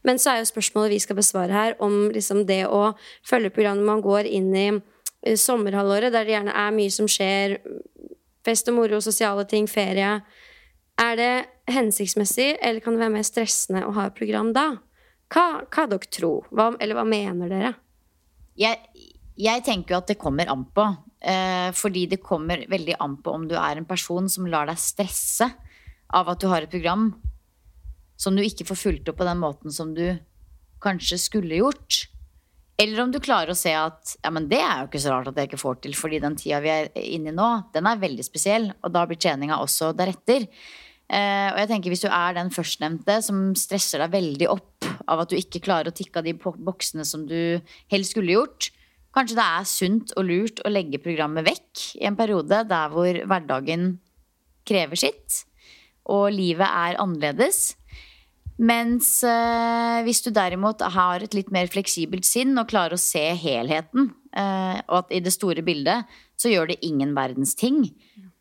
Men 0.03 0.19
så 0.21 0.33
er 0.33 0.41
jo 0.41 0.49
spørsmålet 0.51 0.95
vi 0.95 1.03
skal 1.03 1.19
besvare 1.19 1.55
her, 1.55 1.75
om 1.83 2.09
liksom 2.13 2.43
det 2.49 2.63
å 2.67 2.95
følge 3.27 3.53
programmet 3.55 3.88
man 3.88 4.03
går 4.05 4.29
inn 4.29 4.51
i 4.55 4.67
eh, 4.71 5.38
sommerhalvåret, 5.39 6.13
der 6.13 6.27
det 6.27 6.35
gjerne 6.35 6.55
er 6.65 6.75
mye 6.75 6.93
som 6.93 7.09
skjer, 7.11 7.59
fest 8.45 8.69
og 8.69 8.77
moro, 8.79 9.01
sosiale 9.01 9.45
ting, 9.49 9.69
ferie. 9.71 10.19
Er 11.01 11.17
det 11.19 11.33
hensiktsmessig, 11.71 12.55
eller 12.61 12.83
kan 12.83 12.95
det 12.95 13.03
være 13.03 13.15
mer 13.17 13.25
stressende 13.27 13.85
å 13.88 13.95
ha 13.97 14.09
et 14.09 14.17
program 14.17 14.53
da? 14.55 14.69
Hva, 15.33 15.65
hva 15.65 15.88
dere 15.89 16.13
tror? 16.13 16.45
Hva, 16.53 16.71
eller 16.79 16.97
hva 16.97 17.05
mener 17.09 17.51
dere? 17.51 17.73
Jeg, 18.59 18.79
jeg 19.35 19.63
tenker 19.65 19.95
jo 19.95 20.01
at 20.03 20.11
det 20.13 20.21
kommer 20.21 20.51
an 20.51 20.67
på. 20.75 20.85
Eh, 21.25 21.71
fordi 21.73 22.05
det 22.11 22.21
kommer 22.21 22.61
veldig 22.69 22.99
an 23.01 23.17
på 23.23 23.33
om 23.33 23.47
du 23.49 23.55
er 23.57 23.79
en 23.79 23.88
person 23.88 24.27
som 24.29 24.45
lar 24.45 24.69
deg 24.69 24.77
stresse 24.77 25.47
av 26.13 26.29
at 26.29 26.41
du 26.41 26.45
har 26.51 26.65
et 26.65 26.71
program 26.71 27.07
som 28.15 28.36
du 28.36 28.43
ikke 28.43 28.67
får 28.67 28.80
fulgt 28.80 29.12
opp 29.12 29.19
på 29.19 29.28
den 29.28 29.41
måten 29.41 29.73
som 29.73 29.93
du 29.95 30.17
kanskje 30.84 31.19
skulle 31.21 31.60
gjort. 31.60 32.06
Eller 32.78 32.99
om 33.05 33.11
du 33.11 33.22
klarer 33.24 33.53
å 33.53 33.57
se 33.57 33.72
at 33.72 34.18
ja, 34.20 34.32
men 34.36 34.49
det 34.51 34.59
er 34.59 34.82
jo 34.82 34.89
ikke 34.89 35.03
så 35.03 35.13
rart 35.13 35.30
at 35.32 35.38
jeg 35.39 35.49
ikke 35.49 35.61
får 35.61 35.78
til, 35.84 35.95
fordi 35.95 36.20
den 36.24 36.36
tida 36.39 36.59
vi 36.63 36.74
er 36.74 36.89
inne 36.99 37.32
i 37.32 37.36
nå, 37.36 37.49
den 37.76 37.88
er 37.88 38.01
veldig 38.01 38.26
spesiell, 38.28 38.68
og 38.84 38.91
da 38.91 39.05
blir 39.07 39.20
treninga 39.22 39.61
også 39.63 39.93
deretter. 39.95 40.47
Eh, 41.05 41.49
og 41.53 41.59
jeg 41.61 41.70
tenker 41.70 41.93
hvis 41.93 42.03
du 42.03 42.09
er 42.09 42.36
den 42.36 42.51
førstnevnte 42.51 43.20
som 43.24 43.51
stresser 43.59 44.01
deg 44.03 44.16
veldig 44.16 44.49
opp 44.51 44.88
av 45.05 45.22
at 45.22 45.32
du 45.32 45.38
ikke 45.38 45.61
klarer 45.63 45.91
å 45.91 45.95
tikke 45.95 46.20
av 46.20 46.28
de 46.28 46.34
boksene 46.36 47.05
som 47.07 47.28
du 47.30 47.61
helst 47.93 48.16
skulle 48.16 48.36
gjort, 48.36 48.72
kanskje 49.16 49.38
det 49.38 49.45
er 49.45 49.70
sunt 49.70 50.16
og 50.18 50.28
lurt 50.28 50.59
å 50.66 50.74
legge 50.74 50.99
programmet 50.99 51.45
vekk 51.47 51.84
i 52.01 52.07
en 52.09 52.18
periode 52.20 52.63
der 52.68 52.91
hvor 52.91 53.22
hverdagen 53.24 53.93
krever 54.68 54.99
sitt, 54.99 55.45
og 56.09 56.28
livet 56.34 56.68
er 56.68 56.99
annerledes. 57.01 57.78
Mens 58.56 59.18
eh, 59.28 60.01
hvis 60.08 60.22
du 60.24 60.30
derimot 60.32 60.80
har 60.95 61.24
et 61.24 61.34
litt 61.36 61.49
mer 61.51 61.68
fleksibelt 61.72 62.24
sinn 62.28 62.56
og 62.56 62.70
klarer 62.72 62.95
å 62.95 63.01
se 63.01 63.24
helheten, 63.36 64.14
eh, 64.32 64.78
og 64.88 65.01
at 65.01 65.12
i 65.12 65.20
det 65.26 65.34
store 65.36 65.66
bildet 65.66 66.08
så 66.39 66.51
gjør 66.51 66.72
det 66.72 66.84
ingen 66.88 67.12
verdens 67.18 67.56
ting 67.60 67.84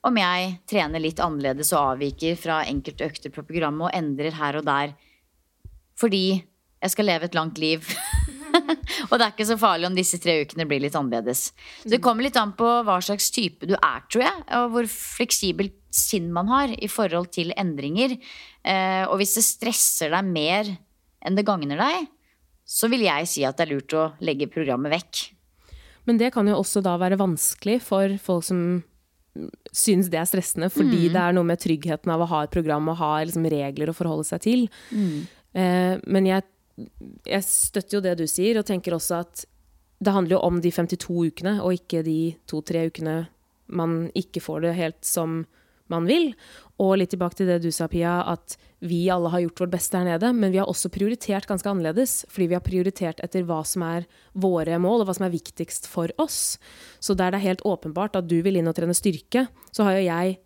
om 0.05 0.19
jeg 0.21 0.57
trener 0.69 1.03
litt 1.03 1.23
annerledes 1.23 1.73
og 1.73 1.95
avviker 1.95 2.37
fra 2.39 2.63
enkelte 2.69 3.09
økter 3.09 3.33
på 3.33 3.45
programmet 3.49 3.89
og 3.89 3.97
endrer 3.97 4.37
her 4.37 4.61
og 4.61 4.67
der 4.69 4.95
fordi 5.99 6.27
jeg 6.85 6.93
skal 6.93 7.07
leve 7.09 7.29
et 7.31 7.37
langt 7.39 7.59
liv. 7.63 7.87
og 9.09 9.15
det 9.15 9.23
er 9.25 9.31
ikke 9.31 9.47
så 9.49 9.57
farlig 9.59 9.89
om 9.89 9.95
disse 9.97 10.19
tre 10.21 10.37
ukene 10.43 10.67
blir 10.69 10.83
litt 10.83 10.97
annerledes. 10.99 11.47
Så 11.81 11.93
det 11.93 12.03
kommer 12.05 12.27
litt 12.27 12.37
an 12.37 12.53
på 12.59 12.67
hva 12.85 12.99
slags 13.03 13.31
type 13.33 13.65
du 13.71 13.73
er, 13.79 14.03
tror 14.13 14.27
jeg, 14.27 14.43
og 14.59 14.75
hvor 14.75 14.91
fleksibelt 14.91 15.79
sinn 15.95 16.31
man 16.35 16.49
har 16.51 16.73
i 16.75 16.89
forhold 16.91 17.31
til 17.37 17.53
endringer. 17.61 18.17
Eh, 18.67 19.05
og 19.07 19.19
hvis 19.21 19.37
det 19.39 19.45
stresser 19.47 20.11
deg 20.15 20.27
mer 20.27 20.73
enn 21.25 21.39
det 21.39 21.47
gagner 21.47 21.79
deg, 21.81 22.09
så 22.65 22.89
vil 22.93 23.05
jeg 23.07 23.29
si 23.29 23.45
at 23.45 23.59
det 23.61 23.67
er 23.69 23.75
lurt 23.75 23.95
å 23.97 24.05
legge 24.25 24.49
programmet 24.51 24.93
vekk. 24.95 25.23
Men 26.09 26.19
det 26.21 26.33
kan 26.35 26.49
jo 26.49 26.59
også 26.61 26.83
da 26.85 26.97
være 27.01 27.17
vanskelig 27.21 27.79
for 27.85 28.13
folk 28.21 28.45
som 28.45 28.61
syns 29.75 30.07
det 30.13 30.19
er 30.21 30.29
stressende, 30.31 30.69
fordi 30.71 31.09
Mm. 31.09 31.13
det 31.13 31.21
er 31.23 31.33
noe 31.35 31.45
med 31.49 31.59
tryggheten 31.59 32.11
av 32.13 32.21
å 32.23 32.29
ha 32.31 32.43
et 32.45 32.53
program 32.55 32.89
og 32.89 32.97
ha 33.01 33.25
liksom 33.25 33.49
regler 33.51 33.91
å 33.91 33.97
forholde 33.97 34.25
seg 34.29 34.41
til. 34.45 34.69
Mm. 34.93 35.27
Eh, 35.55 35.99
men 36.07 36.27
jeg, 36.27 36.43
jeg 37.27 37.43
støtter 37.43 37.97
jo 37.99 38.01
det 38.05 38.17
du 38.19 38.27
sier, 38.31 38.59
og 38.59 38.67
tenker 38.69 38.95
også 38.95 39.21
at 39.25 39.45
det 40.05 40.13
handler 40.13 40.37
jo 40.37 40.43
om 40.47 40.61
de 40.61 40.71
52 40.71 41.27
ukene, 41.33 41.57
og 41.63 41.73
ikke 41.75 42.05
de 42.05 42.37
to-tre 42.47 42.87
ukene 42.91 43.27
man 43.67 44.11
ikke 44.15 44.43
får 44.45 44.61
det 44.67 44.75
helt 44.77 45.05
som 45.05 45.47
man 45.93 46.07
vil. 46.09 46.31
Og 46.83 46.97
litt 46.99 47.13
tilbake 47.15 47.39
til 47.39 47.49
det 47.51 47.61
du 47.63 47.71
sa, 47.75 47.87
Pia, 47.91 48.21
at 48.33 48.57
vi 48.85 49.05
alle 49.13 49.31
har 49.33 49.45
gjort 49.45 49.63
vårt 49.65 49.75
beste 49.77 49.97
her 49.97 50.07
nede, 50.09 50.33
men 50.37 50.53
vi 50.53 50.59
har 50.61 50.69
også 50.69 50.91
prioritert 50.93 51.47
ganske 51.49 51.69
annerledes. 51.71 52.25
Fordi 52.33 52.49
vi 52.51 52.57
har 52.59 52.65
prioritert 52.65 53.21
etter 53.25 53.45
hva 53.49 53.61
som 53.69 53.85
er 53.87 54.09
våre 54.35 54.79
mål, 54.83 55.03
og 55.03 55.09
hva 55.09 55.17
som 55.17 55.27
er 55.29 55.35
viktigst 55.37 55.89
for 55.91 56.13
oss. 56.21 56.57
Så 57.01 57.17
der 57.17 57.33
det 57.33 57.41
er 57.41 57.49
helt 57.51 57.65
åpenbart 57.69 58.17
at 58.19 58.29
du 58.29 58.41
vil 58.45 58.59
inn 58.61 58.69
og 58.71 58.77
trene 58.77 58.97
styrke, 58.97 59.47
så 59.73 59.87
har 59.87 59.99
jo 59.99 60.09
jeg 60.09 60.37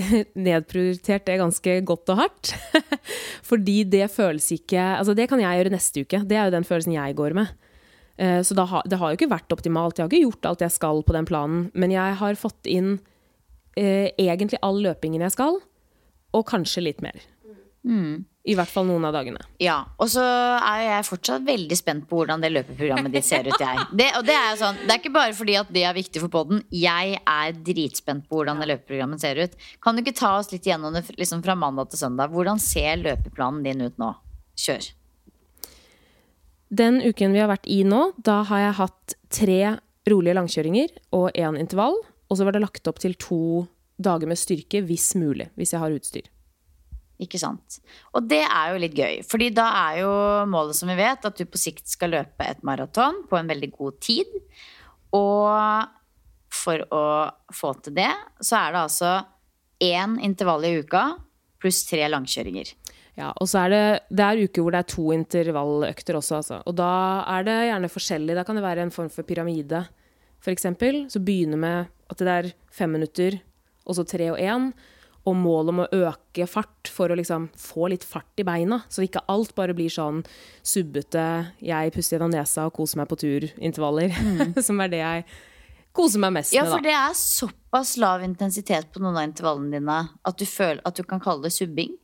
nedprioritert 0.48 1.26
det 1.28 1.38
ganske 1.40 1.76
godt 1.88 2.14
og 2.14 2.22
hardt. 2.22 2.54
Fordi 3.50 3.82
det 3.84 4.08
føles 4.14 4.46
ikke 4.54 4.80
Altså, 4.96 5.14
det 5.14 5.28
kan 5.30 5.42
jeg 5.42 5.60
gjøre 5.60 5.74
neste 5.74 6.06
uke. 6.06 6.22
Det 6.24 6.38
er 6.38 6.48
jo 6.48 6.56
den 6.56 6.66
følelsen 6.66 6.96
jeg 6.96 7.18
går 7.18 7.36
med. 7.36 7.52
Eh, 8.16 8.40
Så 8.42 8.56
det 8.56 8.98
har 8.98 9.10
jo 9.10 9.18
ikke 9.18 9.30
vært 9.30 9.52
optimalt. 9.52 9.98
Jeg 9.98 10.06
har 10.06 10.10
ikke 10.12 10.24
gjort 10.26 10.48
alt 10.50 10.64
jeg 10.64 10.74
skal 10.74 11.02
på 11.04 11.12
den 11.16 11.28
planen. 11.28 11.70
Men 11.74 11.92
jeg 11.92 12.18
har 12.22 12.40
fått 12.40 12.66
inn 12.66 12.96
eh, 13.76 14.10
egentlig 14.20 14.60
all 14.62 14.80
løpingen 14.84 15.24
jeg 15.24 15.36
skal, 15.36 15.60
og 16.32 16.46
kanskje 16.48 16.84
litt 16.86 17.02
mer. 17.04 17.20
I 18.42 18.54
hvert 18.58 18.70
fall 18.70 18.88
noen 18.88 19.04
av 19.06 19.12
dagene. 19.14 19.42
Ja, 19.62 19.76
og 20.02 20.08
så 20.10 20.22
er 20.22 20.80
jeg 20.82 21.06
fortsatt 21.06 21.44
veldig 21.46 21.76
spent 21.78 22.08
på 22.10 22.18
hvordan 22.18 22.42
det 22.42 22.50
løpeprogrammet 22.50 23.14
ditt 23.14 23.26
ser 23.26 23.46
ut. 23.46 23.54
Jeg. 23.58 23.84
Det, 23.94 24.08
og 24.18 24.26
det 24.26 24.34
er, 24.34 24.48
jo 24.50 24.58
sånn, 24.64 24.80
det 24.82 24.94
er 24.94 24.98
ikke 24.98 25.12
bare 25.14 25.36
fordi 25.38 25.54
at 25.60 25.70
det 25.74 25.84
er 25.86 25.94
viktig 25.94 26.22
for 26.24 26.32
podden. 26.32 26.64
Jeg 26.74 27.20
er 27.20 27.60
dritspent 27.68 28.26
på 28.26 28.40
hvordan 28.40 28.62
det 28.62 28.66
løpeprogrammet 28.72 29.22
ser 29.22 29.38
ut. 29.38 29.54
Kan 29.82 29.94
du 29.94 30.02
ikke 30.02 30.16
ta 30.18 30.32
oss 30.40 30.50
litt 30.50 30.66
gjennom 30.66 30.94
det 30.98 31.04
liksom 31.20 31.44
fra 31.46 31.54
mandag 31.58 31.92
til 31.92 32.02
søndag? 32.02 32.34
Hvordan 32.34 32.58
ser 32.62 32.98
løpeplanen 33.04 33.62
din 33.66 33.86
ut 33.86 34.02
nå? 34.02 34.10
Kjør. 34.58 34.90
Den 36.82 37.02
uken 37.04 37.36
vi 37.36 37.42
har 37.44 37.50
vært 37.52 37.70
i 37.70 37.82
nå, 37.86 38.08
da 38.18 38.40
har 38.48 38.66
jeg 38.66 38.78
hatt 38.80 39.16
tre 39.38 39.60
rolige 40.10 40.34
langkjøringer 40.38 40.98
og 41.14 41.30
én 41.38 41.58
intervall. 41.60 41.98
Og 42.32 42.38
så 42.38 42.46
var 42.48 42.56
det 42.56 42.62
lagt 42.64 42.88
opp 42.88 43.00
til 43.02 43.12
to 43.20 43.42
dager 44.00 44.30
med 44.30 44.40
styrke, 44.40 44.80
hvis 44.88 45.10
mulig. 45.20 45.50
Hvis 45.60 45.74
jeg 45.74 45.82
har 45.82 45.92
utstyr. 45.92 46.30
Ikke 47.22 47.38
sant? 47.38 47.76
Og 48.16 48.24
det 48.26 48.40
er 48.42 48.72
jo 48.72 48.80
litt 48.82 48.96
gøy, 48.98 49.18
fordi 49.28 49.50
da 49.54 49.68
er 49.84 49.98
jo 50.00 50.12
målet, 50.50 50.78
som 50.78 50.90
vi 50.90 50.96
vet, 50.98 51.28
at 51.28 51.38
du 51.38 51.44
på 51.46 51.60
sikt 51.60 51.92
skal 51.92 52.14
løpe 52.16 52.46
et 52.48 52.64
maraton 52.66 53.20
på 53.30 53.38
en 53.38 53.50
veldig 53.52 53.68
god 53.76 54.00
tid. 54.02 54.32
Og 55.14 55.52
for 56.52 56.82
å 56.92 57.04
få 57.52 57.74
til 57.84 57.94
det, 58.00 58.10
så 58.40 58.64
er 58.64 58.74
det 58.74 58.82
altså 58.86 59.12
én 59.82 60.16
intervall 60.24 60.66
i 60.66 60.74
uka 60.80 61.04
pluss 61.62 61.84
tre 61.86 62.08
langkjøringer. 62.10 62.72
Ja, 63.20 63.28
og 63.36 63.46
så 63.50 63.66
er 63.66 63.72
det, 63.72 63.84
det 64.10 64.24
er 64.24 64.42
uker 64.48 64.64
hvor 64.64 64.74
det 64.74 64.82
er 64.82 64.90
to 64.90 65.10
intervalløkter 65.14 66.16
også, 66.18 66.40
altså. 66.40 66.60
Og 66.66 66.74
da 66.80 66.92
er 67.36 67.46
det 67.46 67.56
gjerne 67.68 67.92
forskjellig. 67.92 68.36
Da 68.38 68.44
kan 68.48 68.58
det 68.58 68.64
være 68.64 68.86
en 68.86 68.94
form 68.94 69.10
for 69.12 69.28
pyramide, 69.28 69.84
eksempel. 70.50 71.04
Så 71.12 71.22
begynner 71.22 71.60
med 71.60 71.92
at 72.10 72.18
det 72.18 72.32
er 72.32 72.50
fem 72.72 72.90
minutter, 72.90 73.38
og 73.86 73.94
så 73.98 74.06
tre 74.08 74.32
og 74.32 74.40
én. 74.40 74.72
Og 75.22 75.36
mål 75.38 75.70
om 75.70 75.80
å 75.84 75.90
øke 75.94 76.48
fart 76.50 76.90
for 76.90 77.12
å 77.12 77.14
liksom 77.14 77.44
få 77.54 77.86
litt 77.92 78.02
fart 78.02 78.40
i 78.42 78.46
beina. 78.46 78.80
Så 78.90 79.04
ikke 79.06 79.22
alt 79.30 79.54
bare 79.54 79.76
blir 79.78 79.86
sånn 79.86 80.24
subbete 80.66 81.52
'jeg 81.62 81.92
puster 81.94 82.18
gjennom 82.18 82.34
nesa 82.34 82.66
og 82.66 82.74
koser 82.74 82.98
meg 82.98 83.06
på 83.06 83.20
tur'-intervaller. 83.22 84.10
Som 84.66 84.80
er 84.80 84.88
det 84.88 84.98
jeg 84.98 85.24
koser 85.94 86.18
meg 86.18 86.32
mest 86.32 86.52
Ja, 86.52 86.64
med, 86.64 86.72
for 86.72 86.82
det 86.82 86.96
er 86.96 87.14
såpass 87.14 87.96
lav 88.02 88.24
intensitet 88.24 88.90
på 88.92 88.98
noen 88.98 89.16
av 89.20 89.28
intervallene 89.28 89.78
dine 89.78 90.08
at 90.24 90.38
du 90.40 90.44
føler 90.44 90.82
at 90.84 90.96
du 90.96 91.04
kan 91.04 91.20
kalle 91.20 91.46
det 91.46 91.52
subbing. 91.54 91.94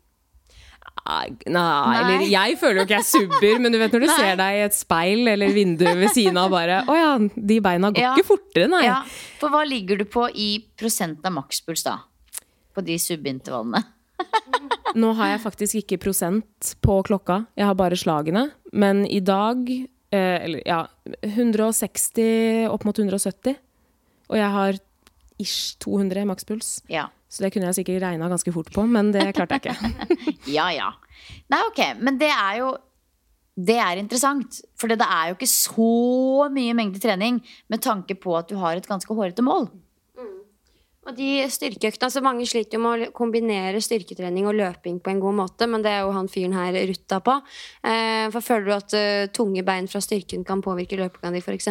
Nei, 1.08 1.28
nei, 1.48 1.98
eller 2.02 2.24
jeg 2.28 2.56
føler 2.60 2.82
jo 2.82 2.84
ikke 2.84 2.96
jeg 2.98 3.06
subber, 3.08 3.60
men 3.64 3.72
du 3.72 3.78
vet 3.80 3.94
når 3.96 4.02
du 4.04 4.08
ser 4.18 4.34
deg 4.36 4.56
i 4.58 4.64
et 4.66 4.74
speil 4.76 5.30
eller 5.32 5.54
vindu 5.56 5.84
ved 5.86 6.10
siden 6.12 6.36
av 6.36 6.50
bare 6.52 6.82
Å 6.84 6.96
ja, 6.98 7.12
de 7.34 7.60
beina 7.64 7.88
går 7.94 8.02
Ja. 8.02 8.10
ikke 8.16 8.26
fortere, 8.28 8.68
nei. 8.68 8.82
Ja, 8.84 8.98
for 9.40 9.48
hva 9.54 9.62
ligger 9.68 9.96
du 10.00 10.04
på 10.04 10.26
i 10.34 10.50
prosent 10.76 11.24
av 11.24 11.32
makspuls 11.38 11.86
da? 11.86 11.94
På 12.76 12.84
de 12.84 12.98
subintervallene? 13.00 13.80
Nå 15.00 15.12
har 15.16 15.32
jeg 15.34 15.40
faktisk 15.46 15.80
ikke 15.80 16.00
prosent 16.02 16.74
på 16.84 16.98
klokka, 17.08 17.42
jeg 17.56 17.68
har 17.70 17.76
bare 17.78 17.96
slagene. 17.96 18.48
Men 18.72 19.04
i 19.06 19.20
dag, 19.24 19.64
eh, 20.12 20.36
eller 20.44 20.62
ja, 20.66 20.82
160 21.22 22.68
opp 22.72 22.84
mot 22.88 22.98
170. 22.98 23.56
Og 24.28 24.36
jeg 24.36 24.50
har 24.54 24.78
ish 25.40 25.76
200 25.84 26.24
makspuls. 26.28 26.80
Ja. 26.90 27.06
Så 27.28 27.44
det 27.44 27.52
kunne 27.52 27.68
jeg 27.68 27.80
sikkert 27.80 28.02
regna 28.06 28.28
ganske 28.30 28.52
fort 28.54 28.70
på, 28.72 28.84
men 28.88 29.12
det 29.12 29.26
klarte 29.36 29.58
jeg 29.58 29.68
ikke. 29.68 30.36
Ja, 30.56 30.70
ja. 30.72 30.92
Nei, 31.52 31.60
ok, 31.68 31.82
men 32.00 32.20
det 32.20 32.30
er 32.32 32.60
jo 32.62 32.76
Det 33.58 33.74
er 33.82 33.98
interessant, 33.98 34.60
for 34.78 34.86
det 34.86 35.02
er 35.02 35.32
jo 35.32 35.34
ikke 35.34 35.50
så 35.50 36.46
mye 36.54 36.76
mengde 36.78 37.00
trening 37.02 37.40
med 37.68 37.82
tanke 37.82 38.14
på 38.14 38.36
at 38.38 38.46
du 38.48 38.54
har 38.60 38.78
et 38.78 38.86
ganske 38.86 39.14
hårete 39.18 39.42
mål. 39.42 39.66
Og 41.08 41.16
de 41.16 41.46
styrkeøktene, 41.48 42.10
altså 42.10 42.22
Mange 42.24 42.46
sliter 42.48 42.76
jo 42.76 42.82
med 42.84 43.06
å 43.06 43.12
kombinere 43.16 43.80
styrketrening 43.82 44.48
og 44.48 44.58
løping 44.58 44.98
på 45.00 45.12
en 45.14 45.22
god 45.22 45.38
måte, 45.40 45.68
men 45.70 45.84
det 45.84 45.94
er 45.94 46.04
jo 46.04 46.12
han 46.12 46.28
fyren 46.28 46.56
her 46.56 46.76
rutta 46.90 47.20
på. 47.24 47.38
Eh, 47.80 48.26
for 48.34 48.44
Føler 48.44 48.68
du 48.68 48.74
at 48.76 48.96
uh, 48.96 49.30
tunge 49.32 49.64
bein 49.64 49.88
fra 49.88 50.02
styrken 50.04 50.44
kan 50.46 50.62
påvirke 50.64 50.98
løpinga 51.00 51.32
di, 51.32 51.40
f.eks.? 51.40 51.70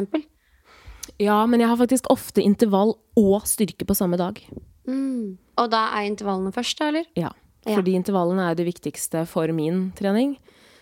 Ja, 1.22 1.38
men 1.49 1.62
jeg 1.62 1.70
har 1.70 1.80
faktisk 1.80 2.10
ofte 2.14 2.43
intervall 2.43 2.95
og 3.18 3.45
styrke 3.49 3.86
på 3.88 3.95
samme 3.97 4.18
dag. 4.20 4.41
Mm. 4.88 5.38
Og 5.57 5.69
da 5.73 5.83
er 5.97 6.07
intervallene 6.09 6.53
først, 6.55 6.77
da, 6.79 6.88
eller? 6.93 7.05
Ja, 7.15 7.31
Ja. 7.67 7.75
fordi 7.75 7.93
intervallene 7.99 8.49
er 8.51 8.55
det 8.55 8.65
viktigste 8.67 9.25
for 9.27 9.47
min 9.51 9.91
trening. 9.97 10.38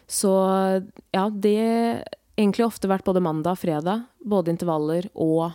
Så 0.08 0.30
ja, 1.14 1.30
det 1.30 1.58
har 1.58 2.03
egentlig 2.38 2.66
ofte 2.68 2.88
vært 2.91 3.06
både 3.08 3.22
mandag 3.24 3.56
og 3.56 3.58
fredag. 3.64 4.06
Både 4.24 4.51
intervaller 4.53 5.10
og 5.16 5.53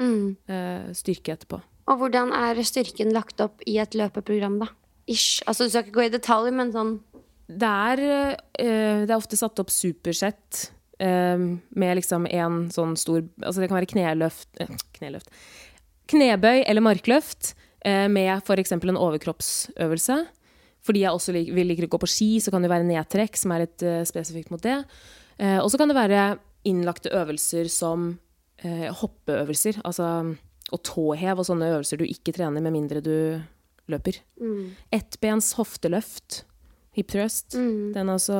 Mm. 0.00 0.36
eh, 0.48 0.92
styrke 0.92 1.36
etterpå. 1.36 1.60
Og 1.86 1.98
hvordan 1.98 2.32
er 2.32 2.54
styrken 2.64 3.12
lagt 3.12 3.40
opp 3.40 3.60
i 3.66 3.76
et 3.78 3.90
løpeprogram, 3.92 4.58
da? 4.58 4.66
Ish. 5.06 5.42
Altså, 5.46 5.64
Du 5.64 5.68
skal 5.70 5.82
ikke 5.84 5.92
gå 6.00 6.06
i 6.06 6.08
detalj, 6.18 6.52
men 6.52 6.72
sånn 6.72 7.00
Det 7.48 7.62
er, 7.68 7.98
eh, 8.58 9.04
det 9.04 9.10
er 9.10 9.16
ofte 9.16 9.36
satt 9.36 9.58
opp 9.60 9.68
supersett 9.68 10.70
eh, 10.98 11.36
med 11.36 11.96
liksom 11.98 12.26
en 12.32 12.68
sånn 12.70 12.96
stor 12.96 13.22
Altså 13.42 13.60
det 13.60 13.68
kan 13.68 13.78
være 13.78 13.90
kneløft 13.92 14.48
eh, 14.60 14.66
Kneløft. 14.94 15.28
Knebøy 16.08 16.64
eller 16.66 16.80
markløft 16.80 17.54
eh, 17.84 18.06
med 18.12 18.32
f.eks. 18.42 18.72
en 18.76 19.00
overkroppsøvelse. 19.00 20.18
Fordi 20.82 21.04
jeg 21.04 21.14
også 21.14 21.34
lik, 21.34 21.52
vil 21.54 21.68
liker 21.70 21.86
å 21.86 21.92
gå 21.94 22.00
på 22.02 22.10
ski, 22.10 22.30
så 22.42 22.50
kan 22.50 22.64
det 22.64 22.70
være 22.72 22.86
nedtrekk, 22.88 23.38
som 23.38 23.54
er 23.54 23.68
et 23.68 23.84
uh, 23.86 24.00
spesifikt 24.08 24.50
mot 24.50 24.62
det. 24.62 24.80
Eh, 25.38 25.58
og 25.62 25.70
så 25.70 25.78
kan 25.80 25.90
det 25.90 25.98
være 25.98 26.24
innlagte 26.68 27.12
øvelser 27.14 27.70
som 27.70 28.12
eh, 28.62 28.88
hoppeøvelser. 28.90 29.80
Altså 29.86 30.08
og 30.72 30.80
tåhev 30.86 31.40
og 31.40 31.44
sånne 31.44 31.68
øvelser 31.74 32.00
du 32.00 32.06
ikke 32.06 32.32
trener 32.32 32.62
med 32.64 32.72
mindre 32.72 33.02
du 33.04 33.16
løper. 33.92 34.22
Ettbens 34.94 35.50
hofteløft, 35.58 36.42
hip 36.96 37.10
thrust, 37.12 37.56
den 37.56 37.98
er 37.98 38.14
også 38.14 38.38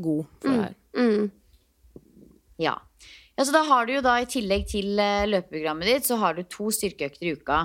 god 0.00 0.22
for 0.40 0.48
det 0.48 0.62
her. 0.62 0.78
mm. 0.96 1.26
Ja. 2.60 2.76
ja. 3.36 3.44
Så 3.44 3.52
da 3.52 3.62
har 3.68 3.86
du 3.88 3.94
jo 3.94 4.04
da 4.04 4.18
i 4.20 4.28
tillegg 4.28 4.66
til 4.70 4.98
eh, 5.00 5.28
løpeprogrammet 5.28 5.88
ditt, 5.88 6.08
så 6.08 6.18
har 6.20 6.36
du 6.36 6.42
to 6.44 6.70
styrkeøkter 6.72 7.28
i 7.28 7.34
uka 7.36 7.62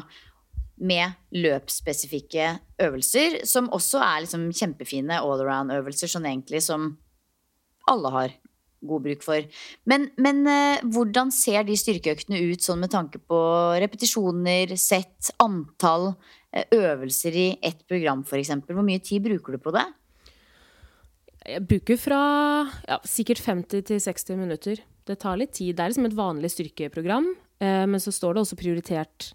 med 0.75 1.15
løpsspesifikke 1.35 2.49
øvelser, 2.83 3.41
som 3.47 3.69
også 3.73 4.01
er 4.03 4.23
liksom 4.25 4.49
kjempefine 4.55 5.21
all-around-øvelser, 5.21 6.11
sånn 6.11 6.27
egentlig 6.27 6.63
som 6.65 6.93
alle 7.89 8.11
har 8.11 8.33
god 8.85 9.05
bruk 9.07 9.23
for. 9.25 9.45
Men, 9.89 10.09
men 10.21 10.43
eh, 10.49 10.83
hvordan 10.93 11.31
ser 11.33 11.65
de 11.67 11.77
styrkeøktene 11.79 12.41
ut 12.51 12.65
sånn 12.65 12.81
med 12.83 12.93
tanke 12.93 13.21
på 13.21 13.39
repetisjoner, 13.81 14.75
sett, 14.79 15.31
antall 15.41 16.11
eh, 16.51 16.67
øvelser 16.75 17.37
i 17.39 17.47
ett 17.65 17.85
program 17.89 18.25
f.eks.? 18.25 18.53
Hvor 18.67 18.85
mye 18.85 19.03
tid 19.03 19.25
bruker 19.25 19.55
du 19.55 19.63
på 19.63 19.73
det? 19.75 19.85
Jeg 21.45 21.61
bruker 21.69 21.97
fra 22.01 22.19
ja, 22.87 22.99
sikkert 23.05 23.43
50 23.45 23.87
til 23.91 24.01
60 24.01 24.39
minutter. 24.41 24.83
Det 25.05 25.19
tar 25.21 25.37
litt 25.37 25.53
tid. 25.53 25.75
Det 25.77 25.83
er 25.83 25.91
liksom 25.93 26.07
et 26.09 26.17
vanlig 26.17 26.49
styrkeprogram, 26.55 27.31
eh, 27.61 27.83
men 27.89 28.01
så 28.01 28.13
står 28.13 28.35
det 28.35 28.45
også 28.45 28.59
prioritert 28.59 29.33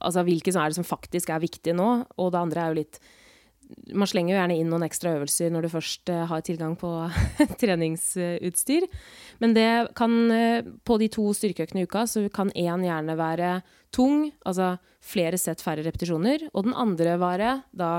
altså 0.00 0.24
hvilke 0.26 0.52
som 0.52 0.62
er 0.62 0.72
det 0.72 0.78
som 0.80 0.86
faktisk 0.86 1.30
er 1.30 1.42
viktige 1.42 1.76
nå, 1.76 1.88
og 2.18 2.32
det 2.34 2.40
andre 2.40 2.64
er 2.64 2.72
jo 2.74 2.80
litt 2.82 3.00
man 3.92 4.08
slenger 4.08 4.32
jo 4.32 4.38
gjerne 4.38 4.56
inn 4.56 4.70
noen 4.72 4.84
ekstra 4.86 5.10
øvelser 5.18 5.50
når 5.52 5.66
du 5.66 5.70
først 5.72 6.08
uh, 6.12 6.22
har 6.30 6.44
tilgang 6.46 6.72
på 6.80 6.88
treningsutstyr. 7.60 8.86
Men 9.42 9.52
det 9.56 9.68
kan, 9.98 10.14
uh, 10.32 10.70
på 10.88 10.96
de 11.02 11.10
to 11.12 11.26
styrkeøkene 11.36 11.82
i 11.82 11.88
uka, 11.88 12.06
så 12.08 12.24
kan 12.32 12.48
én 12.56 12.86
gjerne 12.86 13.16
være 13.18 13.50
tung, 13.94 14.30
altså 14.48 14.76
flere 15.04 15.36
sett, 15.40 15.60
færre 15.64 15.84
repetisjoner. 15.84 16.48
Og 16.54 16.68
den 16.68 16.76
andre 16.76 17.18
være 17.20 17.52
da 17.76 17.92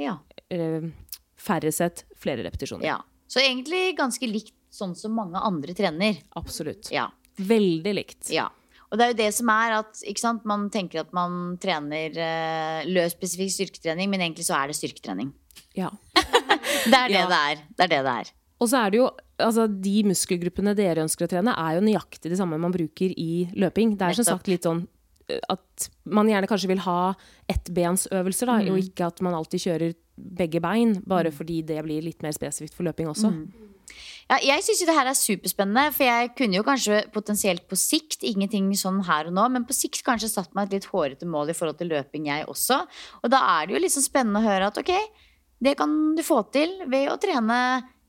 Ja. 0.00 0.16
uh, 0.54 0.88
færre 1.36 1.72
sett, 1.72 2.06
flere 2.16 2.46
repetisjoner. 2.48 2.86
ja. 2.86 3.00
Så 3.32 3.40
egentlig 3.40 3.94
ganske 3.96 4.26
likt 4.28 4.52
sånn 4.72 4.92
som 4.96 5.14
mange 5.16 5.40
andre 5.40 5.72
trener. 5.76 6.18
Absolutt. 6.36 6.90
Ja. 6.92 7.06
Veldig 7.40 7.94
likt. 7.96 8.28
Ja. 8.32 8.50
Og 8.92 8.98
det 9.00 9.04
er 9.06 9.12
jo 9.14 9.18
det 9.22 9.30
som 9.34 9.48
er 9.48 9.72
at 9.78 10.02
sant? 10.20 10.44
man 10.44 10.66
tenker 10.70 11.00
at 11.00 11.12
man 11.16 11.56
trener 11.62 12.12
uh, 12.12 12.82
løs 12.92 13.14
spesifikk 13.16 13.50
styrketrening, 13.54 14.10
men 14.12 14.20
egentlig 14.20 14.44
så 14.44 14.58
er 14.58 14.68
det 14.68 14.76
styrketrening. 14.76 15.32
Ja. 15.78 15.88
Det 16.84 16.98
er 16.98 17.08
det 17.08 17.16
Ja. 17.16 17.26
det 17.30 17.38
er. 17.38 17.60
Det 17.76 17.84
er 17.84 17.90
det 17.92 18.00
det 18.04 18.12
er. 18.20 18.30
Og 18.60 18.68
så 18.68 18.78
er 18.84 18.90
det 18.90 18.98
jo 18.98 19.06
altså 19.42 19.64
De 19.66 20.02
muskelgruppene 20.06 20.74
dere 20.78 21.02
ønsker 21.02 21.26
å 21.26 21.30
trene, 21.30 21.54
er 21.56 21.76
jo 21.78 21.84
nøyaktig 21.86 22.30
de 22.30 22.36
samme 22.38 22.58
man 22.60 22.72
bruker 22.74 23.10
i 23.18 23.48
løping. 23.58 23.96
Det 23.98 24.06
er 24.10 24.18
som 24.20 24.28
sagt 24.28 24.46
litt 24.50 24.62
sånn 24.68 24.84
eh, 25.28 25.40
at 25.50 25.88
man 26.04 26.28
gjerne 26.30 26.46
kanskje 26.50 26.68
vil 26.70 26.82
ha 26.84 27.14
ettbensøvelser, 27.50 28.46
da, 28.46 28.58
Mm. 28.62 28.70
og 28.72 28.78
ikke 28.82 29.06
at 29.08 29.20
man 29.24 29.34
alltid 29.34 29.60
kjører 29.66 29.94
begge 30.16 30.60
bein, 30.60 30.94
bare 31.06 31.32
fordi 31.32 31.62
det 31.66 31.80
blir 31.84 32.02
litt 32.04 32.22
mer 32.22 32.32
spesifikt 32.36 32.74
for 32.74 32.84
løping 32.84 33.08
også. 33.10 33.32
Ja, 34.32 34.38
jeg 34.40 34.62
syns 34.64 34.78
det 34.88 34.94
her 34.96 35.08
er 35.10 35.16
superspennende, 35.18 35.90
for 35.92 36.08
jeg 36.08 36.30
kunne 36.38 36.56
jo 36.56 36.64
kanskje 36.64 37.02
potensielt 37.12 37.66
på 37.68 37.76
sikt, 37.76 38.22
ingenting 38.24 38.70
sånn 38.80 39.02
her 39.04 39.28
og 39.28 39.34
nå, 39.36 39.42
men 39.52 39.66
på 39.68 39.76
sikt 39.76 40.00
kanskje 40.06 40.30
satt 40.32 40.54
meg 40.56 40.70
et 40.70 40.78
litt 40.78 40.86
hårete 40.88 41.28
mål 41.28 41.52
i 41.52 41.56
forhold 41.58 41.76
til 41.76 41.90
løping, 41.92 42.30
jeg 42.30 42.46
også. 42.48 42.78
Og 43.20 43.32
da 43.34 43.42
er 43.58 43.68
det 43.68 43.76
jo 43.76 43.90
sånn 43.92 44.06
spennende 44.06 44.40
å 44.40 44.46
høre 44.46 44.70
at 44.70 44.80
ok, 44.80 44.92
det 45.62 45.74
kan 45.76 45.92
du 46.16 46.22
få 46.24 46.38
til 46.54 46.72
ved 46.88 47.10
å 47.12 47.18
trene 47.20 47.58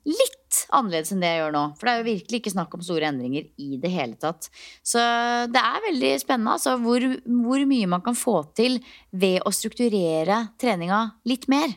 litt 0.07 0.61
annerledes 0.71 1.11
enn 1.11 1.25
det 1.25 1.33
jeg 1.33 1.41
gjør 1.41 1.53
nå. 1.57 1.65
For 1.75 1.89
det 1.89 1.91
er 1.91 1.99
jo 1.99 2.07
virkelig 2.07 2.39
ikke 2.39 2.55
snakk 2.55 2.79
om 2.79 2.87
store 2.87 3.11
endringer 3.11 3.51
i 3.59 3.81
det 3.83 3.91
hele 3.91 4.15
tatt. 4.19 4.47
Så 4.79 5.03
det 5.51 5.59
er 5.59 5.85
veldig 5.89 6.13
spennende 6.23 6.55
altså, 6.55 6.77
hvor, 6.79 7.03
hvor 7.43 7.67
mye 7.67 7.91
man 7.97 8.03
kan 8.05 8.15
få 8.15 8.39
til 8.55 8.79
ved 9.11 9.41
å 9.43 9.51
strukturere 9.51 10.39
treninga 10.55 11.03
litt 11.27 11.51
mer. 11.51 11.75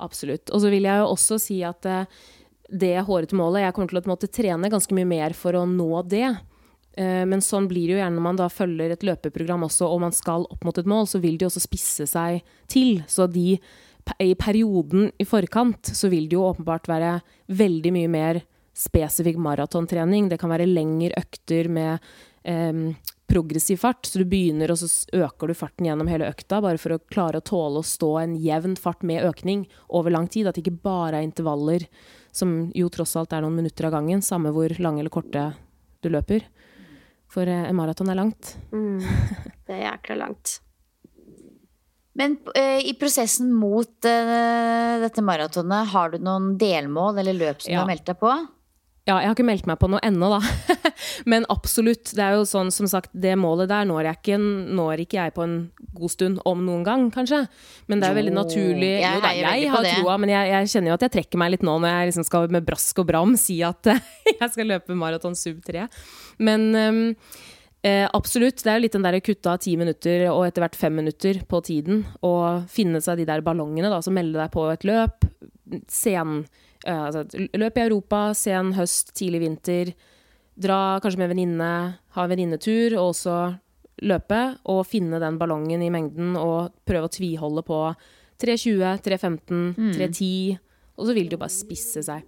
Absolutt. 0.00 0.48
Og 0.54 0.62
så 0.62 0.72
vil 0.72 0.86
jeg 0.88 1.02
jo 1.02 1.12
også 1.12 1.40
si 1.42 1.60
at 1.66 1.88
eh, 1.90 2.20
det 2.68 3.00
hårete 3.06 3.36
målet 3.36 3.62
Jeg 3.64 3.74
kommer 3.74 3.88
til 3.88 3.98
å 4.02 4.10
måtte 4.10 4.28
trene 4.28 4.68
ganske 4.70 4.94
mye 4.96 5.08
mer 5.08 5.34
for 5.36 5.56
å 5.56 5.64
nå 5.68 6.02
det. 6.08 6.36
Eh, 6.98 7.24
Men 7.24 7.40
sånn 7.40 7.68
blir 7.68 7.86
det 7.88 7.96
jo 7.96 8.00
gjerne 8.02 8.16
når 8.18 8.26
man 8.26 8.36
da 8.40 8.48
følger 8.52 8.92
et 8.92 9.06
løpeprogram 9.06 9.64
også, 9.68 9.88
og 9.88 10.00
man 10.00 10.12
skal 10.12 10.44
opp 10.50 10.64
mot 10.64 10.78
et 10.78 10.88
mål, 10.88 11.06
så 11.06 11.20
vil 11.22 11.38
det 11.38 11.46
jo 11.46 11.52
også 11.52 11.64
spisse 11.64 12.06
seg 12.10 12.42
til. 12.68 13.02
Så 13.08 13.26
de, 13.30 13.58
i 14.20 14.34
perioden 14.34 15.10
i 15.18 15.24
forkant 15.28 15.92
så 15.94 16.10
vil 16.12 16.28
det 16.28 16.36
jo 16.36 16.46
åpenbart 16.48 16.88
være 16.88 17.18
veldig 17.48 17.92
mye 17.96 18.08
mer 18.12 18.40
spesifikk 18.78 19.38
maratontrening. 19.42 20.28
Det 20.28 20.38
kan 20.38 20.50
være 20.52 20.68
lengre 20.68 21.16
økter 21.18 21.68
med 21.68 21.98
em, 22.44 22.94
progressiv 23.28 23.76
fart. 23.76 24.06
Så 24.06 24.22
du 24.22 24.24
begynner, 24.28 24.72
og 24.72 24.80
så 24.80 24.88
øker 25.16 25.50
du 25.50 25.56
farten 25.56 25.88
gjennom 25.88 26.08
hele 26.10 26.30
økta, 26.32 26.62
bare 26.64 26.80
for 26.80 26.96
å 26.96 27.00
klare 27.12 27.40
å 27.40 27.44
tåle 27.44 27.82
å 27.82 27.86
stå 27.86 28.12
en 28.22 28.36
jevn 28.40 28.76
fart 28.80 29.04
med 29.06 29.26
økning 29.28 29.66
over 29.88 30.14
lang 30.14 30.28
tid. 30.32 30.48
At 30.48 30.56
det 30.56 30.64
ikke 30.64 30.80
bare 30.88 31.20
er 31.20 31.28
intervaller, 31.28 31.86
som 32.32 32.70
jo 32.76 32.88
tross 32.92 33.16
alt 33.20 33.34
er 33.36 33.44
noen 33.44 33.58
minutter 33.60 33.88
av 33.88 33.98
gangen, 33.98 34.24
samme 34.24 34.52
hvor 34.54 34.72
lange 34.80 35.04
eller 35.04 35.12
korte 35.12 35.50
du 36.02 36.10
løper. 36.12 36.46
For 37.28 37.44
eh, 37.44 37.68
en 37.68 37.76
maraton 37.76 38.08
er 38.08 38.18
langt. 38.18 38.56
Det 39.68 39.76
er 39.76 39.84
jækla 39.84 40.14
langt. 40.22 40.58
Men 42.18 42.38
uh, 42.56 42.80
i 42.82 42.94
prosessen 42.98 43.52
mot 43.54 44.06
uh, 44.08 44.94
dette 45.02 45.22
maratonet, 45.22 45.90
har 45.92 46.10
du 46.10 46.22
noen 46.24 46.54
delmål 46.58 47.20
eller 47.20 47.36
løp 47.36 47.60
som 47.62 47.70
du 47.70 47.78
har 47.78 47.86
meldt 47.86 48.08
deg 48.08 48.18
på? 48.18 48.32
Ja, 49.08 49.22
jeg 49.22 49.30
har 49.30 49.36
ikke 49.38 49.46
meldt 49.48 49.68
meg 49.68 49.78
på 49.80 49.88
noe 49.88 50.02
ennå, 50.04 50.28
da. 50.34 50.82
Men 51.32 51.46
absolutt. 51.48 52.10
Det 52.12 52.20
er 52.20 52.34
jo 52.36 52.42
sånn, 52.48 52.68
som 52.74 52.88
sagt, 52.90 53.08
det 53.16 53.32
målet 53.40 53.70
der 53.70 53.86
når, 53.88 54.10
jeg 54.10 54.18
ikke, 54.18 54.36
når 54.76 55.02
ikke 55.06 55.16
jeg 55.16 55.32
på 55.38 55.46
en 55.46 55.54
god 55.96 56.12
stund, 56.12 56.42
om 56.48 56.60
noen 56.66 56.84
gang, 56.84 57.06
kanskje. 57.14 57.46
Men 57.88 58.02
det 58.02 58.08
er 58.08 58.12
jo 58.12 58.18
veldig 58.20 58.34
naturlig. 58.36 58.90
jeg 59.00 59.16
jo 59.16 59.24
da, 59.24 59.32
jeg 59.40 59.72
har 59.72 59.88
troa, 59.94 60.18
men 60.20 60.34
jeg, 60.34 60.52
jeg 60.52 60.72
kjenner 60.74 60.92
jo 60.92 60.98
at 60.98 61.06
jeg 61.06 61.14
trekker 61.16 61.40
meg 61.40 61.54
litt 61.54 61.64
nå 61.64 61.78
når 61.80 61.94
jeg 61.94 62.10
liksom 62.10 62.28
skal 62.28 62.52
med 62.52 62.68
brask 62.68 63.00
og 63.00 63.08
bram 63.08 63.32
si 63.40 63.58
at 63.64 63.92
jeg 64.42 64.50
skal 64.52 64.72
løpe 64.74 64.98
maraton 64.98 65.38
sub 65.40 65.64
3. 65.64 65.88
Men 66.44 66.68
um, 66.76 67.02
eh, 67.80 68.04
absolutt. 68.12 68.60
Det 68.60 68.74
er 68.74 68.76
jo 68.76 68.86
litt 68.90 69.00
den 69.00 69.08
der 69.08 69.20
kutta 69.24 69.56
ti 69.56 69.78
minutter 69.80 70.28
og 70.34 70.44
etter 70.50 70.66
hvert 70.66 70.76
fem 70.76 71.00
minutter 71.00 71.40
på 71.48 71.64
tiden. 71.64 72.04
Og 72.28 72.68
finne 72.68 73.00
seg 73.00 73.22
de 73.22 73.30
der 73.32 73.40
ballongene, 73.46 73.88
da. 73.88 74.04
Så 74.04 74.12
melde 74.12 74.36
deg 74.36 74.52
på 74.52 74.68
et 74.68 74.84
løp. 74.84 75.24
Sen 75.88 76.42
altså, 76.94 77.24
løp 77.58 77.76
i 77.78 77.84
Europa, 77.86 78.20
sen 78.34 78.72
høst, 78.76 79.12
tidlig 79.18 79.40
vinter. 79.44 79.92
Dra 80.58 80.98
kanskje 81.02 81.18
med 81.22 81.30
venninne, 81.34 81.72
ha 82.16 82.24
en 82.24 82.30
venninnetur, 82.32 82.96
og 82.98 83.12
også 83.12 83.36
løpe. 84.08 84.40
Og 84.66 84.84
finne 84.86 85.20
den 85.22 85.38
ballongen 85.38 85.82
i 85.84 85.90
mengden, 85.90 86.36
og 86.38 86.72
prøve 86.88 87.10
å 87.10 87.14
tviholde 87.14 87.62
på 87.66 87.82
3.20, 88.38 89.02
3.15, 89.04 89.94
3.10. 89.98 90.58
Og 90.98 91.06
så 91.06 91.14
vil 91.14 91.28
det 91.30 91.36
jo 91.38 91.44
bare 91.44 91.54
spisse 91.54 92.02
seg. 92.06 92.24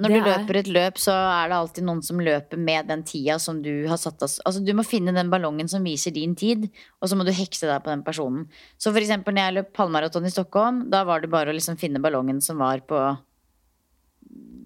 Når 0.00 0.08
du 0.08 0.14
er- 0.16 0.24
løper 0.30 0.56
et 0.56 0.68
løp, 0.72 0.96
så 0.96 1.12
er 1.12 1.48
det 1.50 1.56
alltid 1.58 1.84
noen 1.84 2.00
som 2.02 2.16
løper 2.24 2.56
med 2.56 2.86
den 2.88 3.02
tida 3.04 3.38
som 3.38 3.60
du 3.60 3.86
har 3.86 3.98
satt 4.00 4.22
av. 4.22 4.30
Altså, 4.46 4.64
du 4.64 4.72
må 4.72 4.84
finne 4.86 5.12
den 5.12 5.28
ballongen 5.28 5.68
som 5.68 5.84
viser 5.84 6.14
din 6.14 6.34
tid, 6.34 6.70
og 7.02 7.08
så 7.10 7.16
må 7.18 7.24
du 7.26 7.32
hekse 7.32 7.66
deg 7.68 7.82
på 7.84 7.90
den 7.92 8.02
personen. 8.02 8.46
Så 8.78 8.92
for 8.94 9.00
eksempel 9.00 9.34
når 9.34 9.44
jeg 9.44 9.54
løp 9.58 9.76
halvmaraton 9.76 10.24
i 10.24 10.30
Stockholm, 10.32 10.88
da 10.88 11.04
var 11.04 11.20
det 11.20 11.28
bare 11.28 11.52
å 11.52 11.56
liksom 11.56 11.76
finne 11.76 12.00
ballongen 12.00 12.40
som 12.40 12.56
var 12.56 12.80
på 12.80 13.18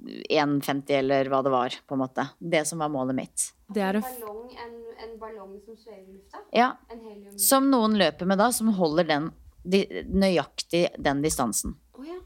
1,50 0.05 0.91
eller 0.99 1.29
hva 1.33 1.43
det 1.45 1.53
var, 1.55 1.77
på 1.89 1.97
en 1.97 2.03
måte. 2.05 2.27
Det 2.39 2.65
som 2.69 2.83
var 2.83 2.91
målet 2.93 3.17
mitt. 3.17 3.47
Det 3.73 3.83
er 3.83 3.99
en 3.99 4.05
Ballong, 4.05 4.51
en, 4.65 4.75
en 5.07 5.15
ballong 5.21 5.55
som 5.65 5.77
svever 5.77 6.03
i 6.05 6.17
lufta? 6.19 6.43
Ja, 6.53 6.73
En. 6.93 7.39
Som 7.41 7.71
noen 7.73 7.97
løper 7.99 8.29
med 8.29 8.39
da, 8.39 8.51
som 8.53 8.69
holder 8.77 9.09
den 9.09 9.31
de, 9.65 9.81
nøyaktig 10.13 10.87
den 11.01 11.23
distansen. 11.25 11.73
Oh, 11.97 12.05
ja. 12.05 12.19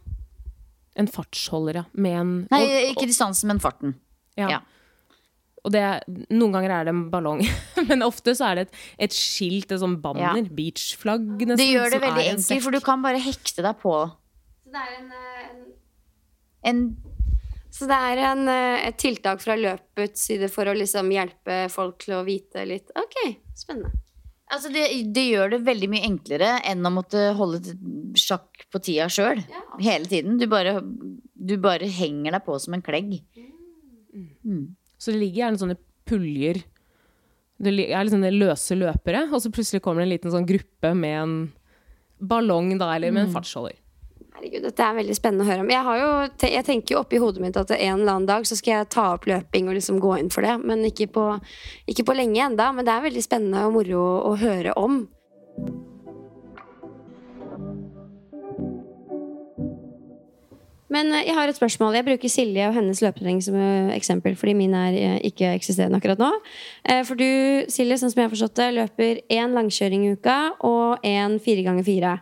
en 0.98 1.06
fartsholder, 1.06 1.82
ja. 1.82 1.84
Med 1.92 2.16
en 2.20 2.32
Nei, 2.50 2.64
og- 2.64 2.90
ikke 2.96 3.06
distansen, 3.06 3.46
men 3.52 3.60
farten. 3.62 3.94
Ja. 4.36 4.48
Ja. 4.56 4.60
Og 5.66 5.72
det, 5.74 5.82
noen 6.30 6.52
ganger 6.54 6.70
er 6.74 6.84
det 6.88 6.92
en 6.94 7.04
ballong, 7.12 7.42
men 7.88 8.02
ofte 8.06 8.34
så 8.34 8.50
er 8.50 8.54
det 8.58 8.66
et, 8.68 8.76
et 9.06 9.14
skilt, 9.14 9.70
et 9.70 9.80
sånn 9.82 10.00
banner, 10.02 10.38
Ja. 10.38 10.50
beachflagg 10.58 11.26
nesten. 11.44 11.58
Det 11.62 11.70
gjør 11.70 11.90
det 11.94 12.00
veldig 12.02 12.24
en 12.26 12.36
enkelt, 12.38 12.62
for 12.64 12.74
du 12.74 12.80
kan 12.82 13.02
bare 13.06 13.22
hekte 13.22 13.62
deg 13.66 13.78
på 13.82 13.94
Så 14.08 14.72
det 14.74 14.82
er 14.82 14.94
en, 14.98 15.10
eh, 15.12 15.44
en 15.52 15.64
en 16.68 16.80
Så 17.78 17.86
det 17.86 17.94
er 18.10 18.20
en, 18.32 18.48
eh, 18.50 18.88
et 18.88 18.98
tiltak 18.98 19.42
fra 19.44 19.54
løpets 19.58 20.26
side 20.26 20.48
for 20.50 20.66
å 20.66 20.74
liksom 20.74 21.10
hjelpe 21.14 21.60
folk 21.70 22.00
til 22.02 22.16
å 22.18 22.24
vite 22.26 22.64
litt 22.66 22.90
Ok, 22.98 23.18
spennende. 23.54 23.92
Altså 24.48 24.70
det, 24.72 24.86
det 25.12 25.26
gjør 25.28 25.52
det 25.52 25.58
veldig 25.66 25.88
mye 25.92 26.06
enklere 26.08 26.54
enn 26.66 26.86
å 26.88 26.90
måtte 26.90 27.20
holde 27.36 27.74
sjakk 28.16 28.64
på 28.72 28.80
tida 28.80 29.06
sjøl. 29.12 29.42
Hele 29.84 30.08
tiden. 30.08 30.38
Du 30.40 30.46
bare, 30.48 30.78
du 30.80 31.54
bare 31.60 31.90
henger 31.92 32.32
deg 32.32 32.46
på 32.46 32.56
som 32.62 32.74
en 32.74 32.84
klegg. 32.84 33.18
Så 34.96 35.12
det 35.12 35.20
ligger 35.20 35.42
gjerne 35.44 35.60
sånne 35.60 35.76
puljer 36.08 36.62
Det 37.60 37.74
er 37.90 38.06
liksom 38.06 38.22
det 38.24 38.32
løse 38.32 38.74
løpere, 38.78 39.26
og 39.28 39.42
så 39.42 39.50
plutselig 39.52 39.82
kommer 39.84 40.00
det 40.00 40.06
en 40.08 40.14
liten 40.14 40.32
sånn 40.32 40.48
gruppe 40.48 40.94
med 40.96 41.16
en 41.18 41.36
ballong, 42.18 42.72
da, 42.78 42.92
eller 42.94 43.12
med 43.12 43.26
en 43.26 43.34
fartsholder. 43.34 43.76
Herregud, 44.38 44.68
dette 44.68 44.84
er 44.86 44.94
veldig 44.94 45.14
spennende 45.18 45.42
å 45.42 45.48
høre 45.48 45.62
om. 45.64 45.70
Jeg, 45.72 45.94
jo, 45.98 46.10
jeg 46.46 46.62
tenker 46.68 46.94
jo 46.94 47.00
oppi 47.00 47.18
hodet 47.18 47.42
mitt 47.42 47.56
at 47.58 47.72
en 47.74 47.96
eller 47.96 48.12
annen 48.12 48.28
dag 48.28 48.44
så 48.46 48.54
skal 48.54 48.76
jeg 48.76 48.90
ta 48.94 49.08
opp 49.16 49.26
løping 49.26 49.66
og 49.66 49.74
liksom 49.74 49.98
gå 49.98 50.12
inn 50.20 50.30
for 50.30 50.46
det. 50.46 50.52
Men 50.62 50.84
ikke 50.86 51.08
på, 51.10 51.24
ikke 51.90 52.06
på 52.06 52.14
lenge 52.14 52.44
enda, 52.44 52.70
Men 52.70 52.86
det 52.86 52.94
er 52.94 53.02
veldig 53.08 53.24
spennende 53.24 53.66
og 53.66 53.74
moro 53.74 54.04
å 54.30 54.36
høre 54.38 54.76
om. 54.78 55.00
Men 60.94 61.10
eh, 61.10 61.26
jeg 61.26 61.34
har 61.34 61.50
et 61.50 61.58
spørsmål. 61.58 61.98
Jeg 61.98 62.06
bruker 62.06 62.30
Silje 62.30 62.70
og 62.70 62.78
hennes 62.78 63.02
løpetrening 63.02 63.42
som 63.42 63.58
eh, 63.58 63.90
eksempel, 63.96 64.38
fordi 64.38 64.54
min 64.62 64.78
er 64.78 65.02
eh, 65.02 65.18
ikke 65.32 65.50
eksisterende 65.58 65.98
akkurat 65.98 66.22
nå. 66.22 66.30
For 67.10 67.18
du, 67.18 67.66
Silje, 67.66 67.98
sånn 67.98 68.14
som 68.14 68.22
jeg 68.22 68.30
har 68.30 68.36
forstått 68.38 68.62
det, 68.62 68.70
løper 68.78 69.22
én 69.34 69.58
langkjøring 69.58 70.06
i 70.06 70.14
uka 70.14 70.38
og 70.62 71.02
én 71.02 71.40
fire 71.42 71.66
ganger 71.66 71.90
fire. 71.90 72.18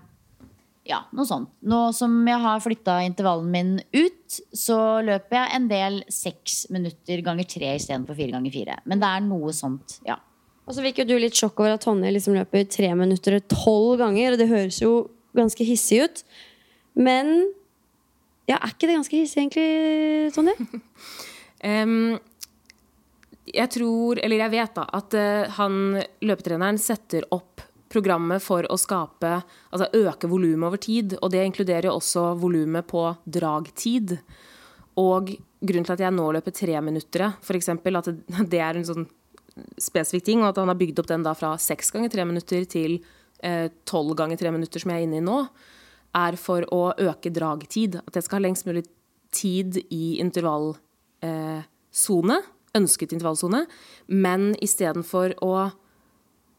Ja, 0.87 1.01
noe 1.17 1.27
sånt. 1.27 1.51
Nå 1.67 1.81
som 1.97 2.15
jeg 2.29 2.39
har 2.43 2.63
flytta 2.63 3.01
intervallen 3.07 3.51
min 3.51 3.73
ut, 3.97 4.37
så 4.55 4.79
løper 5.07 5.41
jeg 5.41 5.55
en 5.57 5.67
del 5.71 5.99
seks 6.13 6.67
minutter 6.75 7.23
ganger 7.27 7.49
tre 7.51 7.73
istedenfor 7.75 8.19
fire 8.19 8.37
ganger 8.37 8.55
fire. 8.55 8.79
Men 8.87 9.03
det 9.03 9.11
er 9.11 9.25
noe 9.27 9.55
sånt, 9.57 9.99
ja. 10.07 10.21
Og 10.67 10.75
så 10.75 10.83
fikk 10.83 11.03
jo 11.03 11.09
du 11.11 11.17
litt 11.23 11.39
sjokk 11.39 11.61
over 11.63 11.77
at 11.77 11.85
Tonje 11.87 12.11
liksom 12.15 12.35
løper 12.35 12.67
tre 12.71 12.91
minutter 12.99 13.39
tolv 13.51 14.01
ganger, 14.03 14.35
og 14.35 14.41
det 14.41 14.49
høres 14.51 14.81
jo 14.83 14.95
ganske 15.37 15.67
hissig 15.67 16.03
ut. 16.07 16.25
Men 16.95 17.53
Ja, 18.47 18.61
Er 18.63 18.71
ikke 18.71 18.87
det 18.87 18.95
ganske 18.95 19.19
hissig, 19.19 19.43
egentlig, 19.43 20.31
Tonje? 20.31 20.55
um, 21.67 22.15
jeg 23.51 23.71
tror, 23.75 24.21
eller 24.23 24.45
jeg 24.45 24.53
vet 24.53 24.77
da, 24.77 24.85
at 24.95 25.17
eh, 25.19 25.57
han 25.57 25.97
løpetreneren 26.23 26.79
setter 26.79 27.27
opp 27.35 27.66
programmet 27.93 28.43
for 28.43 28.67
å 28.73 28.79
skape, 28.81 29.33
altså 29.71 29.89
øke 29.95 30.31
volumet 30.31 30.69
over 30.69 30.83
tid. 30.83 31.17
Og 31.21 31.31
det 31.33 31.45
inkluderer 31.47 31.91
jo 31.91 31.99
også 31.99 32.29
volumet 32.41 32.89
på 32.91 33.05
dragtid. 33.25 34.17
Og 35.01 35.35
grunnen 35.61 35.87
til 35.87 35.97
at 35.97 36.05
jeg 36.07 36.17
nå 36.17 36.27
løper 36.37 36.57
treminuttere, 36.57 37.33
f.eks., 37.43 37.71
at 37.73 38.11
det, 38.53 38.61
er 38.61 38.79
en 38.79 38.89
sånn 38.89 39.07
spesifikk 39.81 40.27
ting, 40.27 40.43
og 40.43 40.51
at 40.51 40.61
han 40.61 40.73
har 40.73 40.81
bygd 40.81 41.03
opp 41.03 41.13
den 41.13 41.27
da 41.27 41.33
fra 41.37 41.55
seks 41.61 41.93
ganger 41.95 42.13
tre 42.13 42.27
minutter 42.29 42.67
til 42.69 42.99
eh, 43.45 43.69
tolv 43.89 44.17
ganger 44.19 44.41
tre 44.41 44.53
minutter, 44.55 44.83
som 44.83 44.93
jeg 44.93 45.03
er 45.03 45.09
inne 45.09 45.21
i 45.21 45.25
nå, 45.25 45.39
er 46.17 46.37
for 46.41 46.65
å 46.73 46.83
øke 46.97 47.33
dragtid. 47.35 48.01
At 48.05 48.17
jeg 48.17 48.27
skal 48.27 48.41
ha 48.41 48.47
lengst 48.49 48.69
mulig 48.69 48.87
tid 49.37 49.81
i 49.93 50.17
intervallsone, 50.23 52.39
eh, 52.41 52.53
ønsket 52.77 53.13
intervallsone, 53.17 53.65
men 54.13 54.53
istedenfor 54.65 55.37
å 55.45 55.53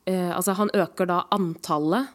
eh, 0.08 0.32
Altså, 0.36 0.55
han 0.58 0.72
øker 0.74 1.08
da 1.10 1.22
antallet, 1.36 2.08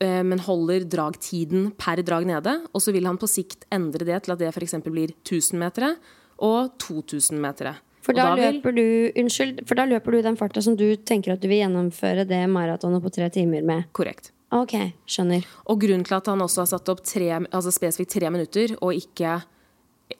eh, 0.00 0.22
men 0.22 0.38
holder 0.46 0.84
dragtiden 0.88 1.70
per 1.78 2.02
drag 2.02 2.26
nede. 2.26 2.56
Og 2.74 2.82
så 2.82 2.92
vil 2.94 3.06
han 3.08 3.18
på 3.20 3.28
sikt 3.30 3.66
endre 3.72 4.04
det 4.08 4.22
til 4.24 4.32
at 4.34 4.38
det 4.42 4.50
f.eks. 4.54 4.74
blir 4.86 5.12
1000 5.24 5.58
metere 5.62 5.96
og 6.42 6.72
2000 6.82 7.38
metere. 7.42 7.76
For 8.02 8.12
da, 8.18 8.32
da, 8.32 8.34
vil- 8.34 8.56
løper 8.58 8.74
du 8.74 9.20
Unnskyld, 9.22 9.60
for 9.68 9.78
da 9.78 9.84
løper 9.86 10.10
du 10.16 10.22
den 10.22 10.36
farta 10.36 10.62
som 10.62 10.74
du 10.76 10.96
tenker 11.06 11.32
at 11.36 11.40
du 11.40 11.46
vil 11.46 11.60
gjennomføre 11.62 12.24
det 12.26 12.40
maratonet 12.50 13.02
på 13.04 13.12
tre 13.14 13.28
timer 13.30 13.62
med. 13.62 13.84
Korrekt. 13.94 14.32
Ok, 14.52 14.74
skjønner. 15.08 15.46
Og 15.70 15.78
grunnen 15.80 16.04
til 16.04 16.16
at 16.18 16.26
han 16.28 16.42
også 16.44 16.64
har 16.64 16.70
satt 16.74 16.88
opp 16.92 17.00
tre, 17.06 17.28
altså 17.46 17.70
spesifikt 17.72 18.10
tre 18.18 18.28
minutter, 18.34 18.74
og 18.82 18.92
ikke 18.98 19.38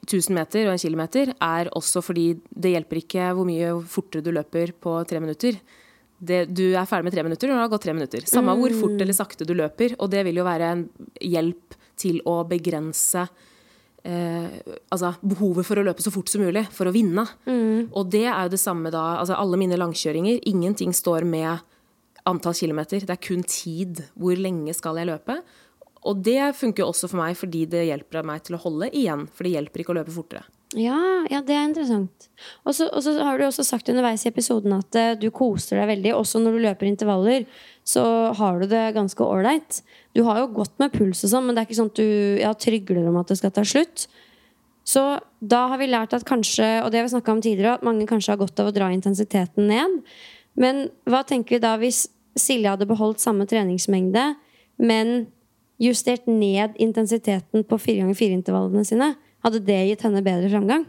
1000 0.07 0.33
meter 0.33 0.65
og 0.65 0.73
en 0.73 0.81
kilometer, 0.81 1.33
er 1.37 1.69
også 1.75 2.01
fordi 2.01 2.39
det 2.55 2.71
hjelper 2.71 3.01
ikke 3.03 3.27
hvor 3.35 3.45
mye 3.45 3.75
fortere 3.85 4.23
du 4.25 4.31
løper 4.33 4.71
på 4.81 4.95
tre 5.05 5.19
minutter. 5.21 5.59
Det, 6.23 6.43
du 6.55 6.65
er 6.71 6.87
ferdig 6.87 7.09
med 7.09 7.15
tre 7.15 7.23
minutter 7.27 7.51
og 7.51 7.57
det 7.57 7.63
har 7.65 7.71
gått 7.73 7.85
tre 7.87 7.95
minutter. 7.95 8.27
Samme 8.29 8.55
hvor 8.59 8.75
fort 8.79 9.01
eller 9.03 9.17
sakte 9.17 9.47
du 9.47 9.55
løper. 9.57 9.97
Og 9.99 10.11
det 10.13 10.23
vil 10.27 10.39
jo 10.39 10.45
være 10.47 10.69
en 10.75 10.85
hjelp 11.19 11.75
til 11.99 12.21
å 12.29 12.39
begrense 12.49 13.25
eh, 14.03 14.55
altså 14.93 15.13
behovet 15.21 15.67
for 15.67 15.79
å 15.79 15.85
løpe 15.85 16.03
så 16.05 16.13
fort 16.13 16.31
som 16.31 16.43
mulig 16.43 16.65
for 16.73 16.89
å 16.89 16.95
vinne. 16.95 17.25
Og 17.91 18.09
det 18.13 18.25
er 18.27 18.47
jo 18.47 18.53
det 18.55 18.61
samme 18.63 18.91
da. 18.93 19.03
Altså 19.19 19.37
alle 19.37 19.59
mine 19.61 19.79
langkjøringer, 19.79 20.41
ingenting 20.49 20.95
står 20.95 21.27
med 21.29 21.61
antall 22.29 22.55
kilometer. 22.55 23.03
Det 23.03 23.17
er 23.17 23.23
kun 23.23 23.43
tid. 23.43 24.05
Hvor 24.15 24.39
lenge 24.39 24.73
skal 24.77 24.99
jeg 25.01 25.11
løpe? 25.11 25.39
Og 26.03 26.19
det 26.23 26.51
funker 26.59 26.83
jo 26.83 26.89
også 26.91 27.07
for 27.11 27.21
meg 27.21 27.37
fordi 27.39 27.65
det 27.71 27.85
hjelper 27.87 28.25
meg 28.27 28.43
til 28.47 28.57
å 28.57 28.63
holde 28.63 28.91
igjen. 28.91 29.27
For 29.31 29.47
det 29.47 29.55
hjelper 29.55 29.83
ikke 29.83 29.95
å 29.95 29.99
løpe 30.01 30.15
fortere. 30.15 30.43
Ja, 30.73 30.99
ja, 31.29 31.41
det 31.45 31.53
er 31.53 31.67
interessant. 31.67 32.27
Og 32.65 32.73
så 32.75 32.87
har 33.19 33.37
du 33.37 33.45
også 33.45 33.65
sagt 33.65 33.89
underveis 33.91 34.23
i 34.25 34.31
episoden 34.31 34.73
at 34.75 34.97
uh, 34.97 35.13
du 35.19 35.27
koser 35.33 35.79
deg 35.79 35.91
veldig. 35.91 36.13
Også 36.17 36.41
når 36.41 36.55
du 36.55 36.63
løper 36.65 36.89
intervaller, 36.89 37.45
så 37.85 38.03
har 38.37 38.59
du 38.59 38.67
det 38.71 38.83
ganske 38.95 39.25
ålreit. 39.25 39.81
Du 40.17 40.23
har 40.27 40.41
jo 40.41 40.51
godt 40.55 40.73
med 40.81 40.93
puls 40.95 41.23
og 41.25 41.33
sånn, 41.33 41.45
men 41.45 41.55
det 41.55 41.63
er 41.63 41.69
ikke 41.69 41.79
sånn 41.81 41.91
at 41.93 42.01
du 42.01 42.41
ja, 42.41 42.53
trygler 42.57 43.09
om 43.11 43.19
at 43.21 43.29
det 43.29 43.37
skal 43.41 43.53
ta 43.53 43.65
slutt. 43.67 44.07
Så 44.83 45.03
da 45.39 45.61
har 45.71 45.79
vi 45.79 45.87
lært 45.91 46.15
at 46.15 46.25
kanskje, 46.27 46.65
og 46.83 46.91
det 46.91 46.99
har 46.99 47.07
vi 47.07 47.13
snakka 47.13 47.35
om 47.35 47.43
tidligere, 47.43 47.77
at 47.77 47.85
mange 47.87 48.07
kanskje 48.09 48.33
har 48.33 48.41
godt 48.41 48.59
av 48.59 48.71
å 48.71 48.75
dra 48.75 48.89
intensiteten 48.91 49.69
ned. 49.69 50.01
Men 50.59 50.87
hva 51.09 51.23
tenker 51.27 51.57
vi 51.57 51.63
da 51.63 51.77
hvis 51.81 52.05
Silje 52.39 52.71
hadde 52.71 52.89
beholdt 52.89 53.21
samme 53.21 53.45
treningsmengde, 53.45 54.33
men 54.81 55.27
justert 55.81 56.25
ned 56.25 56.73
intensiteten 56.81 57.63
på 57.69 57.77
4x4-intervallene 57.77 58.83
sine? 58.87 59.13
Hadde 59.43 59.63
det 59.63 59.79
gitt 59.89 60.05
henne 60.07 60.23
bedre 60.25 60.51
framgang? 60.51 60.85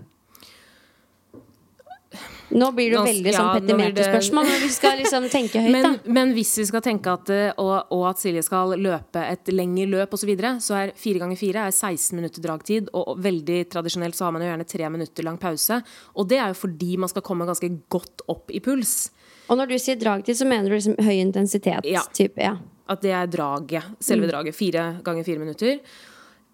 Nå 2.55 2.69
blir 2.77 2.93
det 2.93 2.97
jo 2.99 3.03
veldig 3.03 3.33
ja, 3.33 3.39
sånn 3.39 3.49
nå 3.49 3.55
det- 3.55 3.67
petimeterspørsmål 3.67 4.47
når 4.47 4.61
vi 4.63 4.69
skal 4.71 4.99
liksom 5.01 5.25
tenke 5.33 5.63
høyt, 5.65 5.73
Men, 5.75 5.97
men 6.07 6.35
hvis 6.37 6.53
vi 6.61 6.67
skal 6.69 6.85
tenke 6.85 7.11
at, 7.11 7.31
eh, 7.35 7.51
og, 7.59 7.91
og 7.91 8.05
at 8.13 8.21
Silje 8.21 8.45
skal 8.47 8.77
løpe 8.79 9.25
et 9.27 9.51
lengre 9.51 9.89
løp 9.91 10.15
osv., 10.15 10.23
så, 10.25 10.29
videre, 10.29 10.53
så 10.63 10.77
er 10.79 10.93
fire 10.97 11.19
ganger 11.25 11.41
fire 11.41 11.65
er 11.67 11.75
16 11.75 12.15
minutter 12.17 12.45
dragtid. 12.45 12.93
Og 12.95 13.19
veldig 13.25 13.59
tradisjonelt 13.73 14.15
så 14.17 14.29
har 14.29 14.37
man 14.37 14.45
jo 14.45 14.53
gjerne 14.53 14.69
tre 14.71 14.93
minutter 14.95 15.27
lang 15.27 15.41
pause. 15.41 15.81
Og 16.15 16.29
det 16.31 16.39
er 16.39 16.53
jo 16.53 16.61
fordi 16.63 16.95
man 17.03 17.11
skal 17.11 17.27
komme 17.27 17.49
ganske 17.49 17.69
godt 17.93 18.25
opp 18.31 18.55
i 18.55 18.63
puls. 18.65 19.11
Og 19.51 19.59
når 19.59 19.75
du 19.75 19.77
sier 19.83 19.99
dragtid, 20.01 20.39
så 20.39 20.47
mener 20.49 20.71
du 20.71 20.79
liksom 20.79 20.97
høy 21.03 21.19
intensitet? 21.19 21.85
Ja. 21.91 22.07
Type, 22.15 22.41
ja. 22.41 22.55
At 22.89 23.03
det 23.03 23.13
er 23.17 23.29
draget. 23.33 23.97
Selve 24.05 24.31
draget. 24.31 24.57
Fire 24.57 24.93
ganger 25.05 25.27
fire 25.27 25.43
minutter. 25.43 25.81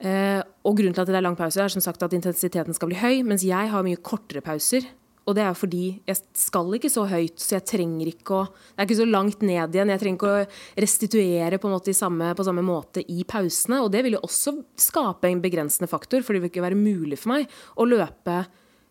Eh, 0.01 0.41
og 0.65 0.79
grunnen 0.79 0.97
til 0.97 1.05
at 1.05 1.11
det 1.11 1.19
er 1.19 1.27
lang 1.27 1.37
pause, 1.37 1.61
er 1.61 1.73
som 1.73 1.85
sagt 1.85 2.03
at 2.05 2.15
intensiteten 2.17 2.77
skal 2.77 2.89
bli 2.89 3.01
høy, 3.01 3.21
mens 3.27 3.45
jeg 3.45 3.71
har 3.73 3.85
mye 3.85 4.01
kortere 4.01 4.43
pauser. 4.45 4.87
Og 5.29 5.37
det 5.37 5.45
er 5.45 5.55
fordi 5.55 5.85
jeg 6.09 6.17
skal 6.35 6.73
ikke 6.75 6.91
så 6.91 7.05
høyt, 7.07 7.37
så 7.39 7.59
jeg 7.59 7.67
trenger 7.69 8.09
ikke 8.09 8.39
å 8.39 8.47
Det 8.49 8.81
er 8.81 8.89
ikke 8.89 8.99
så 9.03 9.07
langt 9.07 9.45
ned 9.45 9.77
igjen. 9.77 9.93
Jeg 9.93 10.01
trenger 10.01 10.19
ikke 10.19 10.31
å 10.33 10.81
restituere 10.81 11.61
på, 11.61 11.71
måte 11.71 11.93
i 11.93 11.97
samme, 11.97 12.33
på 12.35 12.47
samme 12.47 12.65
måte 12.67 13.05
i 13.05 13.23
pausene. 13.29 13.83
Og 13.85 13.93
det 13.93 14.03
vil 14.07 14.17
jo 14.17 14.25
også 14.27 14.57
skape 14.81 15.29
en 15.29 15.43
begrensende 15.45 15.91
faktor, 15.91 16.25
for 16.25 16.35
det 16.35 16.43
vil 16.43 16.53
ikke 16.53 16.65
være 16.65 16.81
mulig 16.81 17.21
for 17.21 17.35
meg 17.35 17.61
å 17.77 17.87
løpe 17.87 18.41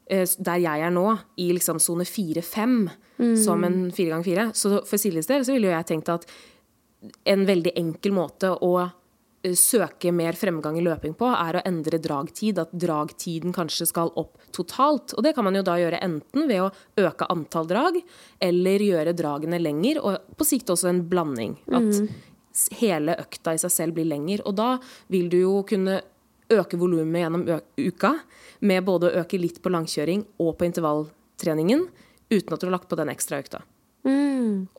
eh, 0.06 0.24
der 0.38 0.62
jeg 0.62 0.86
er 0.86 0.94
nå, 0.94 1.08
i 1.42 1.50
liksom 1.58 1.82
sone 1.82 2.08
4-5, 2.08 2.80
som 3.36 3.66
en 3.68 3.82
4x4. 3.92 4.52
Så 4.56 4.78
for 4.88 5.02
Siljes 5.02 5.28
del 5.28 5.44
så 5.44 5.52
ville 5.52 5.68
jo 5.68 5.76
jeg 5.76 5.90
tenkt 5.90 6.14
at 6.14 6.30
en 7.28 7.44
veldig 7.48 7.74
enkel 7.80 8.16
måte 8.16 8.54
å 8.54 8.74
søke 9.56 10.12
mer 10.14 10.34
fremgang 10.36 10.78
i 10.78 10.84
løping 10.84 11.14
på, 11.18 11.28
er 11.32 11.58
å 11.60 11.64
endre 11.66 12.00
dragtid. 12.02 12.60
At 12.60 12.72
dragtiden 12.76 13.54
kanskje 13.56 13.88
skal 13.88 14.12
opp 14.20 14.38
totalt. 14.52 15.14
Og 15.18 15.24
det 15.24 15.34
kan 15.36 15.44
man 15.48 15.56
jo 15.56 15.62
da 15.64 15.78
gjøre 15.80 16.02
enten 16.04 16.48
ved 16.50 16.62
å 16.66 16.72
øke 16.98 17.28
antall 17.32 17.68
drag, 17.70 18.02
eller 18.42 18.80
gjøre 18.84 19.14
dragene 19.16 19.60
lenger, 19.62 20.02
og 20.04 20.36
på 20.36 20.46
sikt 20.48 20.70
også 20.74 20.90
en 20.90 21.04
blanding. 21.10 21.58
At 21.72 21.88
s- 22.52 22.70
hele 22.82 23.16
økta 23.16 23.54
i 23.54 23.58
seg 23.62 23.72
selv 23.72 23.94
blir 23.96 24.06
lenger. 24.10 24.42
Og 24.46 24.56
da 24.56 24.78
vil 25.10 25.30
du 25.30 25.38
jo 25.40 25.64
kunne 25.64 26.02
øke 26.50 26.78
volumet 26.82 27.22
gjennom 27.24 27.62
uka, 27.78 28.16
med 28.62 28.84
både 28.84 29.08
å 29.12 29.22
øke 29.24 29.40
litt 29.40 29.62
på 29.64 29.70
langkjøring 29.72 30.26
og 30.40 30.58
på 30.58 30.66
intervalltreningen, 30.68 31.88
uten 32.30 32.54
at 32.54 32.60
du 32.60 32.66
har 32.68 32.74
lagt 32.76 32.90
på 32.90 32.98
den 32.98 33.08
ekstra 33.14 33.40
økta. 33.40 33.62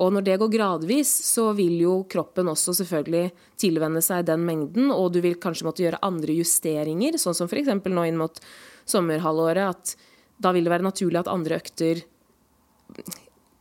Og 0.00 0.12
når 0.14 0.24
det 0.24 0.36
går 0.40 0.52
gradvis, 0.54 1.10
så 1.28 1.50
vil 1.56 1.76
jo 1.82 1.94
kroppen 2.10 2.48
også 2.48 2.72
selvfølgelig 2.78 3.30
tilvenne 3.60 4.00
seg 4.04 4.24
den 4.28 4.44
mengden, 4.46 4.88
og 4.94 5.12
du 5.14 5.20
vil 5.24 5.36
kanskje 5.40 5.66
måtte 5.68 5.84
gjøre 5.84 6.00
andre 6.06 6.36
justeringer, 6.38 7.18
sånn 7.20 7.36
som 7.36 7.50
f.eks. 7.50 7.74
nå 7.84 8.06
inn 8.08 8.20
mot 8.20 8.40
sommerhalvåret, 8.88 9.74
at 9.74 10.40
da 10.40 10.54
vil 10.56 10.64
det 10.64 10.72
være 10.72 10.88
naturlig 10.88 11.20
at 11.20 11.30
andre 11.30 11.60
økter 11.60 12.00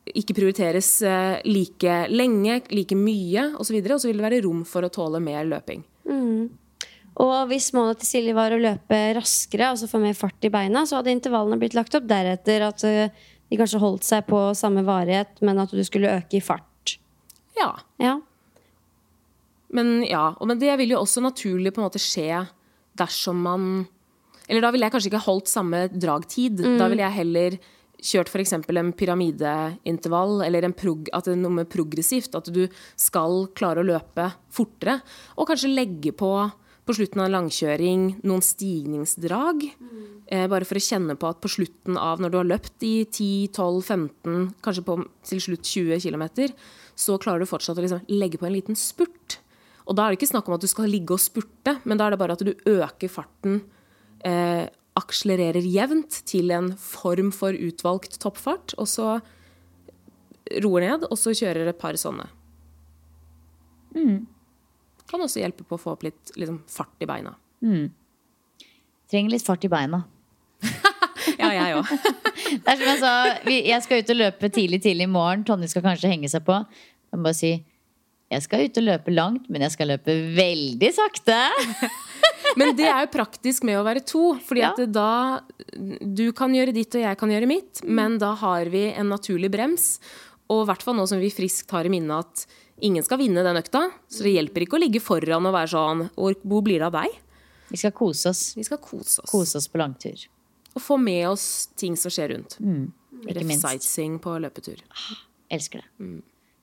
ikke 0.10 0.34
prioriteres 0.34 0.88
eh, 1.06 1.42
like 1.46 1.98
lenge, 2.10 2.62
like 2.74 2.96
mye 2.98 3.52
osv., 3.60 3.76
og, 3.78 3.92
og 3.94 4.02
så 4.02 4.10
vil 4.10 4.22
det 4.22 4.26
være 4.26 4.42
rom 4.48 4.64
for 4.66 4.88
å 4.88 4.92
tåle 4.94 5.22
mer 5.22 5.44
løping. 5.46 5.84
Og 7.20 7.36
hvis 7.50 7.74
målet 7.76 8.00
til 8.00 8.10
Silje 8.14 8.34
var 8.38 8.56
å 8.56 8.62
løpe 8.62 8.98
raskere, 9.18 9.74
altså 9.74 9.90
få 9.92 10.00
mer 10.02 10.16
fart 10.18 10.48
i 10.48 10.52
beina, 10.54 10.86
så 10.88 11.00
hadde 11.00 11.12
intervallene 11.14 11.60
blitt 11.60 11.76
lagt 11.78 11.98
opp 12.00 12.08
deretter 12.10 12.64
at 12.70 12.86
eh, 12.88 13.28
de 13.50 13.58
kanskje 13.60 13.82
holdt 13.82 14.06
seg 14.06 14.28
på 14.30 14.42
samme 14.58 14.84
varighet, 14.86 15.40
men 15.46 15.62
at 15.62 15.74
du 15.74 15.82
skulle 15.86 16.12
øke 16.20 16.38
i 16.38 16.44
fart. 16.44 16.98
Ja. 17.58 17.74
Ja. 18.02 18.20
Men 19.74 20.04
ja, 20.08 20.32
men 20.46 20.62
det 20.62 20.76
vil 20.82 20.96
jo 20.96 21.04
også 21.04 21.22
naturlig 21.22 21.74
på 21.74 21.82
en 21.82 21.90
måte 21.90 22.02
skje 22.02 22.46
dersom 22.98 23.42
man 23.46 23.66
Eller 24.50 24.64
da 24.66 24.72
ville 24.74 24.88
jeg 24.88 24.96
kanskje 24.96 25.12
ikke 25.12 25.28
holdt 25.28 25.50
samme 25.52 25.84
dragtid. 25.94 26.64
Da 26.80 26.88
ville 26.90 27.06
jeg 27.06 27.18
heller 27.20 27.60
kjørt 28.00 28.32
f.eks. 28.32 28.56
en 28.56 28.94
pyramideintervall, 28.98 30.40
eller 30.46 30.66
en 30.66 30.74
prog, 30.74 31.10
at 31.14 31.28
det 31.28 31.36
er 31.36 31.42
noe 31.44 31.54
med 31.60 31.70
progressivt. 31.70 32.34
At 32.34 32.50
du 32.50 32.64
skal 32.98 33.44
klare 33.54 33.84
å 33.84 33.86
løpe 33.86 34.26
fortere. 34.50 35.00
Og 35.38 35.52
kanskje 35.52 35.70
legge 35.70 36.16
på 36.18 36.32
på 36.90 36.96
slutten 36.98 37.22
av 37.22 37.28
en 37.28 37.36
langkjøring 37.36 38.06
noen 38.26 38.42
stigningsdrag. 38.42 39.68
Eh, 40.26 40.46
bare 40.50 40.66
for 40.66 40.80
å 40.80 40.82
kjenne 40.82 41.14
på 41.20 41.30
at 41.30 41.38
på 41.42 41.52
slutten 41.54 42.00
av 42.02 42.22
når 42.22 42.32
du 42.34 42.38
har 42.40 42.48
løpt 42.50 42.86
i 42.86 42.96
10-12-15, 43.06 44.48
kanskje 44.66 44.86
på 44.88 44.96
til 45.30 45.44
slutt 45.46 45.70
20 45.70 46.02
km, 46.02 46.26
så 46.98 47.20
klarer 47.22 47.46
du 47.46 47.50
fortsatt 47.50 47.78
å 47.78 47.86
liksom 47.86 48.02
legge 48.10 48.42
på 48.42 48.48
en 48.50 48.56
liten 48.56 48.80
spurt. 48.80 49.38
Og 49.86 49.98
da 49.98 50.06
er 50.06 50.14
det 50.14 50.20
ikke 50.20 50.32
snakk 50.32 50.50
om 50.50 50.58
at 50.58 50.66
du 50.66 50.70
skal 50.70 50.90
ligge 50.90 51.14
og 51.14 51.22
spurte, 51.22 51.78
men 51.86 51.98
da 51.98 52.08
er 52.08 52.16
det 52.16 52.22
bare 52.22 52.38
at 52.38 52.46
du 52.46 52.52
øker 52.58 53.14
farten, 53.14 53.62
eh, 54.26 54.66
akselererer 54.98 55.66
jevnt 55.66 56.24
til 56.26 56.50
en 56.52 56.74
form 56.74 57.30
for 57.32 57.54
utvalgt 57.54 58.18
toppfart, 58.22 58.74
og 58.82 58.90
så 58.90 59.20
roer 60.66 60.88
ned, 60.88 61.06
og 61.06 61.18
så 61.22 61.38
kjører 61.38 61.70
et 61.70 61.82
par 61.82 61.98
sånne. 62.02 62.26
Kan 65.10 65.24
også 65.26 65.42
hjelpe 65.42 65.66
på 65.66 65.78
å 65.78 65.82
få 65.82 65.96
opp 65.96 66.04
litt 66.06 66.32
liksom, 66.38 66.62
fart 66.70 67.02
i 67.02 67.08
beina. 67.10 67.34
Trenger 69.10 69.34
litt 69.34 69.46
fart 69.46 69.66
i 69.66 69.72
beina. 69.72 70.04
Ja, 71.40 71.50
jeg 71.54 71.76
òg. 71.78 71.88
Det 72.66 72.72
er 72.72 72.78
som 72.80 72.88
jeg 72.88 73.00
sa, 73.00 73.10
jeg 73.48 73.84
skal 73.86 74.02
ut 74.02 74.10
og 74.12 74.18
løpe 74.18 74.50
tidlig 74.52 74.80
tidlig 74.84 75.06
i 75.06 75.12
morgen. 75.12 75.44
Tonje 75.48 75.68
skal 75.72 75.84
kanskje 75.86 76.10
henge 76.12 76.30
seg 76.32 76.42
på. 76.48 76.56
Jeg 76.58 77.20
må 77.20 77.28
bare 77.28 77.38
si 77.38 77.52
jeg 78.30 78.44
skal 78.46 78.64
ut 78.68 78.78
og 78.82 78.86
løpe 78.86 79.14
langt, 79.14 79.46
men 79.50 79.64
jeg 79.66 79.74
skal 79.74 79.90
løpe 79.94 80.14
veldig 80.38 80.90
sakte. 80.94 81.38
Men 82.60 82.74
det 82.78 82.86
er 82.90 83.04
jo 83.06 83.10
praktisk 83.14 83.66
med 83.68 83.78
å 83.80 83.84
være 83.86 84.02
to, 84.10 84.34
fordi 84.46 84.62
Ja. 84.64 84.70
at 84.74 84.92
da 84.94 85.42
Du 86.18 86.32
kan 86.38 86.54
gjøre 86.56 86.74
ditt, 86.76 86.94
og 86.98 87.04
jeg 87.04 87.18
kan 87.20 87.30
gjøre 87.34 87.50
mitt, 87.50 87.82
men 87.86 88.18
da 88.22 88.32
har 88.42 88.70
vi 88.74 88.88
en 88.90 89.10
naturlig 89.12 89.50
brems. 89.54 90.00
Og 90.50 90.64
i 90.64 90.70
hvert 90.70 90.86
fall 90.86 90.98
nå 90.98 91.06
som 91.10 91.22
vi 91.22 91.30
friskt 91.34 91.70
har 91.76 91.86
i 91.86 91.92
minne 91.94 92.20
at 92.24 92.46
ingen 92.86 93.06
skal 93.06 93.20
vinne 93.22 93.44
den 93.46 93.60
økta. 93.60 93.86
Så 94.12 94.26
det 94.26 94.36
hjelper 94.36 94.66
ikke 94.66 94.78
å 94.78 94.84
ligge 94.84 95.02
foran 95.04 95.48
og 95.50 95.56
være 95.56 95.72
sånn 95.74 96.06
Hvor 96.16 96.38
hvor 96.44 96.66
blir 96.66 96.82
det 96.82 96.90
av 96.90 96.98
deg? 97.00 97.20
Vi 97.70 97.78
skal 97.78 97.94
kose 97.94 98.32
oss. 98.32 98.44
Vi 98.58 98.66
skal 98.66 98.82
kose 98.82 99.22
oss. 99.22 99.30
Kose 99.30 99.60
oss 99.60 99.70
på 99.70 99.82
langtur. 99.82 100.26
Og 100.74 100.82
få 100.82 100.98
med 101.02 101.28
oss 101.30 101.70
ting 101.78 101.96
som 101.98 102.14
skjer 102.14 102.34
rundt. 102.34 102.58
ikke 103.28 103.46
minst. 103.46 103.66
sightseeing 103.66 104.20
på 104.22 104.36
løpetur. 104.42 104.82
Elsker 105.52 105.84
det. 105.84 106.10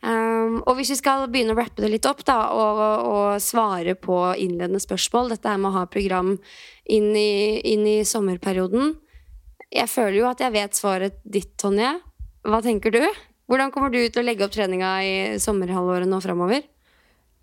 Um, 0.07 0.61
og 0.67 0.77
hvis 0.79 0.93
vi 0.93 0.99
skal 1.01 1.25
begynne 1.33 1.55
å 1.55 1.59
rappe 1.59 1.83
det 1.83 1.91
litt 1.91 2.07
opp 2.07 2.21
da, 2.29 2.37
og, 2.55 2.83
og 3.11 3.43
svare 3.43 3.97
på 3.99 4.19
innledende 4.39 4.79
spørsmål, 4.83 5.33
dette 5.35 5.51
her 5.51 5.59
med 5.59 5.73
å 5.73 5.79
ha 5.81 5.87
program 5.91 6.37
inn 6.85 7.09
i, 7.17 7.59
inn 7.67 7.87
i 7.89 7.97
sommerperioden 8.07 8.95
Jeg 9.73 9.91
føler 9.91 10.21
jo 10.21 10.29
at 10.29 10.45
jeg 10.45 10.55
vet 10.55 10.79
svaret 10.79 11.17
ditt, 11.25 11.57
Tonje. 11.59 11.97
Hva 12.47 12.61
tenker 12.63 12.95
du? 12.95 13.03
Hvordan 13.47 13.71
kommer 13.71 13.93
du 13.95 14.01
til 14.03 14.23
å 14.23 14.27
legge 14.27 14.43
opp 14.43 14.55
treninga 14.57 14.93
i 15.07 15.11
sommerhalvåret 15.39 16.09
nå 16.11 16.19
framover? 16.23 16.65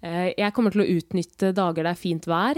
Eh, 0.04 0.34
Jeg 0.36 0.52
kommer 0.54 0.74
til 0.74 0.84
å 0.84 0.90
utnytte 1.00 1.54
dager 1.56 1.86
det 1.88 1.94
er 1.94 2.00
fint 2.00 2.26
vær. 2.28 2.58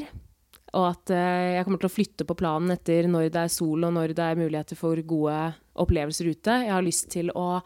Og 0.76 0.86
at 0.90 1.12
eh, 1.14 1.56
jeg 1.56 1.66
kommer 1.68 1.82
til 1.84 1.90
å 1.92 1.94
flytte 1.94 2.26
på 2.26 2.38
planen 2.40 2.74
etter 2.74 3.06
når 3.06 3.28
det 3.30 3.44
er 3.44 3.52
sol 3.54 3.86
og 3.86 3.94
når 3.94 4.16
det 4.18 4.24
er 4.26 4.40
muligheter 4.40 4.80
for 4.80 4.98
gode 5.06 5.38
opplevelser 5.78 6.32
ute. 6.32 6.56
Jeg 6.66 6.74
har 6.74 6.86
lyst 6.86 7.12
til 7.14 7.30
å 7.38 7.62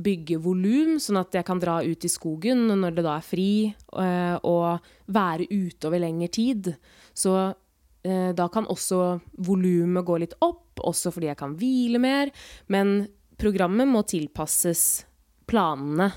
bygge 0.00 0.40
volum, 0.42 0.96
sånn 1.02 1.20
at 1.20 1.38
jeg 1.38 1.46
kan 1.46 1.60
dra 1.62 1.78
ut 1.84 2.06
i 2.06 2.10
skogen 2.10 2.66
når 2.80 2.96
det 2.96 3.04
da 3.06 3.14
er 3.20 3.26
fri, 3.26 3.50
eh, 3.70 4.36
og 4.42 4.90
være 5.14 5.46
ute 5.50 5.86
over 5.86 6.02
lengre 6.02 6.30
tid. 6.30 6.72
Så 7.14 7.52
da 8.00 8.46
kan 8.48 8.64
også 8.64 9.20
volumet 9.44 10.06
gå 10.08 10.14
litt 10.22 10.32
opp, 10.40 10.80
også 10.88 11.10
fordi 11.12 11.28
jeg 11.28 11.36
kan 11.36 11.52
hvile 11.60 11.98
mer. 12.00 12.30
Men 12.72 13.10
programmet 13.36 13.90
må 13.92 14.00
tilpasses 14.08 15.04
planene 15.50 16.10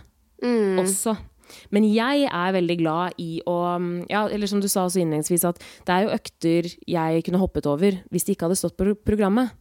også. 0.81 1.15
Men 1.75 1.86
jeg 1.86 2.27
er 2.29 2.55
veldig 2.55 2.75
glad 2.79 3.19
i 3.21 3.38
å 3.49 3.55
ja, 4.09 4.23
Eller 4.31 4.49
som 4.49 4.61
du 4.63 4.69
sa 4.71 4.86
også 4.88 5.01
innledningsvis, 5.01 5.43
at 5.45 5.59
det 5.86 5.95
er 5.95 6.05
jo 6.05 6.13
økter 6.15 6.69
jeg 6.89 7.23
kunne 7.27 7.41
hoppet 7.41 7.67
over 7.69 7.99
hvis 8.13 8.25
det 8.27 8.36
ikke 8.36 8.47
hadde 8.47 8.59
stått 8.61 8.77
på 8.79 8.95
programmet. 9.05 9.53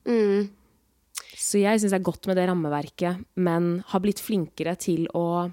Så 1.36 1.60
jeg 1.60 1.80
syns 1.80 1.92
det 1.92 1.98
er 1.98 2.06
godt 2.06 2.28
med 2.30 2.38
det 2.38 2.46
rammeverket, 2.48 3.24
men 3.34 3.82
har 3.90 4.04
blitt 4.04 4.22
flinkere 4.22 4.76
til 4.80 5.08
å 5.18 5.50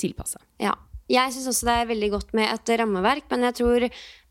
tilpasse. 0.00 0.42
Ja. 0.62 0.74
Jeg 1.04 1.34
syns 1.34 1.50
også 1.50 1.66
det 1.68 1.72
er 1.76 1.88
veldig 1.90 2.08
godt 2.14 2.30
med 2.36 2.48
et 2.48 2.70
rammeverk, 2.80 3.26
men 3.28 3.42
jeg 3.44 3.56
tror 3.58 3.84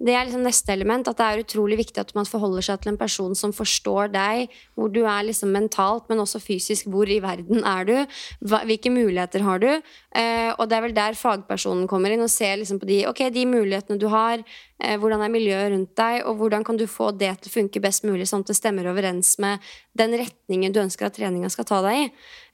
det 0.04 0.16
er 0.16 0.28
liksom 0.28 0.44
neste 0.44 0.74
element. 0.74 1.08
At 1.08 1.20
det 1.20 1.28
er 1.28 1.44
utrolig 1.44 1.78
viktig 1.80 2.02
at 2.02 2.12
man 2.18 2.28
forholder 2.28 2.66
seg 2.68 2.84
til 2.84 2.94
en 2.94 3.00
person 3.00 3.38
som 3.38 3.56
forstår 3.56 4.12
deg, 4.14 4.52
hvor 4.76 4.92
du 4.92 5.04
er 5.06 5.24
liksom 5.30 5.54
mentalt, 5.56 6.10
men 6.12 6.24
også 6.24 6.42
fysisk. 6.44 6.90
Hvor 6.92 7.10
i 7.10 7.22
verden 7.24 7.64
er 7.64 7.88
du? 7.88 7.96
Hvilke 8.44 8.92
muligheter 8.94 9.46
har 9.48 9.64
du? 9.64 9.70
Eh, 9.72 10.52
og 10.58 10.68
det 10.68 10.78
er 10.78 10.86
vel 10.88 10.98
der 10.98 11.18
fagpersonen 11.18 11.88
kommer 11.88 12.14
inn 12.14 12.26
og 12.26 12.32
ser 12.32 12.60
liksom 12.60 12.82
på 12.82 12.90
de, 12.90 13.04
okay, 13.10 13.32
de 13.34 13.48
mulighetene 13.48 14.00
du 14.02 14.10
har. 14.12 14.44
Eh, 14.84 14.98
hvordan 15.00 15.22
er 15.24 15.32
miljøet 15.32 15.72
rundt 15.72 15.94
deg, 15.96 16.24
og 16.28 16.36
hvordan 16.42 16.66
kan 16.68 16.78
du 16.80 16.84
få 16.90 17.12
det 17.16 17.32
til 17.40 17.52
å 17.52 17.54
funke 17.54 17.82
best 17.84 18.04
mulig, 18.04 18.28
sånn 18.28 18.44
at 18.44 18.52
det 18.52 18.58
stemmer 18.58 18.90
overens 18.92 19.38
med 19.40 19.64
den 19.96 20.16
retningen 20.20 20.74
du 20.76 20.82
ønsker 20.82 21.08
at 21.08 21.16
treninga 21.16 21.52
skal 21.54 21.68
ta 21.70 21.80
deg 21.86 22.02
i. 22.02 22.08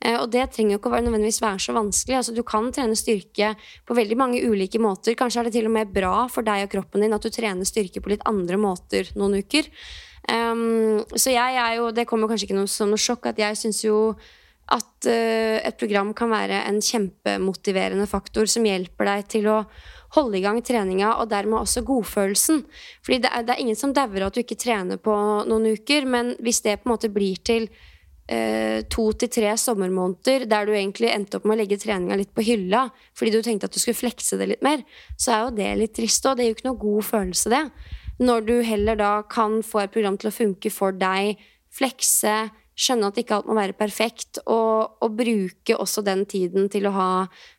Eh, 0.05 0.17
og 0.19 0.29
det 0.33 0.45
trenger 0.53 0.75
jo 0.75 0.81
ikke 0.81 0.91
å 0.91 0.93
være 0.93 1.07
nødvendigvis 1.07 1.41
være 1.41 1.63
så 1.63 1.75
vanskelig. 1.75 2.19
Altså, 2.19 2.35
du 2.35 2.43
kan 2.47 2.69
trene 2.75 2.97
styrke 2.99 3.55
på 3.87 3.97
veldig 3.97 4.19
mange 4.19 4.43
ulike 4.45 4.81
måter. 4.83 5.17
Kanskje 5.17 5.41
er 5.41 5.49
det 5.49 5.55
til 5.57 5.71
og 5.71 5.75
med 5.79 5.95
bra 5.95 6.27
for 6.29 6.45
deg 6.45 6.67
og 6.67 6.73
kroppen 6.75 7.05
din 7.05 7.17
at 7.17 7.25
du 7.25 7.31
trener 7.39 7.67
styrke 7.67 8.03
på 8.03 8.13
litt 8.13 8.25
andre 8.29 8.59
måter 8.59 9.09
noen 9.19 9.39
uker. 9.39 9.71
Um, 10.29 10.99
så 11.15 11.31
jeg 11.33 11.55
er 11.57 11.77
jo, 11.79 11.89
det 11.95 12.05
kommer 12.09 12.29
kanskje 12.29 12.49
ikke 12.49 12.59
noe, 12.59 12.69
som 12.69 12.91
noe 12.91 13.01
sjokk, 13.01 13.31
at 13.31 13.39
jeg 13.41 13.57
syns 13.57 13.81
jo 13.85 13.99
at 14.69 15.07
uh, 15.09 15.57
et 15.65 15.77
program 15.79 16.11
kan 16.17 16.29
være 16.29 16.59
en 16.69 16.77
kjempemotiverende 16.83 18.05
faktor 18.09 18.49
som 18.51 18.67
hjelper 18.67 19.09
deg 19.09 19.31
til 19.31 19.49
å 19.49 19.63
holde 20.17 20.39
i 20.39 20.43
gang 20.43 20.59
treninga, 20.65 21.15
og 21.21 21.29
dermed 21.31 21.61
også 21.61 21.83
godfølelsen. 21.85 22.63
Fordi 23.05 23.21
det 23.25 23.31
er, 23.33 23.45
det 23.45 23.55
er 23.55 23.63
ingen 23.63 23.77
som 23.77 23.93
dauer 23.95 24.25
at 24.25 24.35
du 24.35 24.41
ikke 24.43 24.59
trener 24.59 25.01
på 25.01 25.15
noen 25.49 25.71
uker, 25.77 26.07
men 26.09 26.33
hvis 26.41 26.63
det 26.65 26.79
på 26.81 26.89
en 26.89 26.95
måte 26.95 27.11
blir 27.13 27.41
til 27.45 27.69
eh, 28.29 28.85
to 28.91 29.09
til 29.19 29.31
tre 29.33 29.55
sommermåneder 29.57 30.45
der 30.49 30.67
du 30.69 30.73
egentlig 30.75 31.09
endte 31.13 31.39
opp 31.39 31.47
med 31.49 31.57
å 31.57 31.61
legge 31.63 31.79
treninga 31.81 32.17
litt 32.19 32.33
på 32.35 32.45
hylla 32.45 32.85
fordi 33.17 33.33
du 33.33 33.41
tenkte 33.45 33.69
at 33.69 33.75
du 33.75 33.81
skulle 33.81 33.97
flekse 33.97 34.39
det 34.39 34.51
litt 34.53 34.65
mer, 34.65 34.85
så 35.17 35.33
er 35.33 35.41
jo 35.43 35.55
det 35.57 35.71
litt 35.81 35.95
trist, 35.97 36.25
og 36.29 36.37
det 36.37 36.45
er 36.45 36.51
jo 36.51 36.59
ikke 36.59 36.69
noe 36.69 36.83
god 36.83 37.09
følelse, 37.09 37.51
det. 37.51 37.65
Når 38.19 38.47
du 38.47 38.55
heller 38.67 38.99
da 38.99 39.11
kan 39.31 39.61
få 39.63 39.85
et 39.85 39.93
program 39.93 40.17
til 40.19 40.29
å 40.29 40.35
funke 40.35 40.71
for 40.73 40.95
deg, 40.95 41.39
flekse, 41.71 42.49
skjønne 42.79 43.09
at 43.11 43.19
ikke 43.19 43.37
alt 43.37 43.49
må 43.49 43.55
være 43.57 43.75
perfekt, 43.79 44.41
og, 44.45 44.99
og 45.03 45.15
bruke 45.19 45.75
også 45.75 46.03
den 46.07 46.25
tiden 46.29 46.69
til 46.71 46.87
å 46.87 46.93
ha 46.95 47.09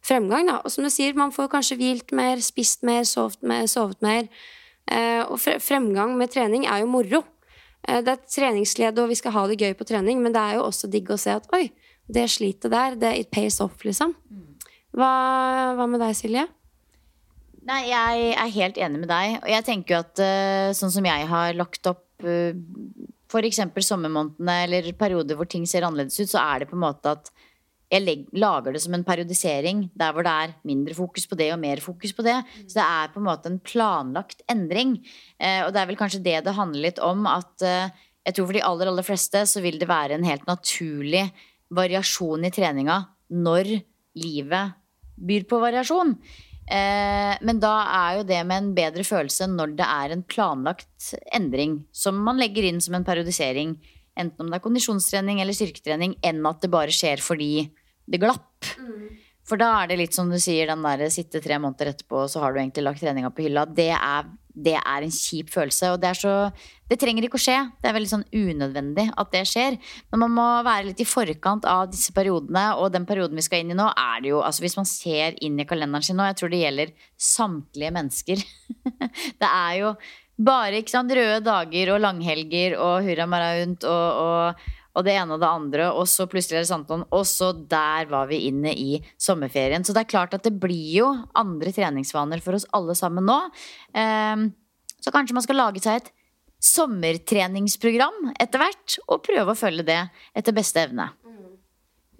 fremgang. 0.04 0.48
Da. 0.48 0.60
Og 0.64 0.72
som 0.72 0.86
du 0.86 0.90
sier, 0.92 1.16
man 1.16 1.34
får 1.34 1.50
kanskje 1.52 1.78
hvilt 1.80 2.14
mer, 2.16 2.40
spist 2.44 2.84
mer, 2.88 3.04
sovet 3.08 3.44
mer. 3.44 3.66
Sovet 3.68 4.00
mer. 4.04 4.30
Eh, 4.90 5.20
og 5.26 5.36
fremgang 5.40 6.16
med 6.18 6.32
trening 6.32 6.64
er 6.68 6.82
jo 6.82 6.90
moro. 6.90 7.22
Eh, 7.88 8.00
det 8.04 8.14
er 8.14 8.24
treningsglede, 8.28 9.02
og 9.02 9.10
vi 9.12 9.18
skal 9.18 9.34
ha 9.36 9.46
det 9.50 9.60
gøy 9.60 9.74
på 9.78 9.86
trening, 9.88 10.22
men 10.22 10.34
det 10.34 10.42
er 10.42 10.58
jo 10.58 10.66
også 10.68 10.90
digg 10.92 11.10
å 11.10 11.18
se 11.20 11.34
at 11.38 11.48
oi, 11.56 11.68
det 12.10 12.26
slitet 12.32 12.70
der, 12.72 12.96
det 12.98 13.12
it 13.18 13.30
pays 13.34 13.60
off, 13.62 13.84
liksom. 13.86 14.16
Hva, 14.96 15.10
hva 15.78 15.86
med 15.86 16.02
deg, 16.02 16.16
Silje? 16.18 16.48
Nei, 17.68 17.82
jeg 17.90 18.30
er 18.34 18.54
helt 18.56 18.80
enig 18.80 19.02
med 19.02 19.10
deg. 19.12 19.36
Og 19.42 19.50
jeg 19.52 19.66
tenker 19.66 19.94
jo 19.94 20.00
at 20.02 20.22
eh, 20.24 20.70
sånn 20.76 20.92
som 20.94 21.06
jeg 21.06 21.28
har 21.30 21.54
lagt 21.58 21.86
opp 21.86 22.24
uh, 22.24 22.56
f.eks. 23.30 23.60
sommermånedene 23.86 24.56
eller 24.64 24.90
perioder 24.98 25.38
hvor 25.38 25.48
ting 25.48 25.66
ser 25.68 25.86
annerledes 25.86 26.18
ut, 26.18 26.32
så 26.32 26.40
er 26.42 26.62
det 26.62 26.70
på 26.70 26.78
en 26.78 26.84
måte 26.88 27.14
at 27.14 27.30
jeg 27.90 28.26
lager 28.38 28.74
det 28.74 28.82
som 28.84 28.94
en 28.94 29.04
periodisering 29.06 29.88
der 29.98 30.12
hvor 30.14 30.26
det 30.26 30.30
er 30.30 30.52
mindre 30.66 30.94
fokus 30.94 31.26
på 31.26 31.38
det 31.38 31.48
og 31.54 31.58
mer 31.62 31.82
fokus 31.82 32.14
på 32.14 32.22
det. 32.22 32.36
Så 32.62 32.78
det 32.78 32.86
er 32.86 33.10
på 33.10 33.18
en 33.18 33.26
måte 33.26 33.50
en 33.50 33.58
planlagt 33.58 34.44
endring. 34.50 35.00
Eh, 35.40 35.64
og 35.64 35.72
det 35.74 35.82
er 35.82 35.90
vel 35.90 35.98
kanskje 35.98 36.22
det 36.22 36.38
det 36.46 36.54
handler 36.54 36.86
litt 36.86 37.00
om 37.02 37.26
at 37.30 37.66
eh, 37.66 37.90
jeg 38.28 38.36
tror 38.36 38.50
for 38.50 38.58
de 38.58 38.66
aller, 38.68 38.90
aller 38.92 39.06
fleste 39.06 39.42
så 39.48 39.62
vil 39.64 39.80
det 39.80 39.88
være 39.90 40.18
en 40.18 40.28
helt 40.28 40.46
naturlig 40.46 41.24
variasjon 41.74 42.46
i 42.46 42.52
treninga 42.54 43.00
når 43.30 43.72
livet 44.20 44.76
byr 45.20 45.46
på 45.50 45.60
variasjon. 45.62 46.14
Eh, 46.70 47.34
men 47.42 47.58
da 47.62 47.72
er 47.90 48.20
jo 48.20 48.26
det 48.28 48.40
med 48.46 48.62
en 48.62 48.74
bedre 48.76 49.02
følelse 49.06 49.48
når 49.50 49.74
det 49.80 49.86
er 49.86 50.14
en 50.14 50.22
planlagt 50.22 51.10
endring 51.34 51.80
som 51.90 52.20
man 52.22 52.38
legger 52.38 52.68
inn 52.68 52.78
som 52.84 52.94
en 52.94 53.06
periodisering. 53.06 53.74
Enten 54.18 54.44
om 54.44 54.50
det 54.50 54.60
er 54.60 54.64
kondisjonstrening 54.64 55.40
eller 55.42 55.56
styrketrening, 55.56 56.16
enn 56.26 56.46
at 56.46 56.62
det 56.62 56.70
bare 56.70 56.94
skjer 56.94 57.22
fordi 57.24 57.70
det 58.10 58.20
glapp. 58.22 58.70
For 59.50 59.58
da 59.58 59.70
er 59.80 59.90
det 59.90 59.98
litt 59.98 60.14
som 60.14 60.30
du 60.30 60.38
sier, 60.38 60.68
den 60.70 60.84
der 60.84 61.08
sitte 61.10 61.40
tre 61.42 61.58
måneder 61.58 61.90
etterpå, 61.90 62.26
så 62.30 62.42
har 62.42 62.52
du 62.52 62.60
egentlig 62.60 62.86
lagt 62.86 63.02
treninga 63.02 63.32
på 63.34 63.48
hylla. 63.48 63.64
Det 63.66 63.88
er, 63.96 64.28
det 64.54 64.76
er 64.78 65.06
en 65.06 65.14
kjip 65.14 65.50
følelse. 65.50 65.90
Og 65.94 65.98
det 66.02 66.12
er 66.12 66.20
så 66.20 66.34
Det 66.90 66.98
trenger 66.98 67.22
ikke 67.26 67.38
å 67.38 67.42
skje. 67.42 67.56
Det 67.78 67.86
er 67.86 67.94
veldig 67.94 68.10
sånn 68.10 68.24
unødvendig 68.34 69.04
at 69.22 69.28
det 69.34 69.44
skjer. 69.46 69.76
Men 70.10 70.22
man 70.24 70.32
må 70.34 70.46
være 70.66 70.88
litt 70.88 71.02
i 71.02 71.06
forkant 71.06 71.66
av 71.70 71.90
disse 71.90 72.14
periodene, 72.14 72.64
og 72.78 72.90
den 72.94 73.06
perioden 73.06 73.38
vi 73.38 73.46
skal 73.46 73.62
inn 73.62 73.70
i 73.74 73.78
nå, 73.78 73.86
er 73.90 74.22
det 74.22 74.32
jo 74.32 74.40
Altså 74.42 74.64
hvis 74.64 74.78
man 74.78 74.88
ser 74.90 75.38
inn 75.42 75.58
i 75.58 75.66
kalenderen 75.70 76.06
sin 76.06 76.18
nå, 76.18 76.26
jeg 76.30 76.40
tror 76.40 76.50
det 76.50 76.64
gjelder 76.64 76.96
samtlige 77.30 77.94
mennesker. 77.94 78.42
det 79.42 79.50
er 79.50 79.76
jo 79.82 79.94
bare 80.40 80.80
ikke 80.80 80.94
sant, 80.94 81.12
røde 81.14 81.42
dager 81.44 81.94
og 81.94 82.02
langhelger 82.02 82.76
og 82.80 83.06
hurra 83.06 83.26
meg 83.28 83.46
rundt 83.60 83.86
og, 83.88 84.20
og, 84.24 84.68
og 84.96 85.06
det 85.06 85.14
ene 85.14 85.36
og 85.36 85.42
det 85.42 85.50
andre, 85.50 85.90
og 85.94 86.08
så 86.10 86.26
plutselig 86.30 86.58
er 86.58 86.64
det 86.64 86.70
sankthansaften, 86.72 87.12
og 87.14 87.26
så 87.28 87.50
der 87.70 88.08
var 88.10 88.30
vi 88.30 88.42
inne 88.48 88.72
i 88.74 88.98
sommerferien. 89.20 89.84
Så 89.86 89.94
det 89.94 90.04
er 90.04 90.12
klart 90.12 90.34
at 90.34 90.46
det 90.46 90.56
blir 90.62 90.88
jo 90.96 91.10
andre 91.38 91.72
treningsvaner 91.74 92.42
for 92.42 92.58
oss 92.58 92.66
alle 92.76 92.96
sammen 92.98 93.28
nå. 93.28 93.38
Ehm, 93.94 94.48
så 95.00 95.14
kanskje 95.14 95.36
man 95.36 95.46
skal 95.46 95.60
lage 95.62 95.82
seg 95.84 96.00
et 96.00 96.10
sommertreningsprogram 96.60 98.34
etter 98.34 98.60
hvert, 98.60 98.98
og 99.08 99.22
prøve 99.24 99.54
å 99.54 99.58
følge 99.58 99.86
det 99.86 100.00
etter 100.36 100.56
beste 100.56 100.82
evne. 100.82 101.08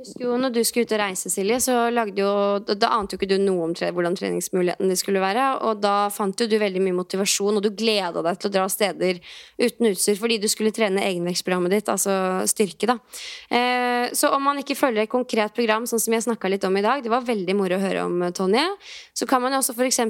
Husker 0.00 0.24
jo 0.24 0.36
når 0.40 0.54
du 0.54 0.60
skulle 0.64 0.88
ut 0.88 0.92
og 0.96 1.00
reise, 1.02 1.28
Silje, 1.28 1.58
så 1.60 1.74
lagde 1.92 2.22
jo 2.22 2.30
Da, 2.64 2.88
ante 2.96 3.14
jo 3.14 3.20
ikke 3.20 3.28
du 3.28 3.36
noe 3.42 3.66
om 3.66 3.74
tre, 3.76 3.90
hvordan 3.92 4.14
treningsmulighetene 4.16 4.96
skulle 4.96 5.20
være. 5.20 5.46
Og 5.68 5.82
da 5.82 6.08
fant 6.14 6.40
jo 6.40 6.48
du 6.48 6.56
veldig 6.60 6.80
mye 6.84 6.96
motivasjon, 6.96 7.58
og 7.58 7.64
du 7.64 7.68
gleda 7.76 8.22
deg 8.24 8.40
til 8.40 8.48
å 8.48 8.54
dra 8.54 8.66
steder 8.72 9.20
uten 9.60 9.90
utstyr 9.90 10.16
fordi 10.20 10.38
du 10.40 10.48
skulle 10.48 10.72
trene 10.74 11.04
egenvekstprogrammet 11.04 11.74
ditt, 11.74 11.92
altså 11.92 12.14
styrke, 12.48 12.88
da. 12.88 12.96
Eh, 13.52 14.08
så 14.16 14.32
om 14.32 14.44
man 14.48 14.62
ikke 14.62 14.78
følger 14.78 15.04
et 15.04 15.12
konkret 15.12 15.56
program, 15.56 15.88
sånn 15.90 16.02
som 16.02 16.16
jeg 16.16 16.24
snakka 16.24 16.48
litt 16.52 16.64
om 16.64 16.80
i 16.80 16.84
dag, 16.86 17.04
det 17.04 17.12
var 17.12 17.26
veldig 17.28 17.58
moro 17.58 17.76
å 17.76 17.84
høre 17.84 18.08
om, 18.08 18.24
Tonje, 18.36 18.64
så 19.16 19.28
kan 19.28 19.44
man 19.44 19.52
jo 19.52 19.60
også 19.60 19.76
f.eks. 19.76 20.00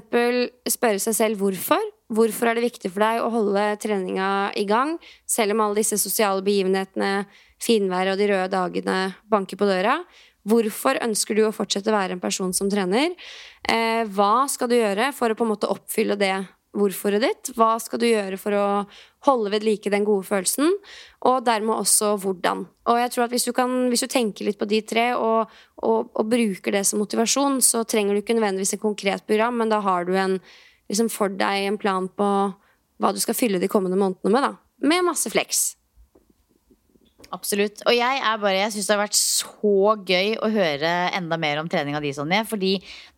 spørre 0.71 1.03
seg 1.03 1.19
selv 1.19 1.43
hvorfor. 1.43 1.83
Hvorfor 2.11 2.51
er 2.51 2.59
det 2.59 2.69
viktig 2.69 2.91
for 2.91 3.03
deg 3.07 3.23
å 3.23 3.31
holde 3.31 3.69
treninga 3.83 4.51
i 4.59 4.67
gang, 4.67 4.97
selv 5.31 5.55
om 5.55 5.67
alle 5.67 5.83
disse 5.83 5.99
sosiale 5.99 6.43
begivenhetene 6.47 7.25
finværet 7.61 8.15
og 8.15 8.21
de 8.21 8.31
røde 8.31 8.51
dagene 8.53 8.99
banker 9.31 9.61
på 9.61 9.69
døra. 9.69 10.01
Hvorfor 10.49 10.97
ønsker 11.05 11.37
du 11.37 11.45
å 11.45 11.53
fortsette 11.53 11.93
å 11.93 11.97
være 11.99 12.17
en 12.17 12.23
person 12.23 12.55
som 12.57 12.71
trener? 12.73 13.13
Eh, 13.69 14.07
hva 14.09 14.49
skal 14.49 14.71
du 14.71 14.79
gjøre 14.79 15.11
for 15.17 15.31
å 15.31 15.37
på 15.37 15.45
en 15.45 15.53
måte 15.53 15.69
oppfylle 15.69 16.17
det 16.21 16.35
hvorforet 16.77 17.23
ditt. 17.23 17.51
Hva 17.59 17.75
skal 17.83 18.01
du 18.01 18.07
gjøre 18.09 18.39
for 18.41 18.55
å 18.55 18.67
holde 19.27 19.53
ved 19.53 19.65
like 19.67 19.91
den 19.93 20.07
gode 20.07 20.27
følelsen? 20.29 20.71
Og 21.27 21.43
dermed 21.47 21.75
også 21.75 22.15
hvordan. 22.23 22.65
Og 22.91 23.01
jeg 23.01 23.13
tror 23.15 23.27
at 23.27 23.35
hvis 23.35 23.49
du, 23.49 23.53
kan, 23.57 23.75
hvis 23.91 24.05
du 24.05 24.11
tenker 24.11 24.47
litt 24.47 24.61
på 24.61 24.69
de 24.71 24.81
tre, 24.87 25.11
og, 25.19 25.51
og, 25.83 26.13
og, 26.15 26.23
bruker 26.31 26.79
det 26.79 26.85
som 26.89 27.03
motivasjon, 27.03 27.61
så 27.65 27.83
trenger 27.89 28.15
du 28.15 28.23
ikke 28.23 28.39
nødvendigvis 28.39 28.77
et 28.77 28.85
konkret 28.85 29.27
program, 29.27 29.59
men 29.61 29.73
da 29.73 29.83
har 29.85 30.07
du 30.07 30.15
en, 30.19 30.39
liksom 30.91 31.11
for 31.13 31.33
deg 31.35 31.67
en 31.67 31.81
plan 31.81 32.09
på 32.09 32.31
hva 33.01 33.15
du 33.17 33.21
skal 33.23 33.37
fylle 33.37 33.61
de 33.61 33.71
kommende 33.71 33.99
månedene 33.99 34.35
med. 34.35 34.47
da. 34.47 34.89
Med 34.91 35.07
masse 35.11 35.33
flex. 35.33 35.80
Absolutt. 37.31 37.85
Og 37.87 37.95
jeg 37.95 38.21
er 38.27 38.39
bare, 38.43 38.57
jeg 38.59 38.73
syns 38.75 38.89
det 38.89 38.95
har 38.97 39.03
vært 39.05 39.19
så 39.19 39.93
gøy 40.09 40.33
å 40.43 40.49
høre 40.51 40.91
enda 41.15 41.37
mer 41.39 41.61
om 41.61 41.69
treninga 41.71 42.01
di, 42.03 42.11
Sonje. 42.17 42.41
Fordi 42.51 42.73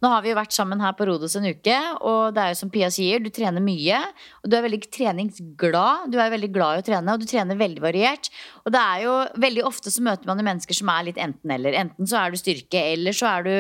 nå 0.05 0.11
har 0.13 0.25
vi 0.25 0.33
jo 0.33 0.37
vært 0.37 0.53
sammen 0.53 0.83
her 0.85 0.93
på 0.99 1.07
Rodos 1.09 1.37
en 1.39 1.49
uke, 1.49 1.77
og 2.05 2.35
det 2.37 2.43
er 2.43 2.53
jo 2.53 2.59
som 2.61 2.73
Pia 2.73 2.91
sier, 2.93 3.23
du 3.25 3.31
trener 3.33 3.65
mye. 3.65 4.03
Og 4.43 4.53
du 4.53 4.59
er 4.59 4.67
veldig 4.67 4.83
treningsglad. 4.93 6.11
Du 6.13 6.19
er 6.21 6.35
veldig 6.35 6.53
glad 6.53 6.81
i 6.81 6.83
å 6.83 6.87
trene, 6.91 7.15
og 7.15 7.23
du 7.23 7.29
trener 7.31 7.61
veldig 7.61 7.85
variert. 7.85 8.29
Og 8.67 8.75
det 8.75 8.83
er 8.83 9.07
jo 9.07 9.17
veldig 9.47 9.65
ofte 9.71 9.95
så 9.95 10.05
møter 10.05 10.29
man 10.29 10.43
jo 10.43 10.49
mennesker 10.51 10.77
som 10.77 10.93
er 10.93 11.09
litt 11.09 11.23
enten-eller. 11.23 11.79
Enten 11.87 12.11
så 12.11 12.21
er 12.21 12.35
du 12.35 12.41
styrke, 12.41 12.85
eller 12.93 13.17
så 13.17 13.31
er 13.33 13.49
du 13.49 13.53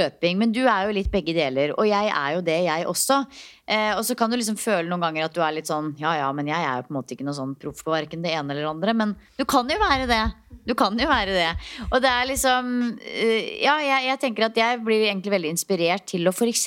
løping. 0.00 0.42
Men 0.42 0.56
du 0.56 0.64
er 0.64 0.88
jo 0.88 0.98
litt 0.98 1.12
begge 1.14 1.36
deler. 1.38 1.76
Og 1.78 1.86
jeg 1.86 2.10
er 2.10 2.34
jo 2.34 2.44
det, 2.50 2.60
jeg 2.66 2.90
også. 2.90 3.22
Eh, 3.70 3.92
og 3.94 4.02
så 4.02 4.16
kan 4.18 4.32
du 4.32 4.34
liksom 4.34 4.56
føle 4.58 4.88
noen 4.90 5.04
ganger 5.04 5.28
at 5.28 5.34
du 5.36 5.42
er 5.46 5.52
litt 5.54 5.68
sånn 5.70 5.92
Ja 6.00 6.16
ja, 6.18 6.30
men 6.34 6.48
jeg 6.50 6.58
er 6.58 6.80
jo 6.80 6.88
på 6.88 6.90
en 6.90 6.96
måte 6.96 7.14
ikke 7.14 7.26
noe 7.28 7.36
sånn 7.36 7.52
proff 7.60 7.84
på 7.86 7.92
verken 7.92 8.24
det 8.24 8.32
ene 8.34 8.50
eller 8.50 8.64
det 8.66 8.70
andre. 8.72 8.94
Men 8.98 9.12
du 9.38 9.44
kan 9.48 9.70
jo 9.70 9.76
være 9.78 10.08
det. 10.10 10.22
Du 10.66 10.74
kan 10.78 10.98
jo 10.98 11.06
være 11.08 11.36
det. 11.36 11.50
Og 11.90 12.00
det 12.02 12.10
er 12.10 12.26
liksom 12.32 12.72
uh, 12.96 13.44
Ja, 13.62 13.76
jeg, 13.84 14.08
jeg, 14.08 14.20
tenker 14.24 14.48
at 14.48 14.58
jeg 14.58 14.80
blir 14.82 15.06
egentlig 15.06 15.36
veldig 15.36 15.54
inspirert 15.54 16.08
til 16.10 16.26
å 16.26 16.34
f.eks. 16.34 16.66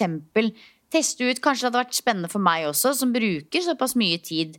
teste 0.94 1.28
ut 1.28 1.44
Kanskje 1.44 1.66
det 1.66 1.72
hadde 1.74 1.84
vært 1.84 2.00
spennende 2.00 2.32
for 2.32 2.44
meg 2.44 2.70
også, 2.72 2.96
som 2.96 3.12
bruker 3.12 3.68
såpass 3.68 3.98
mye 4.00 4.24
tid. 4.24 4.56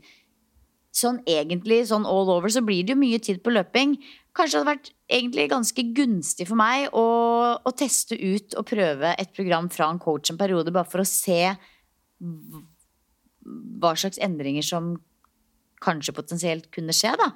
Sånn 0.95 1.25
egentlig, 1.27 1.81
sånn 1.89 2.05
all 2.07 2.29
over, 2.29 2.53
så 2.53 2.61
blir 2.63 2.85
det 2.85 2.93
jo 2.93 3.01
mye 3.01 3.25
tid 3.25 3.41
på 3.43 3.57
løping. 3.57 3.97
Kanskje 4.37 4.59
det 4.59 4.61
hadde 4.61 4.73
vært 4.75 4.93
egentlig 5.17 5.49
ganske 5.51 5.83
gunstig 5.97 6.47
for 6.51 6.61
meg 6.61 6.93
å, 6.93 7.07
å 7.57 7.73
teste 7.75 8.19
ut 8.19 8.55
og 8.59 8.67
prøve 8.69 9.15
et 9.17 9.33
program 9.35 9.71
fra 9.73 9.89
en 9.89 10.03
coach 10.03 10.31
en 10.31 10.39
periode, 10.39 10.75
bare 10.75 10.91
for 10.91 11.03
å 11.03 11.09
se 11.09 11.55
hva 13.81 13.93
slags 13.99 14.21
endringer 14.23 14.65
som 14.65 14.95
kanskje 15.85 16.15
potensielt 16.17 16.71
kunne 16.73 16.95
skje, 16.97 17.13
da. 17.21 17.31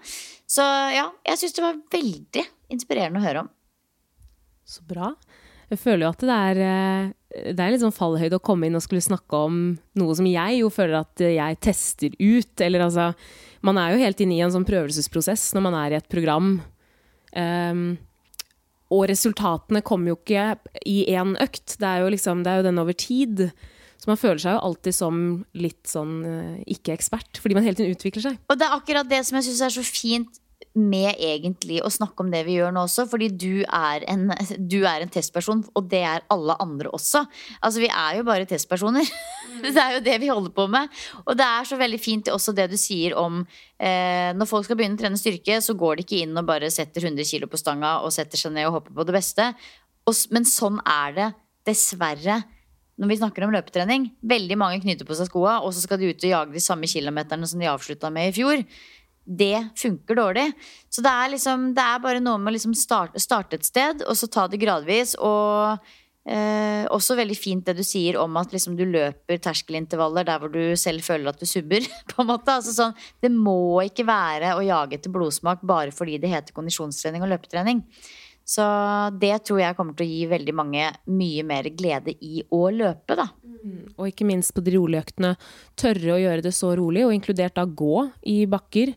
Så 0.49 0.65
ja, 0.95 1.09
jeg 1.29 1.41
syns 1.41 1.57
det 1.57 1.65
var 1.65 1.83
veldig 1.93 2.45
inspirerende 2.73 3.21
å 3.21 3.27
høre 3.27 3.45
om. 3.45 3.53
Så 4.69 4.85
bra. 4.89 5.13
Jeg 5.69 5.81
føler 5.83 6.07
jo 6.07 6.13
at 6.15 6.25
det 6.25 6.39
er, 6.49 6.61
eh, 6.65 7.53
det 7.53 7.61
er 7.61 7.75
litt 7.75 7.83
sånn 7.85 7.93
fallhøyde 7.93 8.39
å 8.41 8.45
komme 8.45 8.69
inn 8.69 8.77
og 8.79 8.85
skulle 8.85 9.05
snakke 9.05 9.43
om 9.49 9.61
noe 10.01 10.17
som 10.17 10.29
jeg 10.29 10.63
jo 10.63 10.71
føler 10.73 11.03
at 11.03 11.25
jeg 11.25 11.61
tester 11.65 12.17
ut. 12.17 12.65
Eller 12.65 12.87
altså 12.87 13.13
Man 13.61 13.77
er 13.77 13.91
jo 13.91 14.03
helt 14.05 14.21
inne 14.23 14.37
i 14.37 14.43
en 14.45 14.53
sånn 14.55 14.67
prøvelsesprosess 14.69 15.51
når 15.57 15.65
man 15.65 15.75
er 15.75 15.91
i 15.91 15.99
et 15.99 16.09
program. 16.09 16.61
Um, 17.35 17.99
og 18.95 19.09
resultatene 19.11 19.83
kommer 19.83 20.13
jo 20.13 20.19
ikke 20.21 20.45
i 20.87 21.01
én 21.11 21.35
økt. 21.43 21.75
Det 21.81 21.89
er 21.89 22.05
jo 22.05 22.13
liksom, 22.15 22.45
det 22.45 22.53
er 22.53 22.61
jo 22.61 22.69
den 22.69 22.79
over 22.79 22.95
tid. 22.95 23.49
Så 23.99 24.11
man 24.11 24.21
føler 24.21 24.39
seg 24.43 24.55
jo 24.55 24.65
alltid 24.69 24.95
som 24.95 25.23
litt 25.59 25.89
sånn 25.91 26.19
uh, 26.23 26.59
ikke-ekspert, 26.71 27.41
fordi 27.43 27.59
man 27.59 27.67
hele 27.67 27.79
tiden 27.79 27.97
utvikler 27.97 28.29
seg. 28.29 28.37
Og 28.47 28.61
det 28.61 28.69
er 28.69 28.77
akkurat 28.77 29.09
det 29.11 29.25
som 29.27 29.41
jeg 29.41 29.49
syns 29.49 29.65
er 29.67 29.75
så 29.75 29.87
fint 29.87 30.39
med 30.79 31.17
egentlig 31.19 31.81
å 31.83 31.91
snakke 31.91 32.23
om 32.23 32.31
det 32.31 32.45
vi 32.47 32.57
gjør 32.59 32.73
nå 32.75 32.85
også, 32.87 33.07
fordi 33.11 33.29
du 33.35 33.65
er, 33.65 34.05
en, 34.11 34.29
du 34.73 34.79
er 34.87 35.03
en 35.03 35.13
testperson, 35.13 35.65
og 35.75 35.89
det 35.91 36.03
er 36.07 36.27
alle 36.33 36.57
andre 36.63 36.93
også. 36.95 37.25
Altså, 37.61 37.83
vi 37.83 37.91
er 37.91 38.19
jo 38.19 38.27
bare 38.29 38.47
testpersoner. 38.49 39.09
det 39.65 39.75
er 39.75 39.97
jo 39.97 40.05
det 40.07 40.19
vi 40.23 40.31
holder 40.31 40.55
på 40.55 40.69
med. 40.71 40.93
Og 41.25 41.39
det 41.39 41.47
er 41.47 41.69
så 41.69 41.79
veldig 41.81 42.01
fint 42.03 42.31
også 42.33 42.55
det 42.57 42.69
du 42.73 42.77
sier 42.81 43.17
om 43.19 43.41
eh, 43.43 44.31
når 44.37 44.51
folk 44.51 44.69
skal 44.69 44.79
begynne 44.79 44.99
å 44.99 45.03
trene 45.03 45.21
styrke, 45.21 45.59
så 45.65 45.77
går 45.79 45.99
de 45.99 46.07
ikke 46.07 46.23
inn 46.25 46.39
og 46.39 46.49
bare 46.49 46.71
setter 46.75 47.09
100 47.09 47.27
kg 47.27 47.51
på 47.51 47.61
stanga 47.61 47.99
og 48.05 48.15
setter 48.15 48.41
seg 48.41 48.55
ned 48.55 48.71
og 48.71 48.79
håper 48.79 48.95
på 48.99 49.09
det 49.09 49.19
beste. 49.19 49.51
Og, 50.09 50.15
men 50.35 50.47
sånn 50.49 50.79
er 50.87 51.19
det 51.19 51.33
dessverre 51.69 52.43
når 52.99 53.13
vi 53.13 53.19
snakker 53.21 53.47
om 53.47 53.55
løpetrening. 53.55 54.09
Veldig 54.27 54.59
mange 54.59 54.81
knyter 54.83 55.07
på 55.07 55.17
seg 55.19 55.31
skoa, 55.31 55.61
og 55.63 55.75
så 55.75 55.85
skal 55.85 56.01
de 56.01 56.11
ut 56.11 56.25
og 56.25 56.33
jage 56.33 56.57
de 56.57 56.63
samme 56.63 56.91
kilometerne 56.91 57.47
som 57.49 57.63
de 57.63 57.71
avslutta 57.71 58.11
med 58.15 58.33
i 58.33 58.35
fjor. 58.37 58.65
Det 59.29 59.69
funker 59.77 60.19
dårlig. 60.19 60.49
Så 60.91 61.05
det 61.05 61.13
er, 61.13 61.31
liksom, 61.35 61.71
det 61.77 61.85
er 61.85 62.03
bare 62.03 62.25
noe 62.25 62.41
med 62.41 62.53
å 62.53 62.57
liksom 62.57 62.75
starte, 62.79 63.21
starte, 63.23 63.59
et 63.59 63.69
sted, 63.69 64.03
og 64.09 64.19
så 64.19 64.31
ta 64.33 64.47
det 64.51 64.61
gradvis. 64.63 65.15
Og 65.21 65.79
eh, 66.27 66.85
også 66.91 67.19
veldig 67.19 67.37
fint 67.39 67.67
det 67.69 67.77
du 67.79 67.85
sier 67.87 68.19
om 68.19 68.39
at 68.41 68.55
liksom 68.57 68.75
du 68.79 68.87
løper 68.89 69.43
terskelintervaller 69.45 70.27
der 70.27 70.43
hvor 70.43 70.53
du 70.55 70.63
selv 70.81 71.05
føler 71.07 71.31
at 71.31 71.43
du 71.43 71.47
subber. 71.47 71.87
på 72.11 72.25
en 72.25 72.33
måte. 72.33 72.57
Altså 72.57 72.75
sånn, 72.75 72.97
det 73.23 73.31
må 73.35 73.79
ikke 73.87 74.09
være 74.09 74.57
å 74.57 74.65
jage 74.65 74.99
etter 74.99 75.13
blodsmak 75.15 75.63
bare 75.63 75.95
fordi 75.95 76.19
det 76.23 76.33
heter 76.35 76.57
kondisjonstrening 76.57 77.23
og 77.23 77.37
løpetrening. 77.37 77.85
Så 78.49 78.65
det 79.21 79.35
tror 79.45 79.61
jeg 79.61 79.77
kommer 79.77 79.97
til 79.97 80.07
å 80.07 80.09
gi 80.09 80.23
veldig 80.31 80.55
mange 80.57 80.87
mye 81.13 81.45
mer 81.45 81.69
glede 81.77 82.15
i 82.25 82.41
å 82.49 82.63
løpe, 82.73 83.19
da. 83.19 83.27
Mm. 83.45 83.83
Og 83.99 84.09
ikke 84.09 84.25
minst 84.29 84.55
på 84.57 84.65
de 84.65 84.73
rolige 84.73 85.05
øktene. 85.05 85.35
Tørre 85.77 86.15
å 86.15 86.21
gjøre 86.23 86.45
det 86.47 86.55
så 86.57 86.73
rolig, 86.79 87.05
og 87.05 87.13
inkludert 87.13 87.59
da 87.59 87.67
gå 87.69 88.07
i 88.33 88.39
bakker. 88.49 88.95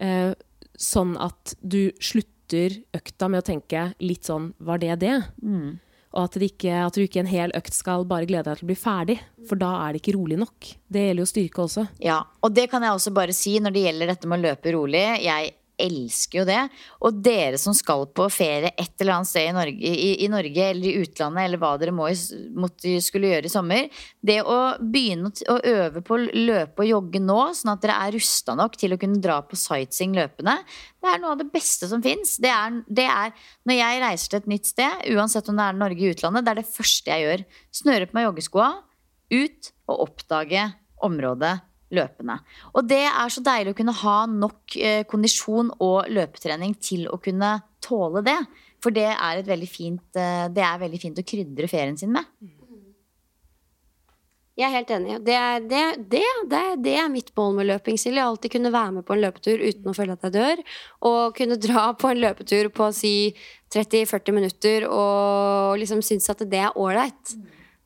Eh, 0.00 0.30
sånn 0.78 1.18
at 1.20 1.52
du 1.60 1.90
slutter 2.00 2.78
økta 2.96 3.28
med 3.28 3.42
å 3.42 3.44
tenke 3.44 3.90
litt 4.00 4.24
sånn 4.24 4.52
Var 4.56 4.80
det 4.80 4.94
det? 5.02 5.16
Mm. 5.42 5.76
Og 6.14 6.22
at, 6.22 6.38
det 6.40 6.48
ikke, 6.54 6.72
at, 6.86 6.96
du 6.96 7.04
ikke 7.04 7.20
en 7.20 7.28
hel 7.28 7.52
økt 7.58 7.76
skal 7.76 8.06
bare 8.08 8.24
glede 8.28 8.48
deg 8.48 8.62
til 8.62 8.64
å 8.64 8.70
bli 8.70 8.78
ferdig. 8.78 9.18
For 9.50 9.60
da 9.60 9.74
er 9.82 9.92
det 9.92 10.00
ikke 10.00 10.16
rolig 10.16 10.38
nok. 10.40 10.70
Det 10.88 11.02
gjelder 11.04 11.26
jo 11.26 11.28
styrke 11.28 11.64
også. 11.66 11.84
Ja, 12.00 12.22
og 12.40 12.54
det 12.56 12.70
kan 12.72 12.86
jeg 12.86 12.96
også 12.96 13.12
bare 13.12 13.36
si 13.36 13.58
når 13.60 13.76
det 13.76 13.84
gjelder 13.84 14.14
dette 14.14 14.30
med 14.30 14.40
å 14.40 14.48
løpe 14.48 14.72
rolig. 14.72 15.04
Jeg 15.26 15.52
elsker 15.80 16.40
jo 16.40 16.44
det. 16.48 16.60
Og 17.06 17.20
dere 17.24 17.58
som 17.60 17.74
skal 17.76 18.06
på 18.14 18.26
ferie 18.32 18.72
et 18.74 18.94
eller 19.00 19.18
annet 19.18 19.30
sted 19.30 19.48
i 19.48 19.54
Norge, 19.56 19.92
i, 19.92 20.10
i 20.24 20.28
Norge 20.32 20.64
eller 20.70 20.88
i 20.88 21.04
utlandet, 21.04 21.44
eller 21.44 21.62
hva 21.62 21.72
dere 21.80 21.94
må, 21.94 22.08
måtte, 22.58 22.96
skulle 23.04 23.32
gjøre 23.32 23.48
i 23.48 23.52
sommer 23.52 24.02
Det 24.24 24.40
å 24.42 24.58
begynne 24.80 25.30
å 25.50 25.58
øve 25.58 26.02
på 26.04 26.16
å 26.16 26.26
løpe 26.26 26.84
og 26.84 26.90
jogge 26.90 27.22
nå, 27.22 27.38
sånn 27.56 27.74
at 27.74 27.84
dere 27.84 27.98
er 28.06 28.16
rusta 28.16 28.56
nok 28.58 28.78
til 28.80 28.96
å 28.96 29.00
kunne 29.00 29.22
dra 29.22 29.40
på 29.46 29.58
sightseeing 29.58 30.16
løpende, 30.18 30.58
det 30.98 31.12
er 31.12 31.22
noe 31.22 31.36
av 31.36 31.40
det 31.40 31.48
beste 31.52 31.86
som 31.90 32.02
fins. 32.02 32.36
Det, 32.42 32.50
det, 32.90 33.06
er 33.06 33.32
når 33.68 33.78
jeg 33.78 34.02
reiser 34.02 34.32
til 34.32 34.42
et 34.42 34.50
nytt 34.54 34.68
sted, 34.72 35.06
uansett 35.14 35.48
om 35.50 35.58
det 35.58 35.68
er 35.68 35.78
Norge 35.78 36.04
i 36.04 36.12
utlandet, 36.12 36.46
det 36.46 36.54
er 36.54 36.62
det 36.62 36.68
første 36.72 37.14
jeg 37.14 37.26
gjør. 37.26 37.46
Snøre 37.82 38.10
på 38.10 38.18
meg 38.18 38.28
joggeskoa, 38.28 38.70
ut 39.28 39.72
og 39.88 40.06
oppdage 40.08 40.68
området 41.04 41.54
løpende. 41.94 42.38
Og 42.74 42.86
det 42.88 43.04
er 43.08 43.32
så 43.32 43.42
deilig 43.44 43.72
å 43.72 43.78
kunne 43.78 43.96
ha 44.02 44.18
nok 44.30 44.76
eh, 44.76 45.02
kondisjon 45.08 45.72
og 45.84 46.10
løpetrening 46.12 46.76
til 46.82 47.08
å 47.08 47.20
kunne 47.22 47.56
tåle 47.84 48.24
det. 48.26 48.38
For 48.82 48.94
det 48.94 49.08
er, 49.10 49.42
veldig 49.46 49.70
fint, 49.70 50.06
eh, 50.16 50.46
det 50.52 50.64
er 50.64 50.80
veldig 50.84 51.02
fint 51.02 51.18
å 51.18 51.26
krydre 51.26 51.70
ferien 51.70 51.98
sin 51.98 52.14
med. 52.14 52.28
Jeg 54.58 54.66
er 54.66 54.74
helt 54.74 54.88
enig. 54.90 55.16
Det 55.22 55.34
er, 55.38 55.60
det, 55.70 55.82
det, 56.10 56.22
det 56.82 56.94
er, 56.98 57.10
mitt 57.12 57.28
mål 57.38 57.60
med 57.60 57.68
løping, 57.68 57.94
Silje. 58.00 58.24
Alltid 58.24 58.56
kunne 58.56 58.72
være 58.74 58.96
med 58.96 59.04
på 59.06 59.14
en 59.14 59.22
løpetur 59.22 59.62
uten 59.62 59.86
å 59.86 59.94
føle 59.94 60.16
at 60.16 60.26
jeg 60.26 60.34
dør. 60.34 60.62
Og 61.06 61.36
kunne 61.36 61.60
dra 61.62 61.84
på 61.94 62.10
en 62.10 62.18
løpetur 62.24 62.66
på 62.74 62.88
si 62.96 63.12
30-40 63.70 64.34
minutter 64.34 64.88
og 64.88 65.78
liksom 65.78 66.02
synes 66.02 66.26
at 66.34 66.42
det 66.50 66.64
er 66.64 66.74
ålreit. 66.74 67.36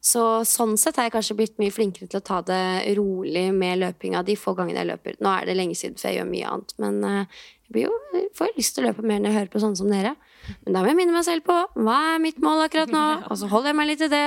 Så 0.02 0.22
sånn 0.50 0.74
sett 0.80 0.96
har 0.98 1.06
jeg 1.06 1.14
kanskje 1.14 1.36
blitt 1.38 1.60
mye 1.62 1.70
flinkere 1.70 2.10
til 2.10 2.18
å 2.18 2.24
ta 2.26 2.40
det 2.42 2.90
rolig 2.98 3.44
med 3.54 3.78
løpinga 3.84 4.24
de 4.26 4.34
få 4.34 4.56
gangene 4.58 4.80
jeg 4.80 4.88
løper. 4.88 5.18
Nå 5.22 5.30
er 5.30 5.46
det 5.46 5.54
lenge 5.54 5.76
siden, 5.78 5.94
for 5.94 6.08
jeg 6.08 6.18
gjør 6.18 6.26
mye 6.32 6.48
annet. 6.50 6.72
Men 6.82 6.96
uh, 7.06 7.42
jeg 7.70 7.84
jo, 7.84 7.92
får 8.34 8.48
jo 8.50 8.56
lyst 8.56 8.74
til 8.74 8.82
å 8.82 8.88
løpe 8.88 9.04
mer 9.06 9.20
når 9.22 9.30
jeg 9.30 9.38
hører 9.38 9.52
på 9.52 9.60
sånne 9.62 9.78
som 9.78 9.92
dere. 9.92 10.16
Men 10.64 10.74
da 10.74 10.80
må 10.82 10.90
jeg 10.90 10.98
minne 10.98 11.14
meg 11.14 11.26
selv 11.28 11.46
på 11.46 11.54
hva 11.78 11.98
er 12.16 12.24
mitt 12.24 12.40
mål 12.42 12.64
akkurat 12.64 12.90
nå, 12.90 13.04
og 13.30 13.38
så 13.38 13.50
holder 13.52 13.70
jeg 13.70 13.78
meg 13.78 13.88
litt 13.92 14.02
til 14.02 14.10
det. 14.10 14.24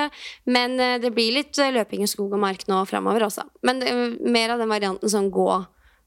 Men 0.47 0.77
uh, 0.79 0.93
det 1.03 1.11
blir 1.17 1.35
litt 1.35 1.59
uh, 1.59 1.73
løping 1.75 2.05
i 2.05 2.07
skog 2.07 2.37
og 2.37 2.41
mark 2.45 2.63
nå 2.71 2.77
framover 2.87 3.25
også. 3.27 3.43
Men 3.67 3.83
mer 4.23 4.53
av 4.55 4.63
den 4.63 4.71
varianten 4.71 5.11
sånn 5.11 5.27
gå, 5.27 5.49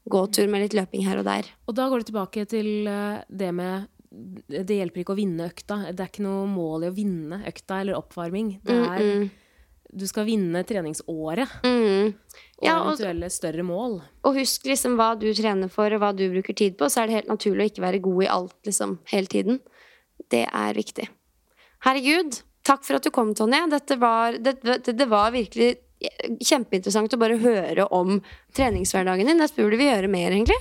gåtur 0.09 0.49
med 0.49 0.65
litt 0.65 0.77
løping 0.79 1.05
her 1.05 1.21
og 1.21 1.27
der. 1.29 1.51
Og 1.69 1.77
da 1.77 1.85
går 1.91 2.01
det 2.01 2.09
tilbake 2.09 2.47
til 2.49 2.89
det 2.89 3.51
med 3.53 3.85
det 4.09 4.79
hjelper 4.79 5.03
ikke 5.03 5.13
å 5.13 5.19
vinne 5.19 5.45
økta. 5.51 5.77
Det 5.93 6.01
er 6.01 6.09
ikke 6.09 6.25
noe 6.25 6.47
mål 6.49 6.87
i 6.87 6.89
å 6.89 6.95
vinne 6.95 7.43
økta 7.45 7.83
eller 7.83 7.99
oppvarming. 7.99 8.55
Det 8.65 8.73
er 8.73 9.05
mm 9.05 9.11
-mm 9.13 9.29
du 9.89 10.05
skal 10.07 10.27
vinne 10.27 10.61
treningsåret. 10.67 11.59
Mm. 11.65 12.13
Ja, 12.61 12.75
og 12.81 12.93
eventuelle 12.93 13.29
større 13.33 13.63
mål. 13.65 13.99
Og 14.27 14.37
husk 14.37 14.67
liksom 14.69 14.97
hva 14.99 15.13
du 15.19 15.29
trener 15.33 15.71
for, 15.71 15.91
og 15.95 16.03
hva 16.03 16.11
du 16.15 16.27
bruker 16.33 16.57
tid 16.57 16.77
på. 16.79 16.89
Så 16.91 17.01
er 17.01 17.09
det 17.09 17.19
helt 17.19 17.31
naturlig 17.31 17.65
å 17.65 17.71
ikke 17.71 17.85
være 17.85 18.03
god 18.05 18.23
i 18.25 18.31
alt 18.35 18.69
liksom, 18.69 18.97
hele 19.13 19.31
tiden. 19.31 19.61
Det 20.29 20.45
er 20.45 20.77
viktig. 20.77 21.07
Herregud, 21.85 22.41
takk 22.67 22.83
for 22.85 22.99
at 22.99 23.07
du 23.07 23.13
kom, 23.15 23.33
Tonje. 23.37 23.63
Dette 23.71 23.97
var, 24.01 24.37
det, 24.37 24.59
det, 24.65 24.97
det 24.99 25.07
var 25.09 25.31
virkelig 25.35 25.77
kjempeinteressant 26.45 27.15
å 27.15 27.19
bare 27.19 27.39
høre 27.41 27.87
om 27.95 28.19
treningshverdagen 28.55 29.27
din. 29.27 29.41
Det 29.41 29.55
burde 29.57 29.79
vi 29.79 29.89
gjøre 29.89 30.11
mer, 30.11 30.35
egentlig. 30.35 30.59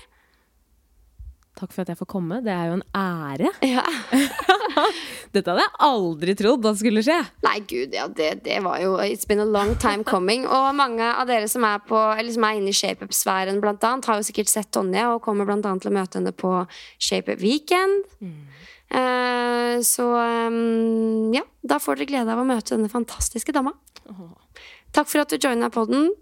Takk 1.58 1.72
for 1.74 1.82
at 1.82 1.90
jeg 1.90 1.98
får 1.98 2.08
komme. 2.10 2.38
Det 2.44 2.52
er 2.54 2.70
jo 2.70 2.78
en 2.78 2.86
ære. 2.94 3.50
Ja. 3.74 3.84
Dette 5.34 5.50
hadde 5.50 5.64
jeg 5.64 5.74
aldri 5.84 6.34
trodd 6.38 6.66
at 6.70 6.78
skulle 6.80 7.02
skje. 7.04 7.16
Nei, 7.44 7.56
gud, 7.68 7.92
ja, 7.96 8.06
det, 8.08 8.28
det 8.46 8.60
var 8.64 8.78
jo 8.80 8.94
It's 9.02 9.26
been 9.28 9.42
a 9.42 9.48
long 9.48 9.74
time 9.82 10.06
coming. 10.06 10.46
Og 10.46 10.68
mange 10.78 11.04
av 11.04 11.26
dere 11.28 11.50
som 11.50 11.66
er, 11.66 11.82
på, 11.84 11.98
eller 12.14 12.32
som 12.32 12.46
er 12.46 12.60
inne 12.60 12.72
i 12.72 12.78
shapeup-sfæren, 12.78 13.58
blant 13.64 13.84
annet, 13.84 14.06
har 14.08 14.20
jo 14.20 14.28
sikkert 14.28 14.52
sett 14.52 14.70
Tonje 14.74 15.02
og 15.10 15.20
kommer 15.24 15.48
blant 15.48 15.66
annet 15.66 15.84
til 15.84 15.92
å 15.92 15.98
møte 15.98 16.20
henne 16.20 16.32
på 16.36 16.54
Shapeup 17.02 17.42
Weekend. 17.42 18.06
Eh, 18.88 19.74
så 19.84 20.06
um, 20.48 21.34
ja, 21.34 21.44
da 21.60 21.76
får 21.82 22.00
dere 22.00 22.10
glede 22.14 22.32
av 22.32 22.40
å 22.40 22.48
møte 22.48 22.76
denne 22.76 22.92
fantastiske 22.92 23.52
dama. 23.52 23.74
Takk 24.96 25.10
for 25.10 25.22
at 25.24 25.34
du 25.34 25.36
joina 25.42 25.68
podden. 25.72 26.12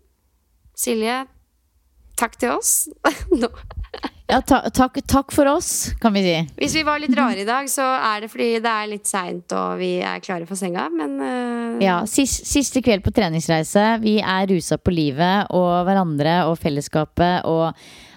Silje, 0.76 1.22
takk 2.18 2.40
til 2.40 2.56
oss. 2.56 2.88
Nå. 3.40 3.52
Ja, 4.26 4.40
ta, 4.42 4.58
takk, 4.74 4.98
takk 5.06 5.30
for 5.30 5.46
oss, 5.46 5.92
kan 6.02 6.14
vi 6.16 6.24
si. 6.24 6.34
Hvis 6.58 6.74
vi 6.74 6.82
var 6.86 6.98
litt 6.98 7.14
rare 7.14 7.44
i 7.44 7.46
dag, 7.46 7.68
så 7.70 7.84
er 7.94 8.24
det 8.24 8.30
fordi 8.32 8.48
det 8.62 8.72
er 8.72 8.88
litt 8.90 9.06
seint 9.06 9.54
og 9.54 9.78
vi 9.78 9.92
er 10.02 10.18
klare 10.24 10.48
for 10.48 10.58
senga, 10.58 10.88
men 10.90 11.14
uh... 11.22 11.78
Ja, 11.82 12.00
Siste, 12.10 12.42
Siste 12.48 12.82
kveld 12.82 13.04
på 13.06 13.14
treningsreise. 13.14 13.84
Vi 14.02 14.16
er 14.18 14.50
rusa 14.50 14.80
på 14.82 14.94
livet 14.94 15.52
og 15.54 15.86
hverandre 15.86 16.40
og 16.50 16.58
fellesskapet 16.58 17.46
og 17.46 17.70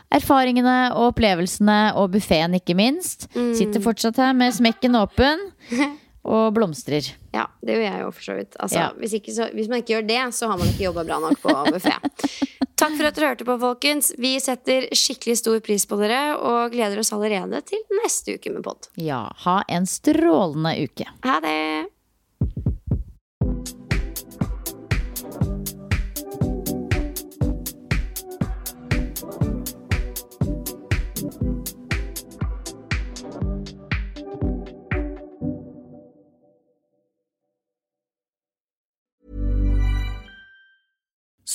erfaringene 0.10 0.78
og 0.96 1.12
opplevelsene 1.12 1.80
og 2.02 2.10
buffeen, 2.16 2.58
ikke 2.58 2.74
minst. 2.74 3.30
Sitter 3.36 3.84
fortsatt 3.84 4.18
her 4.18 4.34
med 4.34 4.56
smekken 4.58 4.98
åpen 4.98 5.46
og 6.30 6.54
blomstrer. 6.54 7.08
Ja, 7.34 7.48
det 7.66 7.74
gjør 7.80 7.86
jeg 7.88 8.02
jo 8.04 8.12
for 8.14 8.26
så 8.30 8.36
vidt. 8.38 8.56
Altså, 8.62 8.80
Ja. 8.84 8.90
hvis, 9.02 9.16
ikke 9.18 9.34
så, 9.34 9.48
hvis 9.58 9.68
man 9.72 9.82
ikke 9.82 9.96
gjør 9.96 10.08
det, 10.12 10.20
så 10.38 10.50
har 10.52 10.58
man 10.62 10.70
ikke 10.70 10.86
jobba 10.88 11.04
bra 11.10 11.18
nok 11.24 11.42
på 11.42 11.56
buffé. 11.74 11.96
Takk 12.80 12.94
for 12.96 13.10
at 13.10 13.18
dere 13.18 13.32
hørte 13.34 13.48
på, 13.50 13.58
folkens. 13.60 14.12
Vi 14.22 14.36
setter 14.40 14.86
skikkelig 14.96 15.36
stor 15.42 15.58
pris 15.66 15.84
på 15.90 15.98
dere 16.00 16.38
og 16.38 16.72
gleder 16.72 17.02
oss 17.02 17.12
allerede 17.18 17.60
til 17.68 17.82
neste 18.04 18.38
uke 18.38 18.54
med 18.56 18.64
pod. 18.64 18.88
Ja, 18.96 19.26
ha 19.48 19.58
en 19.68 19.90
strålende 19.90 20.78
uke. 20.86 21.10
Ha 21.26 21.40
det! 21.44 21.60